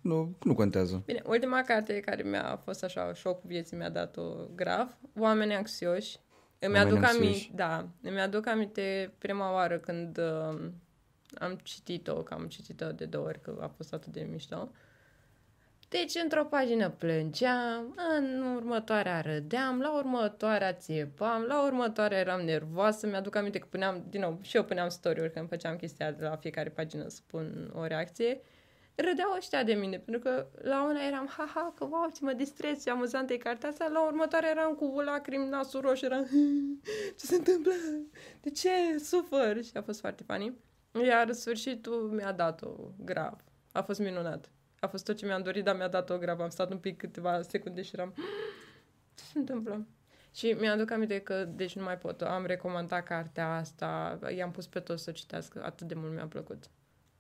nu, 0.01 0.37
nu 0.43 0.55
contează. 0.55 1.03
Bine, 1.07 1.23
ultima 1.27 1.63
carte 1.63 2.01
care 2.01 2.23
mi-a 2.23 2.61
fost 2.65 2.85
așa 2.85 3.15
șocul 3.15 3.43
vieții 3.47 3.77
mi-a 3.77 3.91
dat-o 3.91 4.23
grav, 4.55 4.97
Oameni 5.19 5.55
anxioși. 5.55 6.19
Îmi 6.67 6.75
Oameni 6.75 6.91
aduc 6.91 7.05
anxioși. 7.05 7.29
aminte, 7.29 7.51
da, 7.55 7.89
îmi 8.03 8.21
aduc 8.21 8.47
aminte 8.47 9.13
prima 9.19 9.53
oară 9.53 9.79
când 9.79 10.19
uh, 10.19 10.71
am 11.35 11.59
citit-o, 11.63 12.15
că 12.15 12.35
am 12.35 12.47
citit-o 12.47 12.93
de 12.93 13.05
două 13.05 13.27
ori, 13.27 13.41
că 13.41 13.59
a 13.61 13.67
fost 13.77 13.93
atât 13.93 14.13
de 14.13 14.27
mișto. 14.31 14.71
Deci, 15.89 16.15
într-o 16.23 16.45
pagină 16.45 16.91
plângeam, 16.91 17.95
în 18.19 18.43
următoarea 18.57 19.21
râdeam, 19.21 19.81
la 19.81 19.97
următoarea 19.97 20.73
țipam, 20.73 21.43
la 21.43 21.65
următoarea 21.65 22.19
eram 22.19 22.41
nervoasă, 22.41 23.07
mi-aduc 23.07 23.35
aminte 23.37 23.59
că 23.59 23.67
puneam, 23.71 24.05
din 24.11 24.21
nou, 24.21 24.39
și 24.43 24.57
eu 24.57 24.65
puneam 24.65 24.89
story-uri 24.89 25.33
când 25.33 25.49
făceam 25.49 25.77
chestia 25.77 26.11
de 26.11 26.25
la 26.25 26.37
fiecare 26.37 26.69
pagină 26.69 27.09
să 27.09 27.21
pun 27.27 27.73
o 27.75 27.87
reacție. 27.87 28.41
Râdeau 28.97 29.35
ăștia 29.37 29.63
de 29.63 29.73
mine, 29.73 29.99
pentru 29.99 30.23
că 30.23 30.47
la 30.63 30.85
una 30.85 31.07
eram, 31.07 31.27
haha, 31.27 31.73
că 31.77 31.85
wow, 31.85 32.11
ce 32.15 32.25
mă 32.25 32.33
distrez, 32.33 32.83
ce 32.83 32.91
amuzantă 32.91 33.33
e 33.33 33.37
cartea 33.37 33.69
asta, 33.69 33.89
la 33.89 34.07
următoarea 34.07 34.51
eram 34.51 34.75
cu 34.75 35.01
lacrimi, 35.01 35.49
nasul 35.49 35.81
roșu, 35.81 36.05
eram, 36.05 36.27
ce 37.19 37.27
se 37.27 37.35
întâmplă? 37.35 37.73
De 38.41 38.51
ce 38.51 38.99
sufăr? 38.99 39.63
Și 39.63 39.71
a 39.75 39.83
fost 39.83 40.01
foarte 40.01 40.23
funny. 40.27 40.57
Iar 41.07 41.33
sfârșitul 41.33 42.11
mi-a 42.15 42.33
dat-o 42.33 42.71
grav. 43.05 43.45
A 43.73 43.83
fost 43.83 44.01
minunat. 44.01 44.51
A 44.81 44.87
fost 44.87 45.05
tot 45.05 45.17
ce 45.17 45.27
mi-am 45.27 45.43
dorit, 45.43 45.65
dar 45.65 45.77
mi-a 45.77 45.89
dat-o 45.89 46.19
grav. 46.19 46.41
Am 46.41 46.49
stat 46.49 46.71
un 46.71 46.79
pic 46.79 46.97
câteva 46.97 47.43
secunde 47.43 47.83
și 47.83 47.91
eram, 47.95 48.15
ce 49.15 49.25
se 49.25 49.39
întâmplă? 49.39 49.87
Și 50.35 50.57
mi-aduc 50.61 50.91
aminte 50.91 51.21
că, 51.21 51.45
deci 51.45 51.77
nu 51.77 51.83
mai 51.83 51.99
pot, 51.99 52.23
am 52.23 52.47
recomandat 52.47 53.05
cartea 53.05 53.55
asta, 53.55 54.19
i-am 54.37 54.51
pus 54.51 54.67
pe 54.67 54.81
toți 54.81 55.03
să 55.03 55.11
o 55.11 55.13
citească, 55.13 55.65
atât 55.65 55.87
de 55.87 55.95
mult 55.95 56.13
mi-a 56.13 56.27
plăcut. 56.27 56.65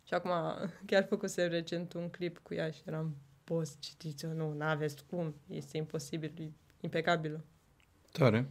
Și 0.04 0.14
acum 0.14 0.30
chiar 0.86 1.06
făcusem 1.08 1.48
recent 1.48 1.92
un 1.92 2.08
clip 2.10 2.38
cu 2.42 2.54
ea 2.54 2.70
și 2.70 2.80
eram, 2.86 3.16
poți 3.44 3.76
citiți-o, 3.78 4.32
nu, 4.32 4.52
n-aveți 4.52 5.04
cum, 5.10 5.34
este 5.50 5.76
imposibil, 5.76 6.32
e 6.38 6.50
impecabilă. 6.80 7.44
Tare. 8.12 8.48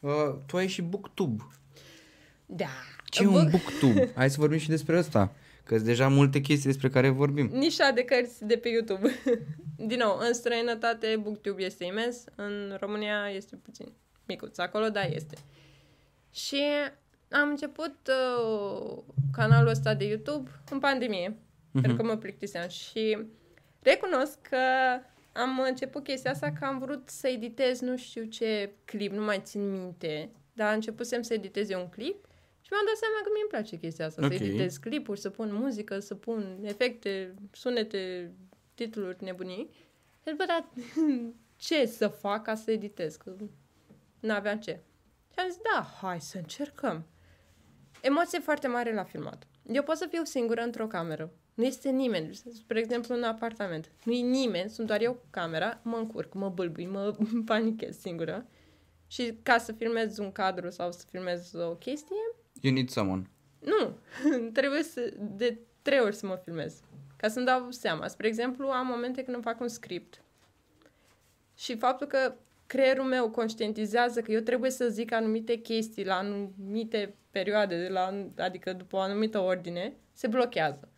Uh, 0.00 0.36
tu 0.46 0.56
ai 0.56 0.66
și 0.66 0.82
booktube. 0.82 1.42
Da. 2.46 2.68
Ce 3.04 3.22
e 3.22 3.26
un 3.26 3.48
booktube? 3.50 4.12
Hai 4.16 4.30
să 4.30 4.36
vorbim 4.40 4.58
și 4.58 4.68
despre 4.68 4.98
asta. 4.98 5.34
Că 5.64 5.74
sunt 5.74 5.86
deja 5.86 6.08
multe 6.08 6.40
chestii 6.40 6.70
despre 6.70 6.88
care 6.88 7.08
vorbim. 7.08 7.46
Nișa 7.46 7.90
de 7.90 8.04
cărți 8.04 8.44
de 8.44 8.56
pe 8.56 8.68
YouTube. 8.68 9.08
Din 9.88 9.98
nou, 9.98 10.18
în 10.18 10.34
străinătate, 10.34 11.16
Booktube 11.22 11.62
este 11.62 11.84
imens, 11.84 12.24
în 12.34 12.76
România 12.80 13.28
este 13.28 13.56
puțin 13.56 13.92
micuț 14.26 14.58
acolo, 14.58 14.88
dar 14.88 15.10
este. 15.12 15.36
Și 16.30 16.62
am 17.30 17.48
început 17.48 17.96
uh, 18.08 18.98
canalul 19.32 19.68
ăsta 19.68 19.94
de 19.94 20.04
YouTube 20.04 20.50
în 20.70 20.78
pandemie, 20.78 21.30
uh-huh. 21.30 21.80
pentru 21.80 21.96
că 21.96 22.02
mă 22.02 22.16
plictiseam 22.16 22.68
și 22.68 23.18
recunosc 23.82 24.40
că 24.40 24.58
am 25.32 25.60
început 25.60 26.02
chestia 26.02 26.30
asta 26.30 26.52
că 26.58 26.64
am 26.64 26.78
vrut 26.78 27.08
să 27.08 27.28
editez 27.28 27.80
nu 27.80 27.96
știu 27.96 28.24
ce 28.24 28.72
clip, 28.84 29.12
nu 29.12 29.24
mai 29.24 29.40
țin 29.44 29.70
minte, 29.70 30.30
dar 30.52 30.74
începusem 30.74 31.22
să 31.22 31.34
editez 31.34 31.70
eu 31.70 31.80
un 31.80 31.88
clip 31.88 32.26
și 32.60 32.72
mi-am 32.72 32.84
dat 32.86 32.96
seama 32.96 33.14
că 33.22 33.28
mie 33.32 33.40
îmi 33.40 33.50
place 33.50 33.76
chestia 33.76 34.06
asta, 34.06 34.24
Ok. 34.24 34.32
să 34.32 34.44
editez 34.44 34.76
clipuri, 34.76 35.20
să 35.20 35.30
pun 35.30 35.54
muzică, 35.54 35.98
să 35.98 36.14
pun 36.14 36.58
efecte, 36.62 37.34
sunete, 37.52 38.32
titluri, 38.74 39.24
nebunii. 39.24 39.70
Și 40.26 40.34
bă, 40.36 40.44
dar 40.46 40.68
ce 41.66 41.86
să 41.86 42.08
fac 42.08 42.42
ca 42.42 42.54
să 42.54 42.70
editez? 42.70 43.16
Că 43.16 43.36
n-aveam 44.20 44.58
ce. 44.58 44.80
Și 45.32 45.38
am 45.38 45.48
zis, 45.48 45.60
da, 45.72 45.90
hai 46.00 46.20
să 46.20 46.36
încercăm. 46.36 47.06
Emoție 48.06 48.38
foarte 48.38 48.68
mare 48.68 48.94
la 48.94 49.04
filmat. 49.04 49.46
Eu 49.72 49.82
pot 49.82 49.96
să 49.96 50.06
fiu 50.10 50.24
singură 50.24 50.60
într-o 50.62 50.86
cameră. 50.86 51.30
Nu 51.54 51.64
este 51.64 51.90
nimeni. 51.90 52.34
Spre 52.34 52.78
exemplu, 52.78 53.14
în 53.14 53.22
apartament. 53.22 53.90
Nu 54.04 54.12
e 54.12 54.20
nimeni, 54.20 54.70
sunt 54.70 54.86
doar 54.86 55.00
eu 55.02 55.12
cu 55.12 55.24
camera, 55.30 55.80
mă 55.82 55.96
încurc, 55.96 56.34
mă 56.34 56.48
bâlbui, 56.48 56.86
mă 56.86 57.16
panichez 57.46 57.98
singură. 57.98 58.46
Și 59.06 59.38
ca 59.42 59.58
să 59.58 59.72
filmez 59.72 60.18
un 60.18 60.32
cadru 60.32 60.70
sau 60.70 60.92
să 60.92 61.04
filmez 61.10 61.54
o 61.54 61.74
chestie, 61.74 62.16
You 62.60 62.74
need 62.74 62.88
someone. 62.88 63.30
nu, 63.58 63.96
trebuie 64.58 64.82
să, 64.82 65.12
de 65.18 65.58
trei 65.82 66.00
ori 66.00 66.14
să 66.14 66.26
mă 66.26 66.40
filmez. 66.44 66.80
Ca 67.16 67.28
să-mi 67.28 67.46
dau 67.46 67.70
seama. 67.70 68.08
Spre 68.08 68.26
exemplu, 68.26 68.68
am 68.68 68.86
momente 68.86 69.22
când 69.22 69.34
îmi 69.34 69.44
fac 69.44 69.60
un 69.60 69.68
script 69.68 70.22
și 71.54 71.76
faptul 71.76 72.06
că 72.06 72.34
creierul 72.66 73.04
meu 73.04 73.30
conștientizează 73.30 74.20
că 74.20 74.32
eu 74.32 74.40
trebuie 74.40 74.70
să 74.70 74.88
zic 74.88 75.12
anumite 75.12 75.54
chestii 75.54 76.04
la 76.04 76.14
anumite 76.14 77.14
perioade, 77.36 77.88
la, 77.88 78.28
adică 78.36 78.72
după 78.72 78.96
o 78.96 79.00
anumită 79.00 79.38
ordine, 79.38 79.96
se 80.12 80.26
blochează. 80.26 80.88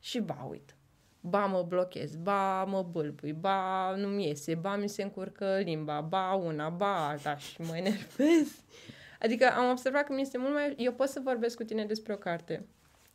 Și 0.00 0.20
ba, 0.20 0.46
uit. 0.50 0.74
Ba 1.20 1.46
mă 1.46 1.64
blochez, 1.68 2.16
ba 2.16 2.64
mă 2.64 2.82
bâlbui, 2.82 3.32
ba 3.32 3.94
nu-mi 3.96 4.26
iese, 4.26 4.54
ba 4.54 4.76
mi 4.76 4.88
se 4.88 5.02
încurcă 5.02 5.60
limba, 5.64 6.00
ba 6.00 6.34
una, 6.34 6.68
ba 6.68 7.08
alta 7.08 7.36
și 7.36 7.60
mă 7.60 7.76
enervez. 7.76 8.64
Adică 9.22 9.52
am 9.56 9.70
observat 9.70 10.04
că 10.04 10.12
mi 10.12 10.20
este 10.20 10.38
mult 10.38 10.52
mai... 10.52 10.74
Eu 10.76 10.92
pot 10.92 11.08
să 11.08 11.20
vorbesc 11.24 11.56
cu 11.56 11.64
tine 11.64 11.84
despre 11.84 12.12
o 12.12 12.16
carte. 12.16 12.66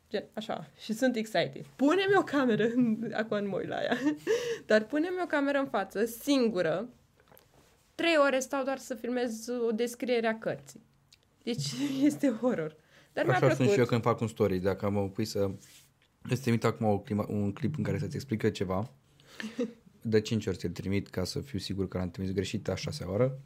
Gen, 0.10 0.24
așa. 0.34 0.68
Și 0.80 0.94
sunt 0.94 1.16
excited. 1.16 1.66
Pune-mi 1.76 2.18
o 2.18 2.24
cameră. 2.24 2.68
Acum 3.14 3.44
nu 3.44 3.50
mă 3.50 3.58
uit 3.58 3.68
la 3.68 3.84
ea. 3.84 3.98
Dar 4.70 4.84
pune-mi 4.84 5.22
o 5.24 5.26
cameră 5.26 5.58
în 5.58 5.68
față, 5.68 6.06
singură. 6.06 6.90
Trei 7.96 8.18
ore 8.26 8.40
stau 8.40 8.64
doar 8.64 8.78
să 8.78 8.96
filmez 8.96 9.48
o 9.68 9.72
descriere 9.72 10.28
a 10.28 10.38
cărții. 10.38 10.90
Deci 11.44 11.66
este 12.10 12.30
horror. 12.42 12.76
Dar 13.14 13.26
mi-a 13.26 13.34
Așa 13.34 13.46
plăcut. 13.46 13.58
sunt 13.58 13.70
și 13.70 13.80
eu 13.80 13.86
când 13.86 14.02
fac 14.02 14.20
un 14.22 14.28
story. 14.28 14.58
Dacă 14.60 14.90
mă 14.90 15.10
pui 15.10 15.26
să... 15.26 15.52
Îți 16.30 16.42
trimit 16.42 16.64
acum 16.64 16.88
o 16.88 17.00
clima, 17.00 17.26
un 17.30 17.54
clip 17.54 17.78
în 17.78 17.84
care 17.84 17.98
să-ți 18.00 18.16
explică 18.16 18.50
ceva. 18.50 18.90
De 20.02 20.22
5 20.22 20.46
ori 20.48 20.58
ți-l 20.58 20.70
trimit 20.70 21.08
ca 21.08 21.24
să 21.24 21.40
fiu 21.40 21.60
sigur 21.60 21.88
că 21.88 21.98
l-am 21.98 22.12
trimis 22.12 22.32
greșit 22.32 22.70
a 22.70 22.76
șasea 22.76 23.10
oară. 23.10 23.40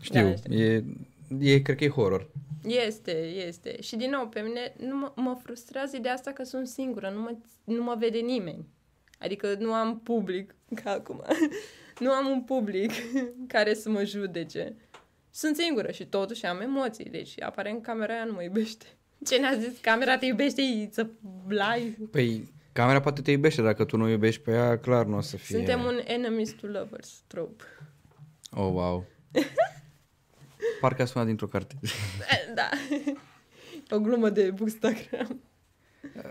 Știu, 0.00 0.20
Da, 0.20 0.28
este. 0.28 0.54
e, 0.54 0.84
e, 1.38 1.60
cred 1.60 1.76
că 1.76 1.84
e 1.84 1.88
horror. 1.88 2.28
Este, 2.66 3.12
este. 3.46 3.80
Și 3.80 3.96
din 3.96 4.10
nou, 4.10 4.28
pe 4.28 4.40
mine 4.40 4.74
nu 4.78 4.96
mă, 4.96 5.12
mă 5.16 5.38
frustrează 5.42 5.96
ideea 5.96 6.14
asta 6.14 6.30
că 6.30 6.42
sunt 6.42 6.66
singură, 6.66 7.10
nu 7.10 7.20
mă, 7.20 7.36
nu 7.64 7.82
mă 7.82 7.96
vede 7.98 8.18
nimeni. 8.18 8.66
Adică 9.18 9.56
nu 9.58 9.72
am 9.72 10.00
public, 10.00 10.54
ca 10.82 10.90
acum, 10.90 11.22
nu 11.98 12.10
am 12.10 12.26
un 12.30 12.42
public 12.42 12.90
care 13.54 13.74
să 13.74 13.90
mă 13.90 14.04
judece. 14.04 14.74
Sunt 15.36 15.56
singură 15.56 15.90
și 15.90 16.06
totuși 16.06 16.46
am 16.46 16.60
emoții, 16.60 17.04
deci 17.04 17.42
aparent 17.42 17.82
camera 17.82 18.14
aia 18.14 18.24
nu 18.24 18.32
mă 18.32 18.42
iubește. 18.42 18.86
Ce 19.26 19.36
ne-a 19.36 19.54
zis? 19.58 19.78
Camera 19.80 20.18
te 20.18 20.26
iubește, 20.26 20.88
să 20.92 21.06
blai. 21.46 21.96
Păi, 22.10 22.52
camera 22.72 23.00
poate 23.00 23.22
te 23.22 23.30
iubește, 23.30 23.62
dacă 23.62 23.84
tu 23.84 23.96
nu 23.96 24.04
o 24.04 24.08
iubești 24.08 24.40
pe 24.40 24.50
ea, 24.50 24.78
clar 24.78 25.06
nu 25.06 25.16
o 25.16 25.20
să 25.20 25.36
fie... 25.36 25.56
Suntem 25.56 25.84
un 25.84 26.00
enemies 26.04 26.50
to 26.50 26.66
lovers 26.66 27.22
trope. 27.26 27.64
Oh, 28.50 28.70
wow. 28.72 29.06
Parcă 30.80 31.02
a 31.02 31.04
sunat 31.04 31.26
dintr-o 31.26 31.46
carte. 31.46 31.74
Da. 32.54 32.68
O 33.90 34.00
glumă 34.00 34.30
de 34.30 34.50
Bookstagram. 34.50 35.40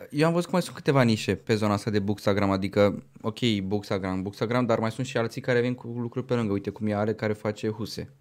Eu 0.10 0.28
am 0.28 0.34
văzut 0.34 0.45
că 0.45 0.51
mai 0.51 0.62
sunt 0.62 0.76
câteva 0.76 1.01
nișe 1.01 1.36
pe 1.36 1.56
zona 1.56 1.74
asta 1.74 1.91
de 1.91 1.99
Bookstagram, 1.99 2.51
adică, 2.51 3.03
ok, 3.22 3.39
Bookstagram, 3.64 4.22
Bookstagram, 4.22 4.66
dar 4.66 4.80
mai 4.80 4.91
sunt 4.91 5.06
și 5.06 5.18
alții 5.18 5.41
care 5.41 5.62
vin 5.62 5.74
cu 5.74 5.88
lucruri 5.88 6.26
pe 6.26 6.34
lângă. 6.34 6.53
Uite 6.53 6.70
cum 6.70 6.88
e 6.88 6.95
are 6.95 7.14
care 7.14 7.34
face 7.34 7.70
huse 7.70 8.14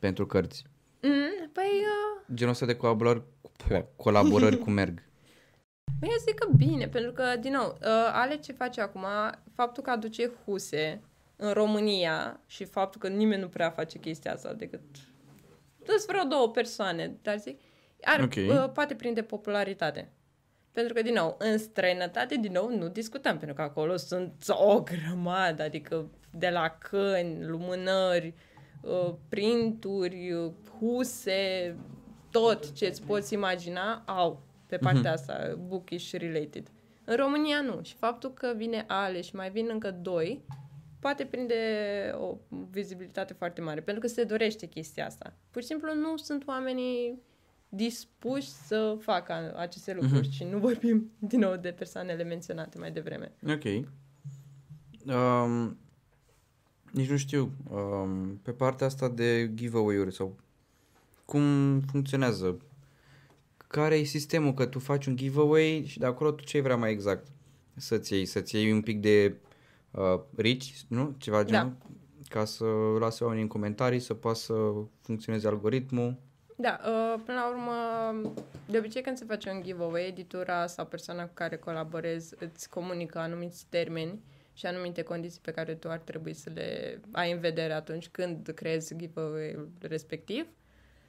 pentru 0.00 0.26
cărți. 0.26 0.64
Mm, 1.02 1.50
păi, 1.52 1.64
uh, 1.64 2.34
Genul 2.34 2.52
ăsta 2.52 2.66
de 2.66 2.76
colaborări, 2.76 3.22
colaborări 3.96 4.58
cu 4.58 4.70
merg. 4.70 5.02
Eu 6.02 6.16
zic 6.26 6.34
că 6.34 6.48
bine, 6.56 6.88
pentru 6.88 7.12
că, 7.12 7.24
din 7.40 7.52
nou, 7.52 7.78
uh, 7.80 8.10
Ale 8.12 8.36
ce 8.36 8.52
face 8.52 8.80
acum, 8.80 9.04
faptul 9.54 9.82
că 9.82 9.90
aduce 9.90 10.30
huse 10.44 11.00
în 11.36 11.52
România 11.52 12.40
și 12.46 12.64
faptul 12.64 13.00
că 13.00 13.08
nimeni 13.08 13.40
nu 13.40 13.48
prea 13.48 13.70
face 13.70 13.98
chestia 13.98 14.32
asta 14.32 14.52
decât 14.52 14.80
sunt 15.84 16.06
vreo 16.06 16.24
două 16.24 16.50
persoane, 16.50 17.16
dar 17.22 17.38
zic, 17.38 17.60
are, 18.02 18.22
Ok. 18.22 18.34
uh, 18.34 18.70
poate 18.72 18.94
prinde 18.94 19.22
popularitate. 19.22 20.12
Pentru 20.72 20.94
că, 20.94 21.02
din 21.02 21.14
nou, 21.14 21.36
în 21.38 21.58
străinătate, 21.58 22.36
din 22.36 22.52
nou, 22.52 22.76
nu 22.76 22.88
discutăm, 22.88 23.38
pentru 23.38 23.56
că 23.56 23.62
acolo 23.62 23.96
sunt 23.96 24.44
o 24.48 24.82
grămadă, 24.82 25.62
adică 25.62 26.10
de 26.30 26.48
la 26.48 26.68
căni, 26.68 27.44
lumânări, 27.46 28.26
uh, 28.26 28.49
printuri, 29.28 30.32
uh, 30.32 30.52
huse, 30.78 31.76
tot 32.30 32.72
ce 32.72 32.86
îți 32.86 33.02
poți 33.02 33.34
imagina, 33.34 34.02
au 34.06 34.42
pe 34.66 34.76
partea 34.76 35.12
asta, 35.12 35.58
bookish 35.66 36.12
related. 36.12 36.70
În 37.04 37.16
România 37.16 37.60
nu. 37.60 37.80
Și 37.82 37.94
faptul 37.94 38.32
că 38.32 38.52
vine 38.56 38.84
Ale 38.88 39.20
și 39.20 39.34
mai 39.34 39.50
vin 39.50 39.68
încă 39.70 39.90
doi, 39.90 40.44
poate 40.98 41.24
prinde 41.24 41.54
o 42.20 42.36
vizibilitate 42.70 43.32
foarte 43.32 43.60
mare, 43.60 43.80
pentru 43.80 44.02
că 44.02 44.08
se 44.08 44.24
dorește 44.24 44.66
chestia 44.66 45.06
asta. 45.06 45.32
Pur 45.50 45.62
și 45.62 45.68
simplu 45.68 45.94
nu 45.94 46.16
sunt 46.16 46.46
oamenii 46.46 47.22
dispuși 47.68 48.48
să 48.48 48.96
facă 49.00 49.54
aceste 49.56 49.94
lucruri 49.94 50.30
și 50.30 50.44
nu 50.44 50.58
vorbim 50.58 51.10
din 51.18 51.38
nou 51.38 51.56
de 51.56 51.70
persoanele 51.70 52.22
menționate 52.22 52.78
mai 52.78 52.90
devreme. 52.90 53.32
Ok. 53.46 53.64
Um, 55.14 55.78
nici 56.90 57.10
nu 57.10 57.16
știu. 57.16 57.50
Um, 57.70 58.40
pe 58.42 58.50
partea 58.50 58.86
asta 58.86 59.08
de 59.08 59.50
giveaway-uri 59.54 60.14
sau 60.14 60.36
cum 61.24 61.80
funcționează? 61.80 62.58
Care 63.66 63.94
e 63.94 64.04
sistemul? 64.04 64.54
Că 64.54 64.66
tu 64.66 64.78
faci 64.78 65.06
un 65.06 65.16
giveaway 65.16 65.84
și 65.86 65.98
de 65.98 66.06
acolo 66.06 66.30
tu 66.30 66.44
ce 66.44 66.60
vrea 66.60 66.76
mai 66.76 66.90
exact? 66.90 67.26
să-ți 67.80 68.12
iei, 68.12 68.24
să-ți 68.26 68.56
iei 68.56 68.72
un 68.72 68.80
pic 68.80 69.00
de 69.00 69.34
uh, 69.90 70.20
rich, 70.36 70.66
nu? 70.88 71.14
Ceva 71.18 71.44
genul? 71.44 71.72
Ca 72.28 72.44
să 72.44 72.64
lase 72.98 73.22
oamenii 73.22 73.42
în 73.42 73.48
comentarii, 73.48 74.00
să 74.00 74.14
poată 74.14 74.38
să 74.38 74.54
funcționeze 75.02 75.46
algoritmul. 75.46 76.16
Da, 76.56 76.80
uh, 76.84 77.20
până 77.24 77.38
la 77.38 77.48
urmă, 77.48 77.72
de 78.66 78.78
obicei 78.78 79.02
când 79.02 79.16
se 79.16 79.24
face 79.24 79.50
un 79.50 79.62
giveaway, 79.62 80.06
editura 80.06 80.66
sau 80.66 80.86
persoana 80.86 81.22
cu 81.22 81.30
care 81.34 81.56
colaborezi 81.56 82.34
îți 82.38 82.68
comunică 82.68 83.18
anumiți 83.18 83.66
termeni 83.68 84.20
și 84.60 84.66
anumite 84.66 85.02
condiții 85.02 85.40
pe 85.40 85.50
care 85.50 85.74
tu 85.74 85.88
ar 85.90 85.98
trebui 85.98 86.32
să 86.34 86.50
le 86.54 87.00
ai 87.12 87.32
în 87.32 87.38
vedere 87.38 87.72
atunci 87.72 88.08
când 88.08 88.48
creezi 88.54 88.96
giveaway-ul 88.96 89.70
respectiv. 89.80 90.46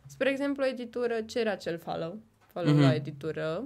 Spre 0.08 0.30
exemplu, 0.30 0.64
o 0.64 0.68
editură 0.68 1.22
cere 1.22 1.50
acel 1.50 1.78
follow, 1.78 2.20
follow 2.46 2.74
Mhm. 2.74 2.82
la 2.82 2.94
editură 2.94 3.64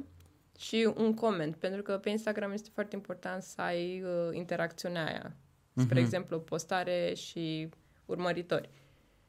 și 0.57 0.91
un 0.97 1.13
coment, 1.13 1.55
pentru 1.55 1.81
că 1.81 1.97
pe 1.97 2.09
Instagram 2.09 2.51
este 2.51 2.69
foarte 2.73 2.95
important 2.95 3.43
să 3.43 3.61
ai 3.61 4.01
uh, 4.03 4.29
interacțiunea 4.31 5.05
aia. 5.05 5.35
Spre 5.75 5.95
Mhm. 5.95 6.03
exemplu, 6.03 6.39
postare 6.39 7.13
și 7.13 7.69
urmăritori. 8.05 8.69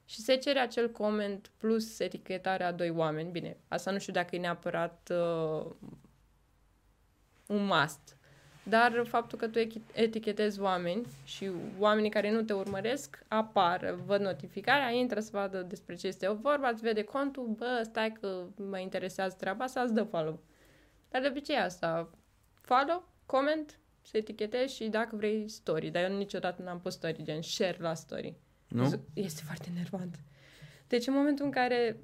Și 0.05 0.21
se 0.21 0.37
cere 0.37 0.59
acel 0.59 0.91
coment 0.91 1.51
plus 1.57 1.99
etichetarea 1.99 2.67
a 2.67 2.73
doi 2.73 2.91
oameni. 2.91 3.31
Bine, 3.31 3.57
asta 3.69 3.91
nu 3.91 3.99
știu 3.99 4.13
dacă 4.13 4.37
e 4.37 4.39
neapărat 4.39 5.13
uh, 5.13 5.71
un 7.47 7.65
must. 7.65 8.16
Dar 8.69 9.05
faptul 9.09 9.39
că 9.39 9.49
tu 9.49 9.59
echi- 9.59 9.95
etichetezi 9.95 10.61
oameni 10.61 11.07
și 11.25 11.51
oamenii 11.79 12.11
care 12.11 12.31
nu 12.31 12.43
te 12.43 12.53
urmăresc 12.53 13.25
apar, 13.29 13.95
văd 14.07 14.21
notificarea, 14.21 14.91
intră 14.91 15.21
să 15.21 15.31
vadă 15.33 15.63
despre 15.63 15.95
ce 15.95 16.07
este 16.07 16.29
o 16.29 16.35
vorba, 16.35 16.69
îți 16.69 16.83
vede 16.83 17.03
contul, 17.03 17.47
bă, 17.47 17.81
stai 17.85 18.13
că 18.13 18.45
mă 18.57 18.79
interesează 18.79 19.37
treaba 19.39 19.65
asta, 19.65 19.81
îți 19.81 19.95
dă 19.95 20.03
follow. 20.03 20.43
Dar 21.09 21.21
de 21.21 21.29
obicei 21.29 21.57
asta, 21.57 22.11
follow, 22.61 23.09
comment, 23.27 23.79
să 24.03 24.17
etichetezi 24.17 24.75
și 24.75 24.89
dacă 24.89 25.17
vrei 25.17 25.49
story. 25.49 25.91
Dar 25.91 26.11
eu 26.11 26.17
niciodată 26.17 26.63
n-am 26.63 26.81
pus 26.81 26.93
story, 26.93 27.23
gen 27.23 27.43
share 27.43 27.77
la 27.81 27.95
story. 27.95 28.35
Nu? 28.69 29.01
Este 29.13 29.43
foarte 29.45 29.69
enervant. 29.75 30.19
Deci 30.89 31.07
în 31.07 31.15
momentul 31.15 31.45
în 31.45 31.51
care 31.51 31.97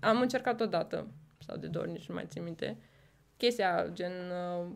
am 0.00 0.20
încercat 0.20 0.60
odată, 0.60 1.08
sau 1.38 1.56
de 1.56 1.66
două 1.66 1.84
ori, 1.84 1.92
nici 1.92 2.08
nu 2.08 2.14
mai 2.14 2.26
țin 2.26 2.42
minte, 2.42 2.78
chestia 3.36 3.88
gen 3.92 4.12
uh, 4.12 4.66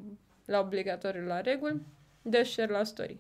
la 0.48 0.60
obligatoriu 0.60 1.26
la 1.26 1.40
reguli, 1.40 1.80
dă 2.22 2.42
share 2.42 2.72
la 2.72 2.84
story. 2.84 3.18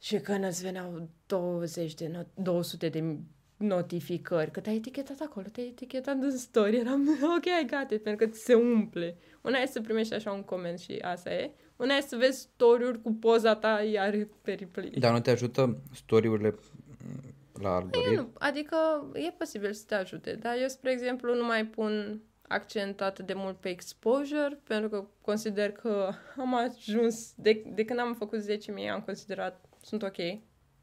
Și 0.00 0.18
când 0.18 0.44
îți 0.44 0.62
veneau 0.62 1.08
20 1.26 1.94
de 1.94 2.10
not- 2.10 2.34
200 2.34 2.88
de 2.88 3.16
notificări, 3.56 4.50
că 4.50 4.60
te-ai 4.60 4.76
etichetat 4.76 5.20
acolo, 5.20 5.46
te-ai 5.52 5.66
etichetat 5.66 6.16
în 6.20 6.36
story, 6.38 6.76
eram 6.76 7.08
ok, 7.36 7.44
I 7.44 7.66
got 7.66 7.90
it, 7.90 8.02
pentru 8.02 8.26
că 8.26 8.32
ți 8.32 8.44
se 8.44 8.54
umple. 8.54 9.16
Una 9.42 9.58
e 9.58 9.66
să 9.66 9.80
primești 9.80 10.14
așa 10.14 10.32
un 10.32 10.42
coment 10.42 10.78
și 10.78 10.92
asta 10.92 11.32
e, 11.32 11.50
una 11.76 11.94
e 11.94 12.00
să 12.00 12.16
vezi 12.16 12.38
story-uri 12.40 13.02
cu 13.02 13.12
poza 13.12 13.54
ta, 13.56 13.82
iar 13.82 14.28
pe 14.42 14.52
replay. 14.52 14.92
Dar 14.98 15.12
nu 15.12 15.20
te 15.20 15.30
ajută 15.30 15.82
story-urile 15.94 16.54
la 17.60 17.68
Eu 17.68 17.74
algoritm? 17.74 18.14
nu, 18.14 18.30
adică 18.38 18.76
e 19.14 19.30
posibil 19.30 19.72
să 19.72 19.84
te 19.86 19.94
ajute, 19.94 20.34
dar 20.34 20.56
eu, 20.60 20.68
spre 20.68 20.90
exemplu, 20.92 21.34
nu 21.34 21.44
mai 21.44 21.66
pun 21.66 22.22
accent 22.48 23.00
atât 23.00 23.26
de 23.26 23.34
mult 23.34 23.56
pe 23.56 23.68
exposure, 23.68 24.60
pentru 24.64 24.88
că 24.88 25.04
consider 25.20 25.72
că 25.72 26.10
am 26.36 26.54
ajuns, 26.54 27.32
de, 27.36 27.62
de 27.74 27.84
când 27.84 27.98
am 27.98 28.14
făcut 28.14 28.40
10.000, 28.40 28.88
am 28.92 29.00
considerat, 29.00 29.64
sunt 29.82 30.02
ok 30.02 30.16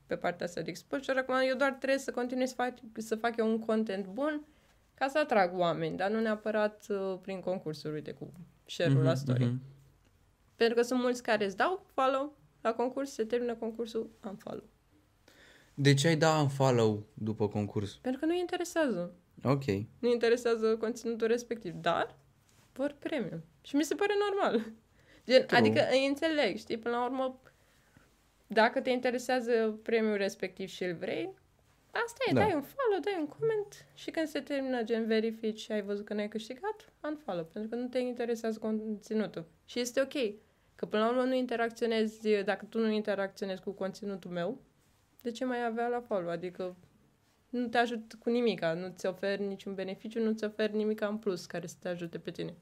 pe 0.05 0.15
partea 0.15 0.45
asta 0.45 0.61
de 0.61 0.69
exposure, 0.69 1.19
acum 1.19 1.35
eu 1.47 1.55
doar 1.55 1.71
trebuie 1.71 1.99
să 1.99 2.11
continui 2.11 2.47
să 2.47 2.53
fac, 2.53 2.73
să 2.97 3.15
fac 3.15 3.37
eu 3.37 3.49
un 3.49 3.59
content 3.59 4.07
bun 4.07 4.45
ca 4.93 5.07
să 5.07 5.17
atrag 5.17 5.57
oameni, 5.57 5.97
dar 5.97 6.09
nu 6.09 6.19
neapărat 6.19 6.85
uh, 6.89 7.17
prin 7.21 7.39
concursuri, 7.39 7.93
uite, 7.93 8.11
cu 8.11 8.31
share-ul 8.65 9.03
la 9.03 9.15
story. 9.15 9.45
Mhm. 9.45 9.61
Pentru 10.55 10.75
că 10.75 10.81
sunt 10.81 10.99
mulți 10.99 11.23
care 11.23 11.45
îți 11.45 11.57
dau 11.57 11.85
follow 11.93 12.37
la 12.61 12.73
concurs, 12.73 13.11
se 13.11 13.23
termină 13.23 13.55
concursul, 13.55 14.09
am 14.19 14.35
follow. 14.35 14.63
De 15.73 15.93
ce 15.93 16.07
ai 16.07 16.15
da 16.15 16.39
un 16.39 16.47
follow 16.47 17.03
după 17.13 17.47
concurs? 17.47 17.95
Pentru 18.01 18.19
că 18.19 18.25
nu 18.25 18.37
interesează. 18.37 19.13
Ok. 19.43 19.63
nu 19.99 20.09
interesează 20.11 20.77
conținutul 20.77 21.27
respectiv, 21.27 21.73
dar 21.73 22.15
vor 22.73 22.95
premium. 22.99 23.43
Și 23.61 23.75
mi 23.75 23.83
se 23.83 23.95
pare 23.95 24.13
normal. 24.29 24.71
Gen, 25.25 25.45
True. 25.45 25.59
adică 25.59 25.87
îi 25.91 26.05
înțeleg, 26.07 26.57
știi, 26.57 26.77
până 26.77 26.95
la 26.95 27.05
urmă, 27.05 27.39
dacă 28.47 28.81
te 28.81 28.89
interesează 28.89 29.79
premiul 29.83 30.17
respectiv 30.17 30.67
și 30.69 30.83
îl 30.83 30.93
vrei, 30.93 31.33
asta 31.91 32.23
e, 32.29 32.33
Da. 32.33 32.39
dai 32.39 32.53
un 32.53 32.61
follow, 32.61 32.99
dai 33.01 33.15
un 33.19 33.27
comment 33.27 33.85
și 33.93 34.11
când 34.11 34.27
se 34.27 34.39
termină 34.39 34.83
gen 34.83 35.05
verifici 35.05 35.59
și 35.59 35.71
ai 35.71 35.81
văzut 35.81 36.05
că 36.05 36.13
n-ai 36.13 36.27
câștigat, 36.27 36.93
unfollow, 37.03 37.43
pentru 37.43 37.69
că 37.69 37.75
nu 37.75 37.87
te 37.87 37.99
interesează 37.99 38.59
conținutul. 38.59 39.45
Și 39.65 39.79
este 39.79 40.01
ok, 40.01 40.13
că 40.75 40.85
până 40.85 41.03
la 41.03 41.09
urmă 41.09 41.23
nu 41.23 41.33
interacționezi, 41.33 42.29
dacă 42.43 42.65
tu 42.65 42.79
nu 42.79 42.89
interacționezi 42.89 43.61
cu 43.61 43.71
conținutul 43.71 44.31
meu, 44.31 44.57
de 45.21 45.31
ce 45.31 45.45
mai 45.45 45.65
avea 45.65 45.87
la 45.87 45.99
follow? 45.99 46.29
Adică 46.29 46.75
nu 47.51 47.67
te 47.67 47.77
ajut 47.77 48.13
cu 48.19 48.29
nimica, 48.29 48.73
nu 48.73 48.93
ți 48.95 49.05
oferi 49.05 49.41
niciun 49.43 49.73
beneficiu, 49.73 50.23
nu 50.23 50.31
ți 50.33 50.43
oferi 50.43 50.75
nimica 50.75 51.07
în 51.07 51.17
plus 51.17 51.45
care 51.45 51.67
să 51.67 51.75
te 51.79 51.87
ajute 51.87 52.17
pe 52.17 52.31
tine. 52.31 52.53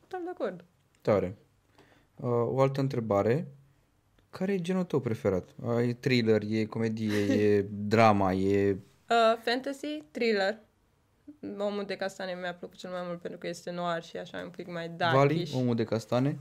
Total 0.00 0.20
de 0.24 0.30
acord. 0.30 0.64
Tare. 1.00 1.36
Uh, 2.16 2.28
o 2.30 2.60
altă 2.60 2.80
întrebare. 2.80 3.46
Care 4.30 4.52
e 4.52 4.60
genul 4.60 4.84
tău 4.84 5.00
preferat? 5.00 5.48
Uh, 5.62 5.88
e 5.88 5.92
thriller, 5.92 6.42
e 6.48 6.64
comedie, 6.64 7.18
e 7.42 7.66
drama, 7.70 8.32
e... 8.32 8.72
Uh, 8.72 9.38
fantasy, 9.44 10.02
thriller. 10.10 10.58
Omul 11.58 11.84
de 11.86 11.96
castane 11.96 12.38
mi-a 12.40 12.54
plăcut 12.54 12.76
cel 12.76 12.90
mai 12.90 13.02
mult 13.06 13.20
pentru 13.20 13.38
că 13.38 13.46
este 13.46 13.70
noir 13.70 14.02
și 14.02 14.16
așa 14.16 14.40
un 14.44 14.50
pic 14.50 14.66
mai 14.66 14.90
Vali, 14.98 15.28
darkish. 15.28 15.54
omul 15.54 15.74
de 15.74 15.84
castane? 15.84 16.38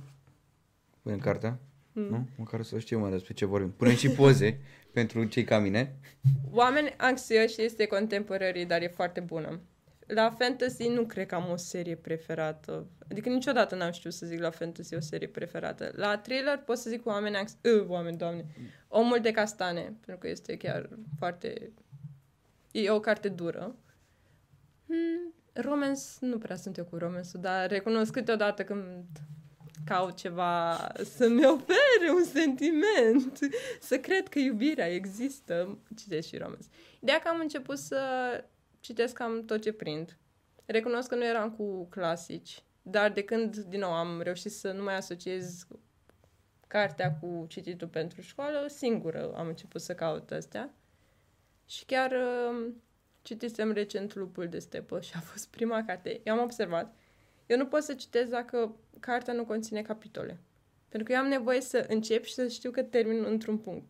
Pune 1.02 1.16
în 1.16 1.22
cartea? 1.22 1.60
Mm. 1.91 2.04
Nu? 2.04 2.28
Măcar 2.38 2.62
să 2.64 2.80
știu 2.80 3.00
mai 3.00 3.12
despre 3.12 3.34
ce 3.34 3.45
vorbim. 3.45 3.72
Punem 3.72 3.95
și 3.95 4.10
poze 4.10 4.60
pentru 4.98 5.24
cei 5.24 5.43
ca 5.43 5.60
mine. 5.60 5.95
Oameni 6.52 6.93
anxioși 6.98 7.62
este 7.62 7.86
contemporary, 7.86 8.66
dar 8.66 8.82
e 8.82 8.88
foarte 8.88 9.20
bună. 9.20 9.60
La 10.08 10.36
fantasy 10.38 10.88
nu 10.88 11.06
cred 11.06 11.26
că 11.28 11.36
am 11.36 11.50
o 11.52 11.56
serie 11.56 11.95
preferată. 11.95 12.88
Adică 13.12 13.30
niciodată 13.30 13.76
n-am 13.76 13.91
știut 13.91 14.14
să 14.14 14.26
zic 14.26 14.39
la 14.39 14.50
fantasy 14.50 14.95
o 14.95 15.00
serie 15.00 15.28
preferată. 15.28 15.91
La 15.95 16.18
thriller 16.18 16.58
pot 16.58 16.78
să 16.78 16.89
zic 16.89 17.06
oameni 17.06 17.36
anxioși. 17.36 17.80
Uh, 17.80 17.88
oameni, 17.88 18.18
doamne. 18.18 18.45
Omul 18.88 19.20
de 19.22 19.32
castane, 19.32 19.82
pentru 19.82 20.18
că 20.18 20.28
este 20.28 20.58
chiar 20.58 20.89
foarte... 21.18 21.72
E 22.72 22.89
o 22.89 23.00
carte 23.00 23.30
dură. 23.30 23.76
Hmm, 24.88 25.34
romance, 25.54 26.02
nu 26.20 26.38
prea 26.38 26.56
sunt 26.56 26.78
eu 26.78 26.86
cu 26.86 26.98
romance 26.98 27.38
dar 27.38 27.70
recunosc 27.70 28.12
câteodată 28.12 28.64
când 28.64 29.06
caut 29.88 30.16
ceva 30.16 30.78
să-mi 31.04 31.46
ofere 31.46 32.12
un 32.16 32.24
sentiment, 32.24 33.40
să 33.80 34.00
cred 34.00 34.28
că 34.28 34.40
iubirea 34.40 34.94
există, 34.94 35.78
citesc 35.98 36.28
și 36.28 36.38
romance. 36.38 36.68
Ideea 37.00 37.20
că 37.20 37.28
am 37.28 37.40
început 37.40 37.78
să 37.78 38.00
citesc 38.80 39.14
cam 39.14 39.46
tot 39.46 39.62
ce 39.62 39.72
prind. 39.72 40.18
Recunosc 40.66 41.10
că 41.10 41.16
nu 41.16 41.26
eram 41.26 41.52
cu 41.52 41.86
clasici, 41.86 42.64
dar 42.82 43.12
de 43.12 43.24
când, 43.24 43.56
din 43.58 43.80
nou, 43.80 43.94
am 43.94 44.22
reușit 44.22 44.52
să 44.52 44.72
nu 44.72 44.84
mai 44.84 44.96
asociez 44.96 45.68
cartea 46.68 47.18
cu 47.22 47.46
cititul 47.48 47.88
pentru 47.88 48.22
școală, 48.22 48.68
singură 48.68 49.34
am 49.36 49.48
început 49.48 49.82
să 49.82 49.96
caut 49.96 50.32
astea. 50.32 50.74
Și 51.66 51.86
chiar 51.86 52.12
uh, 52.12 52.74
citisem 53.22 53.72
recent 53.72 54.16
Lupul 54.16 54.48
de 54.48 54.60
stepă 54.60 55.00
și 55.02 55.12
a 55.16 55.20
fost 55.20 55.48
prima 55.48 55.84
carte. 55.86 56.22
Eu 56.24 56.34
am 56.34 56.44
observat. 56.44 56.96
Eu 57.48 57.58
nu 57.58 57.66
pot 57.66 57.84
să 57.84 57.93
citesc 57.93 58.30
dacă 58.30 58.76
cartea 59.00 59.34
nu 59.34 59.45
conține 59.45 59.82
capitole. 59.82 60.39
Pentru 60.89 61.08
că 61.08 61.14
eu 61.14 61.24
am 61.24 61.28
nevoie 61.28 61.62
să 61.62 61.86
încep 61.88 62.24
și 62.24 62.34
să 62.34 62.48
știu 62.48 62.72
că 62.72 62.84
termin 62.84 63.24
într-un 63.24 63.58
punct. 63.58 63.89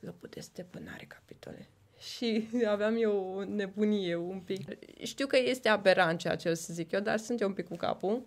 Lupul 0.00 0.28
de 0.32 0.40
stepă 0.40 0.78
n-are 0.78 1.04
capitole. 1.04 1.68
Și 2.12 2.48
aveam 2.66 2.96
eu 2.96 3.34
o 3.36 3.44
nebunie 3.44 4.16
un 4.16 4.40
pic. 4.40 4.60
Știu 5.02 5.26
că 5.26 5.38
este 5.38 5.68
aberant 5.68 6.18
ceea 6.18 6.36
ce 6.36 6.48
o 6.48 6.54
să 6.54 6.72
zic 6.72 6.90
eu, 6.92 7.00
dar 7.00 7.18
sunt 7.18 7.40
eu 7.40 7.48
un 7.48 7.54
pic 7.54 7.68
cu 7.68 7.76
capul. 7.76 8.24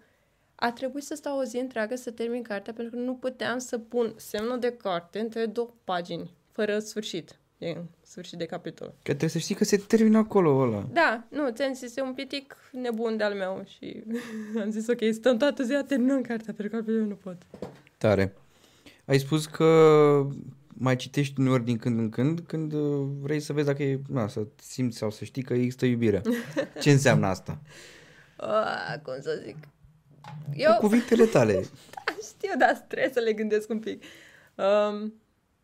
A 0.55 0.72
trebuit 0.72 1.03
să 1.03 1.15
stau 1.15 1.38
o 1.38 1.43
zi 1.43 1.57
întreagă 1.57 1.95
să 1.95 2.11
termin 2.11 2.43
cartea 2.43 2.74
pentru 2.74 2.95
că 2.95 3.03
nu 3.03 3.15
puteam 3.15 3.57
să 3.57 3.78
pun 3.78 4.13
semnul 4.17 4.59
de 4.59 4.78
carte 4.78 5.19
între 5.19 5.45
două 5.45 5.74
pagini, 5.84 6.34
fără 6.51 6.80
sfârșit. 6.80 7.39
E 7.62 7.78
sfârșit 8.01 8.38
de 8.38 8.45
capitol. 8.45 8.88
Că 8.88 9.01
trebuie 9.03 9.30
să 9.30 9.38
știi 9.38 9.55
că 9.55 9.64
se 9.64 9.78
termină 9.78 10.18
acolo 10.18 10.57
ăla. 10.57 10.88
Da, 10.93 11.24
nu, 11.30 11.49
ți-am 11.49 11.74
zis, 11.74 11.95
e 11.95 12.01
un 12.01 12.14
pitic 12.14 12.55
nebun 12.72 13.18
de-al 13.18 13.34
meu 13.34 13.64
și 13.68 14.03
am 14.64 14.70
zis, 14.70 14.88
ok, 14.88 14.99
stăm 15.12 15.38
toată 15.38 15.64
ziua, 15.64 15.84
terminăm 15.84 16.22
cartea, 16.22 16.53
pentru 16.53 16.68
că 16.68 16.76
altfel 16.76 16.97
eu 16.97 17.05
nu 17.05 17.16
pot. 17.16 17.38
Tare. 17.97 18.34
Ai 19.05 19.18
spus 19.20 19.45
că 19.45 19.68
mai 20.68 20.95
citești 20.95 21.39
uneori 21.39 21.64
din 21.64 21.78
când 21.78 21.99
în 21.99 22.09
când, 22.09 22.39
când 22.39 22.74
uh, 22.74 23.07
vrei 23.22 23.39
să 23.39 23.53
vezi 23.53 23.68
dacă 23.68 23.84
e, 23.84 23.99
na, 24.07 24.28
să 24.28 24.47
simți 24.55 24.97
sau 24.97 25.12
să 25.12 25.24
știi 25.24 25.43
că 25.43 25.53
există 25.53 25.86
iubire. 25.86 26.22
Ce 26.80 26.91
înseamnă 26.97 27.28
asta? 27.28 27.62
Uh, 28.39 29.01
cum 29.03 29.14
să 29.20 29.41
zic? 29.45 29.57
Cu 30.22 30.51
Eu 30.53 30.78
cuvintele 30.80 31.26
tale. 31.26 31.53
știu, 32.30 32.57
dar 32.57 32.86
trebuie 32.88 33.12
să 33.14 33.20
le 33.20 33.34
gândesc 33.34 33.70
un 33.70 33.80
pic. 33.80 34.03
Um, 34.55 35.14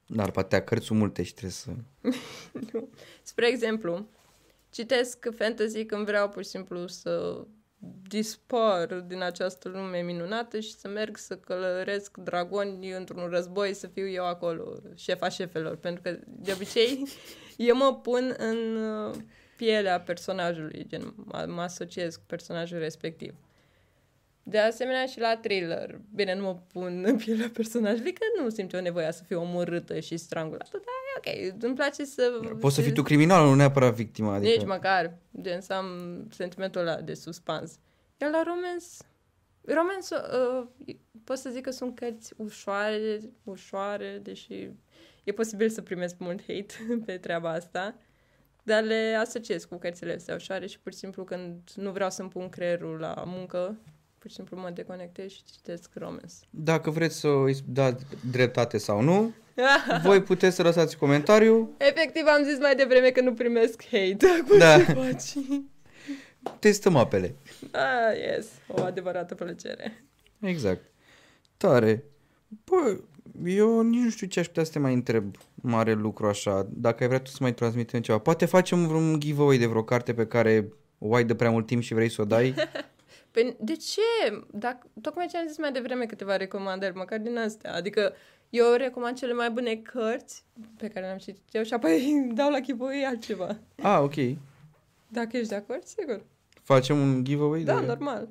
Dar 0.08 0.32
poate 0.32 0.56
a 0.56 0.64
cărți 0.64 0.86
sunt 0.86 1.00
multe 1.00 1.24
și 1.24 1.32
trebuie 1.34 1.52
să... 1.52 1.70
nu. 2.72 2.90
Spre 3.22 3.48
exemplu, 3.48 4.08
citesc 4.70 5.28
fantasy 5.36 5.86
când 5.86 6.06
vreau 6.06 6.30
pur 6.30 6.44
și 6.44 6.50
simplu 6.50 6.88
să 6.88 7.44
dispar 8.08 8.94
din 8.94 9.22
această 9.22 9.70
lume 9.70 10.02
minunată 10.02 10.60
și 10.60 10.74
să 10.74 10.88
merg 10.88 11.18
să 11.18 11.38
călăresc 11.38 12.18
dragoni 12.18 12.92
într-un 12.92 13.28
război, 13.30 13.74
să 13.74 13.88
fiu 13.88 14.08
eu 14.08 14.26
acolo, 14.26 14.82
șefa 14.96 15.30
șefelor. 15.30 15.76
Pentru 15.76 16.02
că, 16.02 16.20
de 16.26 16.52
obicei, 16.52 17.04
eu 17.58 17.76
mă 17.76 18.00
pun 18.04 18.36
în 18.38 18.76
uh, 18.76 19.16
pielea 19.58 20.02
personajului, 20.02 20.86
gen, 20.88 21.14
mă, 21.16 21.46
mă 21.48 21.62
asociez 21.62 22.16
cu 22.16 22.24
personajul 22.28 22.78
respectiv. 22.78 23.34
De 24.50 24.60
asemenea 24.60 25.06
și 25.06 25.20
la 25.20 25.38
thriller. 25.38 26.00
Bine, 26.16 26.36
nu 26.36 26.44
mă 26.44 26.58
pun 26.74 27.04
în 27.06 27.18
pielea 27.18 27.50
personajului, 27.54 28.14
că 28.14 28.22
nu 28.42 28.50
simt 28.50 28.74
eu 28.74 28.82
nevoia 28.82 29.12
să 29.12 29.24
fiu 29.24 29.42
omorâtă 29.42 30.00
și 30.00 30.18
strangulată, 30.18 30.70
dar 30.72 31.34
e 31.34 31.52
ok. 31.52 31.64
Îmi 31.64 31.76
place 31.76 32.06
să... 32.06 32.40
Poți 32.60 32.76
să 32.76 32.82
fii 32.82 32.92
tu 32.92 33.02
criminal, 33.02 33.46
nu 33.46 33.56
neapărat 33.56 33.94
victima. 33.94 34.34
Adică... 34.34 34.48
Adică... 34.48 34.64
Nici 34.64 34.74
măcar. 34.76 35.14
Gen 35.42 35.62
să 35.62 35.74
am 35.74 35.88
sentimentul 36.32 36.82
ăla 36.82 36.96
de 36.96 37.14
suspans. 37.14 37.80
Iar 38.18 38.32
la 38.32 38.44
romans... 38.44 39.02
Romans, 39.62 40.10
uh, 40.10 40.68
pot 41.24 41.38
să 41.38 41.50
zic 41.50 41.64
că 41.64 41.72
sunt 41.72 41.96
cărți 41.96 42.34
ușoare, 42.38 43.20
ușoare, 43.44 44.20
deși 44.24 44.70
e 45.24 45.32
posibil 45.32 45.70
să 45.70 45.82
primesc 45.82 46.16
mult 46.18 46.40
hate 46.40 46.74
pe 47.06 47.18
treaba 47.18 47.52
asta, 47.52 47.96
dar 48.64 48.84
le 48.84 49.18
asociez 49.20 49.66
cu 49.66 49.76
cărțile 49.76 50.14
astea 50.14 50.36
ușoare 50.36 50.68
și 50.68 50.80
pur 50.80 50.92
și 50.92 50.98
simplu 50.98 51.24
când 51.24 51.70
nu 51.76 51.92
vreau 51.92 52.10
să-mi 52.10 52.30
pun 52.30 52.50
creierul 52.50 53.00
la 53.00 53.24
muncă, 53.26 53.78
pur 54.28 54.36
și 54.36 54.42
simplu 54.42 54.58
mă 54.68 54.72
deconectez 54.74 55.32
și 55.32 55.42
citesc 55.54 55.90
romans. 55.94 56.40
Dacă 56.50 56.90
vreți 56.90 57.20
să 57.20 57.28
îi 57.28 57.58
dați 57.66 58.06
dreptate 58.32 58.78
sau 58.78 59.02
nu, 59.02 59.34
voi 60.04 60.22
puteți 60.22 60.56
să 60.56 60.64
lăsați 60.64 60.98
comentariu. 60.98 61.70
Efectiv 61.78 62.24
am 62.28 62.44
zis 62.44 62.60
mai 62.60 62.76
devreme 62.76 63.10
că 63.10 63.22
nu 63.22 63.34
primesc 63.34 63.84
hate. 63.84 64.18
Acum 64.42 64.58
Da. 64.58 64.78
ce 64.78 64.84
faci? 64.84 65.34
Testăm 66.60 66.96
apele. 66.96 67.36
Ah, 67.72 68.18
yes. 68.36 68.48
O 68.68 68.82
adevărată 68.84 69.36
plăcere. 69.36 70.04
Exact. 70.40 70.82
Tare. 71.58 72.04
Bă, 72.64 73.00
eu 73.46 73.82
nici 73.82 74.04
nu 74.04 74.10
știu 74.10 74.28
ce 74.28 74.40
aș 74.40 74.46
putea 74.48 74.64
să 74.64 74.72
te 74.72 74.80
mai 74.80 74.94
întreb 74.94 75.36
mare 75.56 75.94
lucru 75.94 76.28
așa. 76.28 76.68
Dacă 76.70 76.98
ai 77.04 77.08
vrea 77.08 77.20
tu 77.20 77.30
să 77.30 77.38
mai 77.40 77.54
transmitem 77.54 78.02
ceva. 78.02 78.18
Poate 78.18 78.46
facem 78.46 78.88
vreun 78.88 79.20
giveaway 79.20 79.58
de 79.58 79.66
vreo 79.66 79.84
carte 79.84 80.14
pe 80.14 80.26
care 80.28 80.74
o 80.98 81.16
ai 81.16 81.24
de 81.24 81.36
prea 81.36 81.50
mult 81.52 81.66
timp 81.66 81.82
și 81.82 81.94
vrei 81.94 82.10
să 82.10 82.22
o 82.22 82.26
dai. 82.26 82.54
Păi 83.38 83.56
de 83.60 83.76
ce? 83.76 84.42
Dacă, 84.52 84.88
tocmai 85.02 85.28
ce 85.28 85.38
am 85.38 85.48
zis 85.48 85.58
mai 85.58 85.72
devreme 85.72 86.06
câteva 86.06 86.36
recomandări, 86.36 86.96
măcar 86.96 87.20
din 87.20 87.38
astea. 87.38 87.74
Adică 87.74 88.14
eu 88.50 88.74
recomand 88.74 89.18
cele 89.18 89.34
mai 89.34 89.50
bune 89.50 89.76
cărți 89.76 90.44
pe 90.78 90.88
care 90.88 91.06
le-am 91.06 91.18
citit 91.18 91.42
eu 91.52 91.64
și 91.64 91.74
apoi 91.74 92.22
dau 92.36 92.50
la 92.52 92.60
giveaway 92.60 93.04
altceva. 93.04 93.60
Ah, 93.82 94.00
ok. 94.02 94.14
Dacă 95.08 95.38
ești 95.38 95.50
de 95.50 95.56
acord, 95.56 95.84
sigur. 95.84 96.26
Facem 96.64 97.00
un 97.00 97.24
giveaway 97.24 97.64
Da, 97.64 97.80
de... 97.80 97.86
normal. 97.86 98.30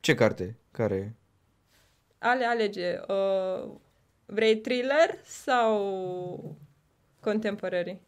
Ce 0.00 0.14
carte? 0.14 0.56
Care? 0.70 1.16
Ale 2.18 2.44
alege. 2.44 3.00
Uh, 3.08 3.70
vrei 4.26 4.56
thriller 4.56 5.18
sau 5.24 6.56
contemporary? 7.20 8.00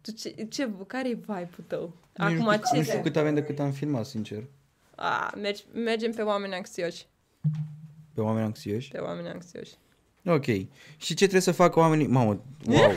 Tu 0.00 0.10
ce, 0.12 0.46
ce, 0.48 0.70
care-i 0.86 1.14
vibe-ul 1.14 1.64
tău? 1.66 1.96
Nici 2.16 2.32
Acum 2.32 2.44
nu 2.44 2.52
știu, 2.52 2.64
ce 2.70 2.76
nu 2.76 2.82
știu 2.82 2.96
te... 2.96 3.02
cât 3.02 3.16
avem 3.16 3.34
de 3.34 3.44
cât 3.44 3.58
am 3.58 3.70
filmat, 3.70 4.06
sincer. 4.06 4.44
A, 4.96 5.32
mergi, 5.40 5.64
mergem 5.72 6.12
pe 6.12 6.22
oameni 6.22 6.54
anxioși. 6.54 7.06
Pe 8.14 8.20
oameni 8.20 8.44
anxioși. 8.44 8.88
Pe 8.90 8.98
oameni 8.98 9.28
anxioși. 9.28 9.72
Ok. 10.24 10.44
Și 10.96 11.08
ce 11.08 11.14
trebuie 11.14 11.40
să 11.40 11.52
facă 11.52 11.78
oamenii? 11.78 12.06
Mamă, 12.06 12.40
wow. 12.66 12.92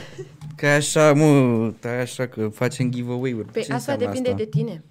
Că 0.56 0.66
e 0.66 0.70
așa, 0.74 1.12
mă, 1.12 1.72
că 1.80 1.88
e 1.88 2.00
așa 2.00 2.26
că 2.26 2.48
facem 2.48 2.90
giveaway-uri. 2.90 3.52
Păi 3.52 3.62
Ce 3.64 3.72
asta 3.72 3.92
înseamnă 3.92 4.04
depinde 4.04 4.28
asta? 4.28 4.42
de 4.42 4.48
tine. 4.48 4.82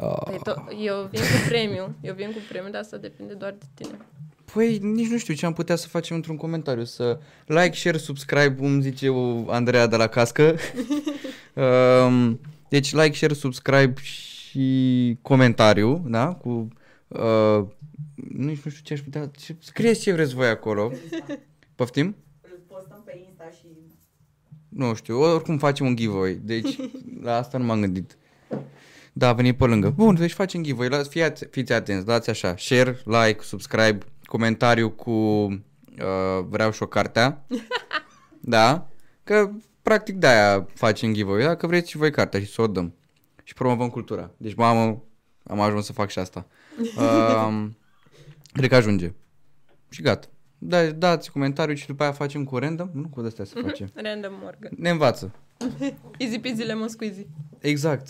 Ah. 0.00 0.22
Păi 0.24 0.38
to- 0.52 0.84
eu 0.84 1.08
vin 1.10 1.20
cu 1.20 1.48
premiu, 1.48 1.94
eu 2.00 2.14
vin 2.14 2.32
cu 2.32 2.38
premiu, 2.48 2.70
dar 2.70 2.80
asta 2.80 2.96
depinde 2.96 3.32
doar 3.32 3.54
de 3.58 3.66
tine. 3.74 3.98
Păi 4.52 4.78
nici 4.78 5.08
nu 5.08 5.18
știu 5.18 5.34
ce 5.34 5.46
am 5.46 5.52
putea 5.52 5.76
să 5.76 5.88
facem 5.88 6.16
într-un 6.16 6.36
comentariu. 6.36 6.84
Să 6.84 7.18
like, 7.46 7.72
share, 7.76 7.96
subscribe, 7.96 8.54
cum 8.54 8.80
zice 8.80 9.06
eu, 9.06 9.46
Andreea 9.50 9.86
de 9.86 9.96
la 9.96 10.06
cască. 10.06 10.56
um, 12.06 12.40
deci 12.68 12.92
like, 12.92 13.16
share, 13.16 13.34
subscribe 13.34 14.00
și 14.02 14.35
comentariu, 15.22 16.04
da? 16.06 16.34
Cu... 16.34 16.68
Uh, 17.08 17.64
nici 18.28 18.62
nu 18.62 18.70
știu 18.70 18.82
ce 18.82 18.92
aș 18.92 19.00
putea... 19.00 19.30
Ce, 19.36 19.56
scrieți 19.58 20.00
ce 20.00 20.12
vreți 20.12 20.34
voi 20.34 20.48
acolo. 20.48 20.92
Poftim? 21.74 22.16
Îl 22.40 22.60
postăm 22.66 23.02
pe 23.04 23.22
Insta 23.26 23.50
și... 23.50 23.66
Nu 24.68 24.94
știu, 24.94 25.20
oricum 25.20 25.58
facem 25.58 25.86
un 25.86 25.96
giveaway. 25.96 26.40
Deci 26.42 26.76
la 27.22 27.36
asta 27.36 27.58
nu 27.58 27.64
m-am 27.64 27.80
gândit. 27.80 28.16
Da, 29.12 29.28
a 29.28 29.32
venit 29.32 29.56
pe 29.56 29.64
lângă. 29.64 29.90
Bun, 29.90 30.14
deci 30.14 30.32
facem 30.32 30.62
giveaway. 30.62 30.88
La, 30.98 31.08
fiați, 31.08 31.44
fiți 31.50 31.72
atenți, 31.72 32.06
dați 32.06 32.30
așa. 32.30 32.54
Share, 32.56 33.00
like, 33.04 33.42
subscribe, 33.42 33.98
comentariu 34.24 34.90
cu 34.90 35.10
uh, 35.10 36.44
vreau 36.48 36.70
și 36.70 36.82
o 36.82 36.86
cartea. 36.86 37.46
da? 38.40 38.88
Că 39.24 39.50
practic 39.82 40.14
de-aia 40.14 40.66
facem 40.74 41.12
giveaway. 41.12 41.42
Dacă 41.42 41.66
vreți 41.66 41.90
și 41.90 41.96
voi 41.96 42.10
cartea 42.10 42.40
și 42.40 42.46
să 42.46 42.62
o 42.62 42.66
dăm. 42.66 42.94
Și 43.46 43.54
promovăm 43.54 43.88
cultura. 43.88 44.30
Deci, 44.36 44.54
mamă, 44.54 45.02
am 45.42 45.60
ajuns 45.60 45.84
să 45.84 45.92
fac 45.92 46.10
și 46.10 46.18
asta. 46.18 46.46
Uh, 46.96 47.68
cred 48.52 48.68
că 48.68 48.74
ajunge. 48.74 49.12
Și 49.88 50.02
gata. 50.02 50.28
Da, 50.58 50.90
dați 50.90 51.30
comentariu 51.30 51.74
și 51.74 51.86
după 51.86 52.02
aia 52.02 52.12
facem 52.12 52.44
cu 52.44 52.58
random. 52.58 52.90
Nu 52.92 53.08
cu 53.08 53.20
astea 53.20 53.44
să 53.44 53.58
facem. 53.62 53.90
Random 53.94 54.32
Morgan. 54.42 54.72
Ne 54.76 54.90
învață. 54.90 55.34
Easy 56.18 56.38
peasy 56.38 56.62
lemon 56.62 56.88
squeezy. 56.88 57.26
Exact. 57.58 58.08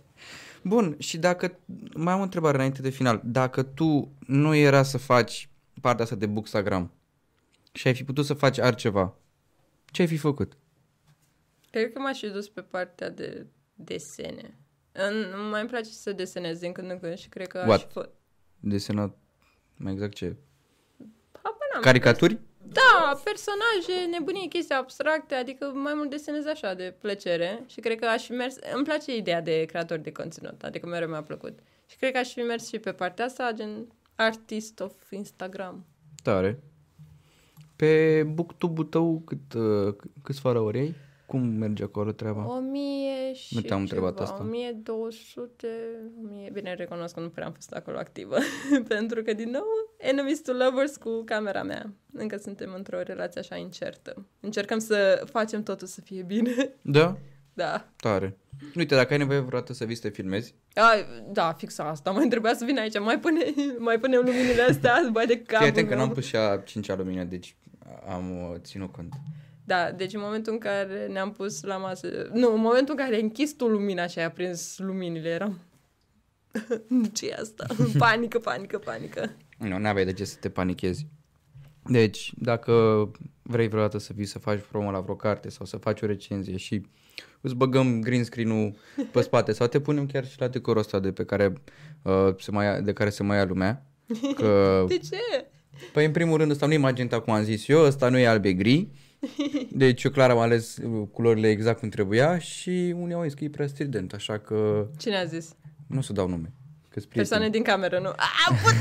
Bun, 0.62 0.96
și 0.98 1.18
dacă, 1.18 1.58
mai 1.94 2.12
am 2.12 2.20
o 2.20 2.22
întrebare 2.22 2.56
înainte 2.56 2.82
de 2.82 2.90
final. 2.90 3.20
Dacă 3.24 3.62
tu 3.62 4.12
nu 4.26 4.54
era 4.54 4.82
să 4.82 4.98
faci 4.98 5.48
partea 5.80 6.04
asta 6.04 6.16
de 6.16 6.26
Bookstagram 6.26 6.92
și 7.72 7.86
ai 7.86 7.94
fi 7.94 8.04
putut 8.04 8.24
să 8.24 8.34
faci 8.34 8.58
altceva, 8.58 9.14
ce 9.84 10.02
ai 10.02 10.08
fi 10.08 10.16
făcut? 10.16 10.56
Cred 11.70 11.92
că 11.92 11.98
m-aș 11.98 12.18
fi 12.18 12.28
dus 12.28 12.48
pe 12.48 12.60
partea 12.60 13.10
de 13.10 13.46
desene. 13.78 14.58
În, 14.92 15.48
mai 15.50 15.60
îmi 15.60 15.68
place 15.68 15.90
să 15.90 16.12
desenez 16.12 16.58
din 16.58 16.72
când 16.72 16.90
în 16.90 16.98
când 16.98 17.16
și 17.16 17.28
cred 17.28 17.46
că 17.46 17.58
aș 17.58 17.66
What? 17.66 17.92
fi... 17.92 18.00
Desenat, 18.60 19.16
mai 19.76 19.92
exact 19.92 20.14
ce? 20.14 20.36
Habar 21.32 21.68
n-am. 21.72 21.82
Caricaturi? 21.82 22.38
Da, 22.72 23.20
personaje, 23.24 24.06
nebunii, 24.10 24.48
chestii 24.48 24.74
abstracte, 24.74 25.34
adică 25.34 25.72
mai 25.74 25.92
mult 25.94 26.10
desenez 26.10 26.46
așa 26.46 26.74
de 26.74 26.94
plăcere 27.00 27.64
și 27.66 27.80
cred 27.80 27.98
că 27.98 28.06
aș 28.06 28.24
fi 28.24 28.32
mers, 28.32 28.56
îmi 28.74 28.84
place 28.84 29.16
ideea 29.16 29.40
de 29.40 29.64
creator 29.64 29.98
de 29.98 30.12
conținut, 30.12 30.62
adică 30.62 30.86
mereu 30.86 31.08
mi-a 31.08 31.22
plăcut. 31.22 31.58
Și 31.86 31.96
cred 31.96 32.12
că 32.12 32.18
aș 32.18 32.32
fi 32.32 32.40
mers 32.40 32.68
și 32.68 32.78
pe 32.78 32.92
partea 32.92 33.24
asta, 33.24 33.52
gen 33.54 33.86
artist 34.14 34.80
of 34.80 35.10
Instagram. 35.10 35.86
Tare. 36.22 36.62
Pe 37.76 38.22
booktube-ul 38.22 38.86
tău 38.86 39.22
cât, 39.24 39.52
uh, 39.54 39.94
câți 40.22 40.40
faraori 40.40 40.78
ai? 40.78 40.94
Cum 41.28 41.40
merge 41.40 41.82
acolo 41.82 42.12
treaba? 42.12 42.56
O 42.56 42.60
mie 42.60 43.32
și 43.34 43.54
Nu 43.54 43.60
te-am 43.60 43.80
întrebat 43.80 44.12
ceva, 44.12 44.24
asta. 44.24 44.42
1200, 44.42 45.66
1000... 46.24 46.50
Bine, 46.52 46.74
recunosc 46.74 47.14
că 47.14 47.20
nu 47.20 47.28
prea 47.28 47.46
am 47.46 47.52
fost 47.52 47.72
acolo 47.72 47.98
activă, 47.98 48.36
pentru 48.94 49.22
că, 49.22 49.32
din 49.32 49.50
nou, 49.50 49.64
enemies 49.96 50.40
to 50.40 50.52
lovers 50.52 50.96
cu 50.96 51.22
camera 51.24 51.62
mea. 51.62 51.92
Încă 52.12 52.36
suntem 52.36 52.72
într-o 52.76 53.02
relație 53.02 53.40
așa 53.40 53.56
incertă. 53.56 54.26
Încercăm 54.40 54.78
să 54.78 55.22
facem 55.30 55.62
totul 55.62 55.86
să 55.86 56.00
fie 56.00 56.22
bine. 56.22 56.54
Da? 56.82 57.16
da. 57.52 57.88
Tare. 57.96 58.36
Uite, 58.76 58.94
dacă 58.94 59.12
ai 59.12 59.18
nevoie 59.18 59.38
vreodată 59.38 59.72
să 59.72 59.84
vii 59.84 59.94
să 59.94 60.02
te 60.02 60.08
filmezi, 60.08 60.54
A, 60.74 60.90
da, 61.32 61.52
fix 61.52 61.78
asta. 61.78 62.10
Mai 62.10 62.28
trebuia 62.28 62.54
să 62.54 62.64
vin 62.64 62.78
aici. 62.78 63.00
Mai 63.00 63.18
pune, 63.18 63.40
mai 63.78 63.98
punem 63.98 64.22
luminile 64.24 64.62
astea, 64.62 65.08
bai 65.12 65.26
de 65.26 65.34
fii 65.34 65.42
capul 65.44 65.66
atent 65.66 65.88
că 65.88 65.94
meu. 65.94 66.04
n-am 66.04 66.14
pus 66.14 66.24
și 66.24 66.36
a 66.36 66.56
cincea 66.56 66.96
lumină, 66.96 67.24
deci 67.24 67.56
am 68.08 68.30
uh, 68.30 68.56
ținut 68.58 68.92
cont. 68.92 69.14
Da, 69.68 69.90
deci 69.90 70.12
în 70.14 70.20
momentul 70.20 70.52
în 70.52 70.58
care 70.58 71.06
ne-am 71.06 71.32
pus 71.32 71.62
la 71.62 71.76
masă... 71.76 72.30
Nu, 72.32 72.54
în 72.54 72.60
momentul 72.60 72.94
în 72.98 73.04
care 73.04 73.14
ai 73.14 73.22
închis 73.22 73.52
tu 73.52 73.66
lumina 73.66 74.06
și 74.06 74.18
ai 74.18 74.24
aprins 74.24 74.78
luminile, 74.78 75.28
eram... 75.28 75.60
ce 77.12 77.28
e 77.28 77.34
asta? 77.40 77.66
panică, 77.98 78.38
panică, 78.38 78.78
panică. 78.78 79.36
Nu, 79.58 79.78
n-aveai 79.78 80.04
de 80.04 80.12
ce 80.12 80.24
să 80.24 80.36
te 80.40 80.48
panichezi. 80.48 81.06
Deci, 81.84 82.32
dacă 82.36 82.72
vrei 83.42 83.68
vreodată 83.68 83.98
să 83.98 84.12
vii 84.14 84.24
să 84.24 84.38
faci 84.38 84.60
promo 84.70 84.90
la 84.90 85.00
vreo 85.00 85.16
carte 85.16 85.48
sau 85.48 85.66
să 85.66 85.76
faci 85.76 86.02
o 86.02 86.06
recenzie 86.06 86.56
și 86.56 86.86
îți 87.40 87.54
băgăm 87.54 88.00
green 88.00 88.24
screen-ul 88.24 88.74
pe 89.12 89.20
spate 89.20 89.52
sau 89.52 89.66
te 89.66 89.80
punem 89.80 90.06
chiar 90.06 90.26
și 90.26 90.40
la 90.40 90.48
decorul 90.48 90.80
ăsta 90.80 91.00
de 91.00 91.12
pe 91.12 91.24
care, 91.24 91.52
uh, 92.02 92.34
se 92.38 92.50
mai 92.50 92.64
ia, 92.64 92.80
de 92.80 92.92
care 92.92 93.10
se 93.10 93.22
mai 93.22 93.36
ia 93.36 93.44
lumea. 93.44 93.86
Că, 94.38 94.84
De 94.88 94.98
ce? 94.98 95.46
păi 95.92 96.04
în 96.04 96.12
primul 96.12 96.36
rând 96.36 96.50
ăsta 96.50 96.66
nu 96.66 96.72
e 96.72 96.76
magenta 96.76 97.20
cum 97.20 97.32
am 97.32 97.42
zis 97.42 97.68
eu, 97.68 97.80
ăsta 97.80 98.08
nu 98.08 98.18
e 98.18 98.26
alb 98.26 98.44
e 98.44 98.52
gri. 98.52 98.88
Deci 99.70 100.02
eu 100.02 100.10
clar 100.10 100.30
am 100.30 100.38
ales 100.38 100.76
uh, 100.76 101.06
culorile 101.12 101.48
exact 101.48 101.78
cum 101.78 101.88
trebuia 101.88 102.38
și 102.38 102.94
unii 102.98 103.14
au 103.14 103.22
zis 103.22 103.34
că 103.34 103.44
e 103.44 103.48
prea 103.50 103.66
strident, 103.66 104.12
așa 104.12 104.38
că 104.38 104.86
Cine 104.98 105.16
a 105.16 105.24
zis? 105.24 105.54
nu 105.86 105.98
o 105.98 106.00
să 106.00 106.12
dau 106.12 106.28
nume. 106.28 106.52
Că 106.88 107.00
Persoane 107.14 107.48
din 107.48 107.62
cameră, 107.62 107.98
nu? 107.98 108.08
A, 108.08 108.54
put! 108.62 108.74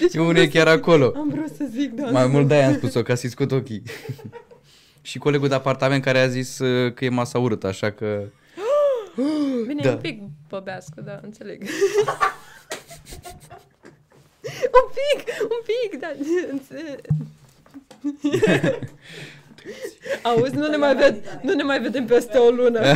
Deci 0.00 0.14
E 0.14 0.20
unul 0.20 0.36
e 0.36 0.48
chiar 0.48 0.68
acolo. 0.68 1.12
am 1.16 1.28
vrut 1.28 1.48
să 1.56 1.68
zic, 1.70 1.92
da. 1.92 2.10
Mai 2.10 2.26
mult 2.26 2.48
de-aia 2.48 2.66
am 2.66 2.74
spus-o, 2.74 3.02
ca 3.02 3.14
să-i 3.14 3.28
scot 3.30 3.52
ochii. 3.52 3.82
și 5.02 5.18
colegul 5.18 5.48
de 5.48 5.54
apartament 5.54 6.02
care 6.02 6.18
a 6.18 6.26
zis 6.28 6.58
uh, 6.58 6.92
că 6.94 7.04
e 7.04 7.08
masa 7.08 7.38
urâtă, 7.38 7.66
așa 7.66 7.90
că... 7.90 8.22
Bine, 9.66 9.82
Da. 9.82 9.88
da. 9.88 9.94
un 9.94 10.00
pic 10.00 10.22
băbească, 10.48 11.00
da, 11.00 11.20
înțeleg. 11.22 11.62
un 14.78 14.86
pic, 14.94 15.26
un 15.42 15.60
pic, 15.66 16.00
da. 16.00 16.08
înțeleg. 16.50 17.00
Auzi, 20.22 20.54
nu 20.54 20.68
ne, 20.68 20.76
mai 20.76 20.94
ved, 20.94 21.40
nu 21.42 21.54
ne 21.54 21.62
mai 21.62 21.80
vedem 21.80 22.06
peste 22.06 22.38
o 22.38 22.50
lună. 22.50 22.80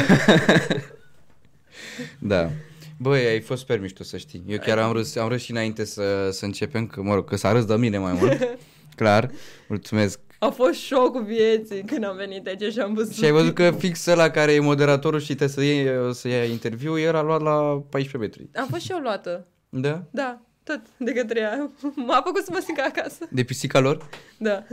Da. 2.19 2.51
Băi, 2.99 3.27
ai 3.27 3.41
fost 3.41 3.61
super 3.61 3.81
mișto 3.81 4.03
să 4.03 4.17
știi. 4.17 4.43
Eu 4.47 4.59
chiar 4.59 4.79
am 4.79 4.93
râs, 4.93 5.17
am 5.17 5.29
râs 5.29 5.43
și 5.43 5.51
înainte 5.51 5.85
să, 5.85 6.29
să 6.31 6.45
începem, 6.45 6.87
că 6.87 7.03
mă 7.03 7.15
rog, 7.15 7.29
că 7.29 7.37
s-a 7.37 7.53
râs 7.53 7.65
de 7.65 7.77
mine 7.77 7.99
mai 7.99 8.13
mult. 8.13 8.59
Clar. 8.97 9.31
Mulțumesc. 9.69 10.21
A 10.39 10.49
fost 10.49 10.75
șocul 10.75 11.25
vieții 11.25 11.83
când 11.83 12.05
am 12.05 12.17
venit 12.17 12.47
aici 12.47 12.73
și 12.73 12.79
am 12.79 12.95
văzut. 12.95 13.15
Și 13.15 13.25
ai 13.25 13.31
văzut 13.31 13.55
că 13.55 13.71
fix 13.71 14.07
ăla 14.07 14.31
care 14.31 14.53
e 14.53 14.61
moderatorul 14.61 15.21
și 15.21 15.35
trebuie 15.35 15.49
să 15.49 15.63
iei, 15.63 16.15
să 16.15 16.29
ia 16.29 16.45
interviu, 16.45 16.99
era 16.99 17.23
luat 17.23 17.41
la 17.41 17.83
14 17.89 18.17
metri. 18.17 18.49
Am 18.61 18.67
fost 18.71 18.83
și 18.83 18.93
eu 18.93 18.99
luată. 18.99 19.47
Da? 19.69 20.05
Da, 20.11 20.41
tot 20.65 20.81
de 20.97 21.13
către 21.13 21.41
ea. 21.41 21.71
M-a 22.07 22.23
făcut 22.25 22.45
să 22.45 22.51
mă 22.53 22.61
simt 22.65 22.77
ca 22.77 22.83
acasă. 22.85 23.29
De 23.31 23.43
pisica 23.43 23.79
lor? 23.79 24.09
Da. 24.39 24.65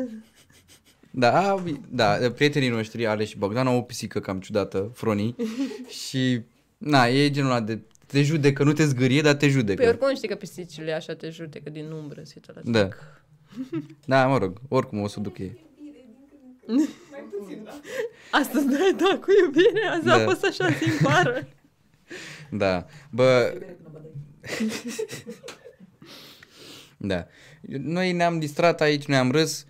Da, 1.12 1.52
a, 1.52 1.64
da, 1.90 2.18
prietenii 2.36 2.70
noștri, 2.70 3.06
Aleș 3.08 3.30
și 3.30 3.38
Bogdan, 3.38 3.68
au 3.68 3.78
o 3.78 3.82
pisică 3.82 4.20
cam 4.20 4.40
ciudată, 4.40 4.92
Froni, 4.94 5.36
și, 6.08 6.42
na, 6.78 7.06
e 7.08 7.30
genul 7.30 7.50
ăla 7.50 7.60
de, 7.62 7.80
te 8.06 8.22
judecă, 8.22 8.64
nu 8.64 8.74
te 8.74 8.86
zgârie, 8.86 9.22
dar 9.22 9.34
te 9.34 9.48
judecă. 9.48 9.82
Păi 9.82 9.88
oricum 9.90 10.16
știi 10.16 10.28
că 10.28 10.36
pisicile 10.36 10.92
așa 10.94 11.16
te 11.16 11.30
judecă 11.30 11.70
din 11.70 11.92
umbră, 11.92 12.22
se 12.24 12.34
uită 12.36 12.62
la 12.64 12.72
Da. 12.72 12.86
tic. 12.86 13.22
Da, 14.06 14.28
mă 14.28 14.38
rog, 14.38 14.62
oricum 14.68 15.00
o 15.02 15.08
să 15.08 15.20
duc 15.20 15.38
ei. 15.38 15.60
Mai 17.12 17.24
puțin, 17.40 17.64
da. 17.64 17.72
Astăzi 18.32 18.66
dai 18.66 18.96
da 18.98 19.20
cu 19.20 19.28
iubire, 19.46 19.88
azi 19.92 20.06
Da. 20.06 20.14
a 20.14 20.20
fost 20.20 20.44
așa 20.44 20.68
din 20.70 20.94
pară. 21.04 21.48
Da, 22.52 22.86
bă, 23.12 23.52
Iubire 23.54 23.78
până 23.84 23.90
bădăi. 23.92 24.12
Da. 27.02 27.28
Noi 27.62 28.12
ne-am 28.12 28.40
distrat 28.40 28.82
aici, 28.82 29.06
noi 29.06 29.18
am 29.18 29.32
râs. 29.32 29.66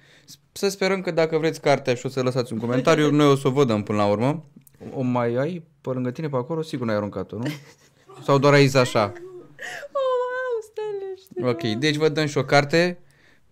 Să 0.51 0.69
sperăm 0.69 1.01
că 1.01 1.11
dacă 1.11 1.37
vreți 1.37 1.61
cartea 1.61 1.93
și 1.93 2.05
o 2.05 2.09
să 2.09 2.21
lăsați 2.21 2.53
un 2.53 2.59
comentariu, 2.59 3.11
noi 3.15 3.25
o 3.25 3.35
să 3.35 3.47
o 3.47 3.51
vă 3.51 3.65
dăm 3.65 3.83
până 3.83 3.97
la 3.97 4.05
urmă. 4.05 4.45
O 4.93 5.01
mai 5.01 5.35
ai 5.35 5.63
pe 5.81 5.89
lângă 5.89 6.11
tine 6.11 6.29
pe 6.29 6.35
acolo? 6.35 6.61
Sigur 6.61 6.85
n-ai 6.85 6.95
aruncat-o, 6.95 7.37
nu? 7.37 7.47
Sau 8.25 8.37
doar 8.37 8.53
ai 8.53 8.65
zis 8.65 8.73
așa? 8.73 9.03
Oh, 9.03 9.21
wow, 9.91 10.61
stai 10.71 10.85
liniște. 11.01 11.67
Ok, 11.67 11.79
deci 11.79 11.95
vă 11.95 12.09
dăm 12.09 12.25
și 12.25 12.37
o 12.37 12.43
carte. 12.43 12.99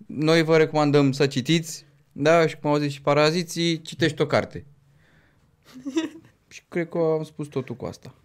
Noi 0.05 0.43
vă 0.43 0.57
recomandăm 0.57 1.11
să 1.11 1.28
citiți. 1.28 1.86
Da, 2.11 2.47
și 2.47 2.57
cum 2.57 2.69
au 2.69 2.78
zis 2.78 2.91
și 2.91 3.01
paraziții, 3.01 3.82
citești 3.82 4.21
o 4.21 4.25
carte. 4.25 4.65
și 6.47 6.61
cred 6.67 6.89
că 6.89 6.97
am 6.97 7.23
spus 7.23 7.47
totul 7.47 7.75
cu 7.75 7.86
asta. 7.86 8.15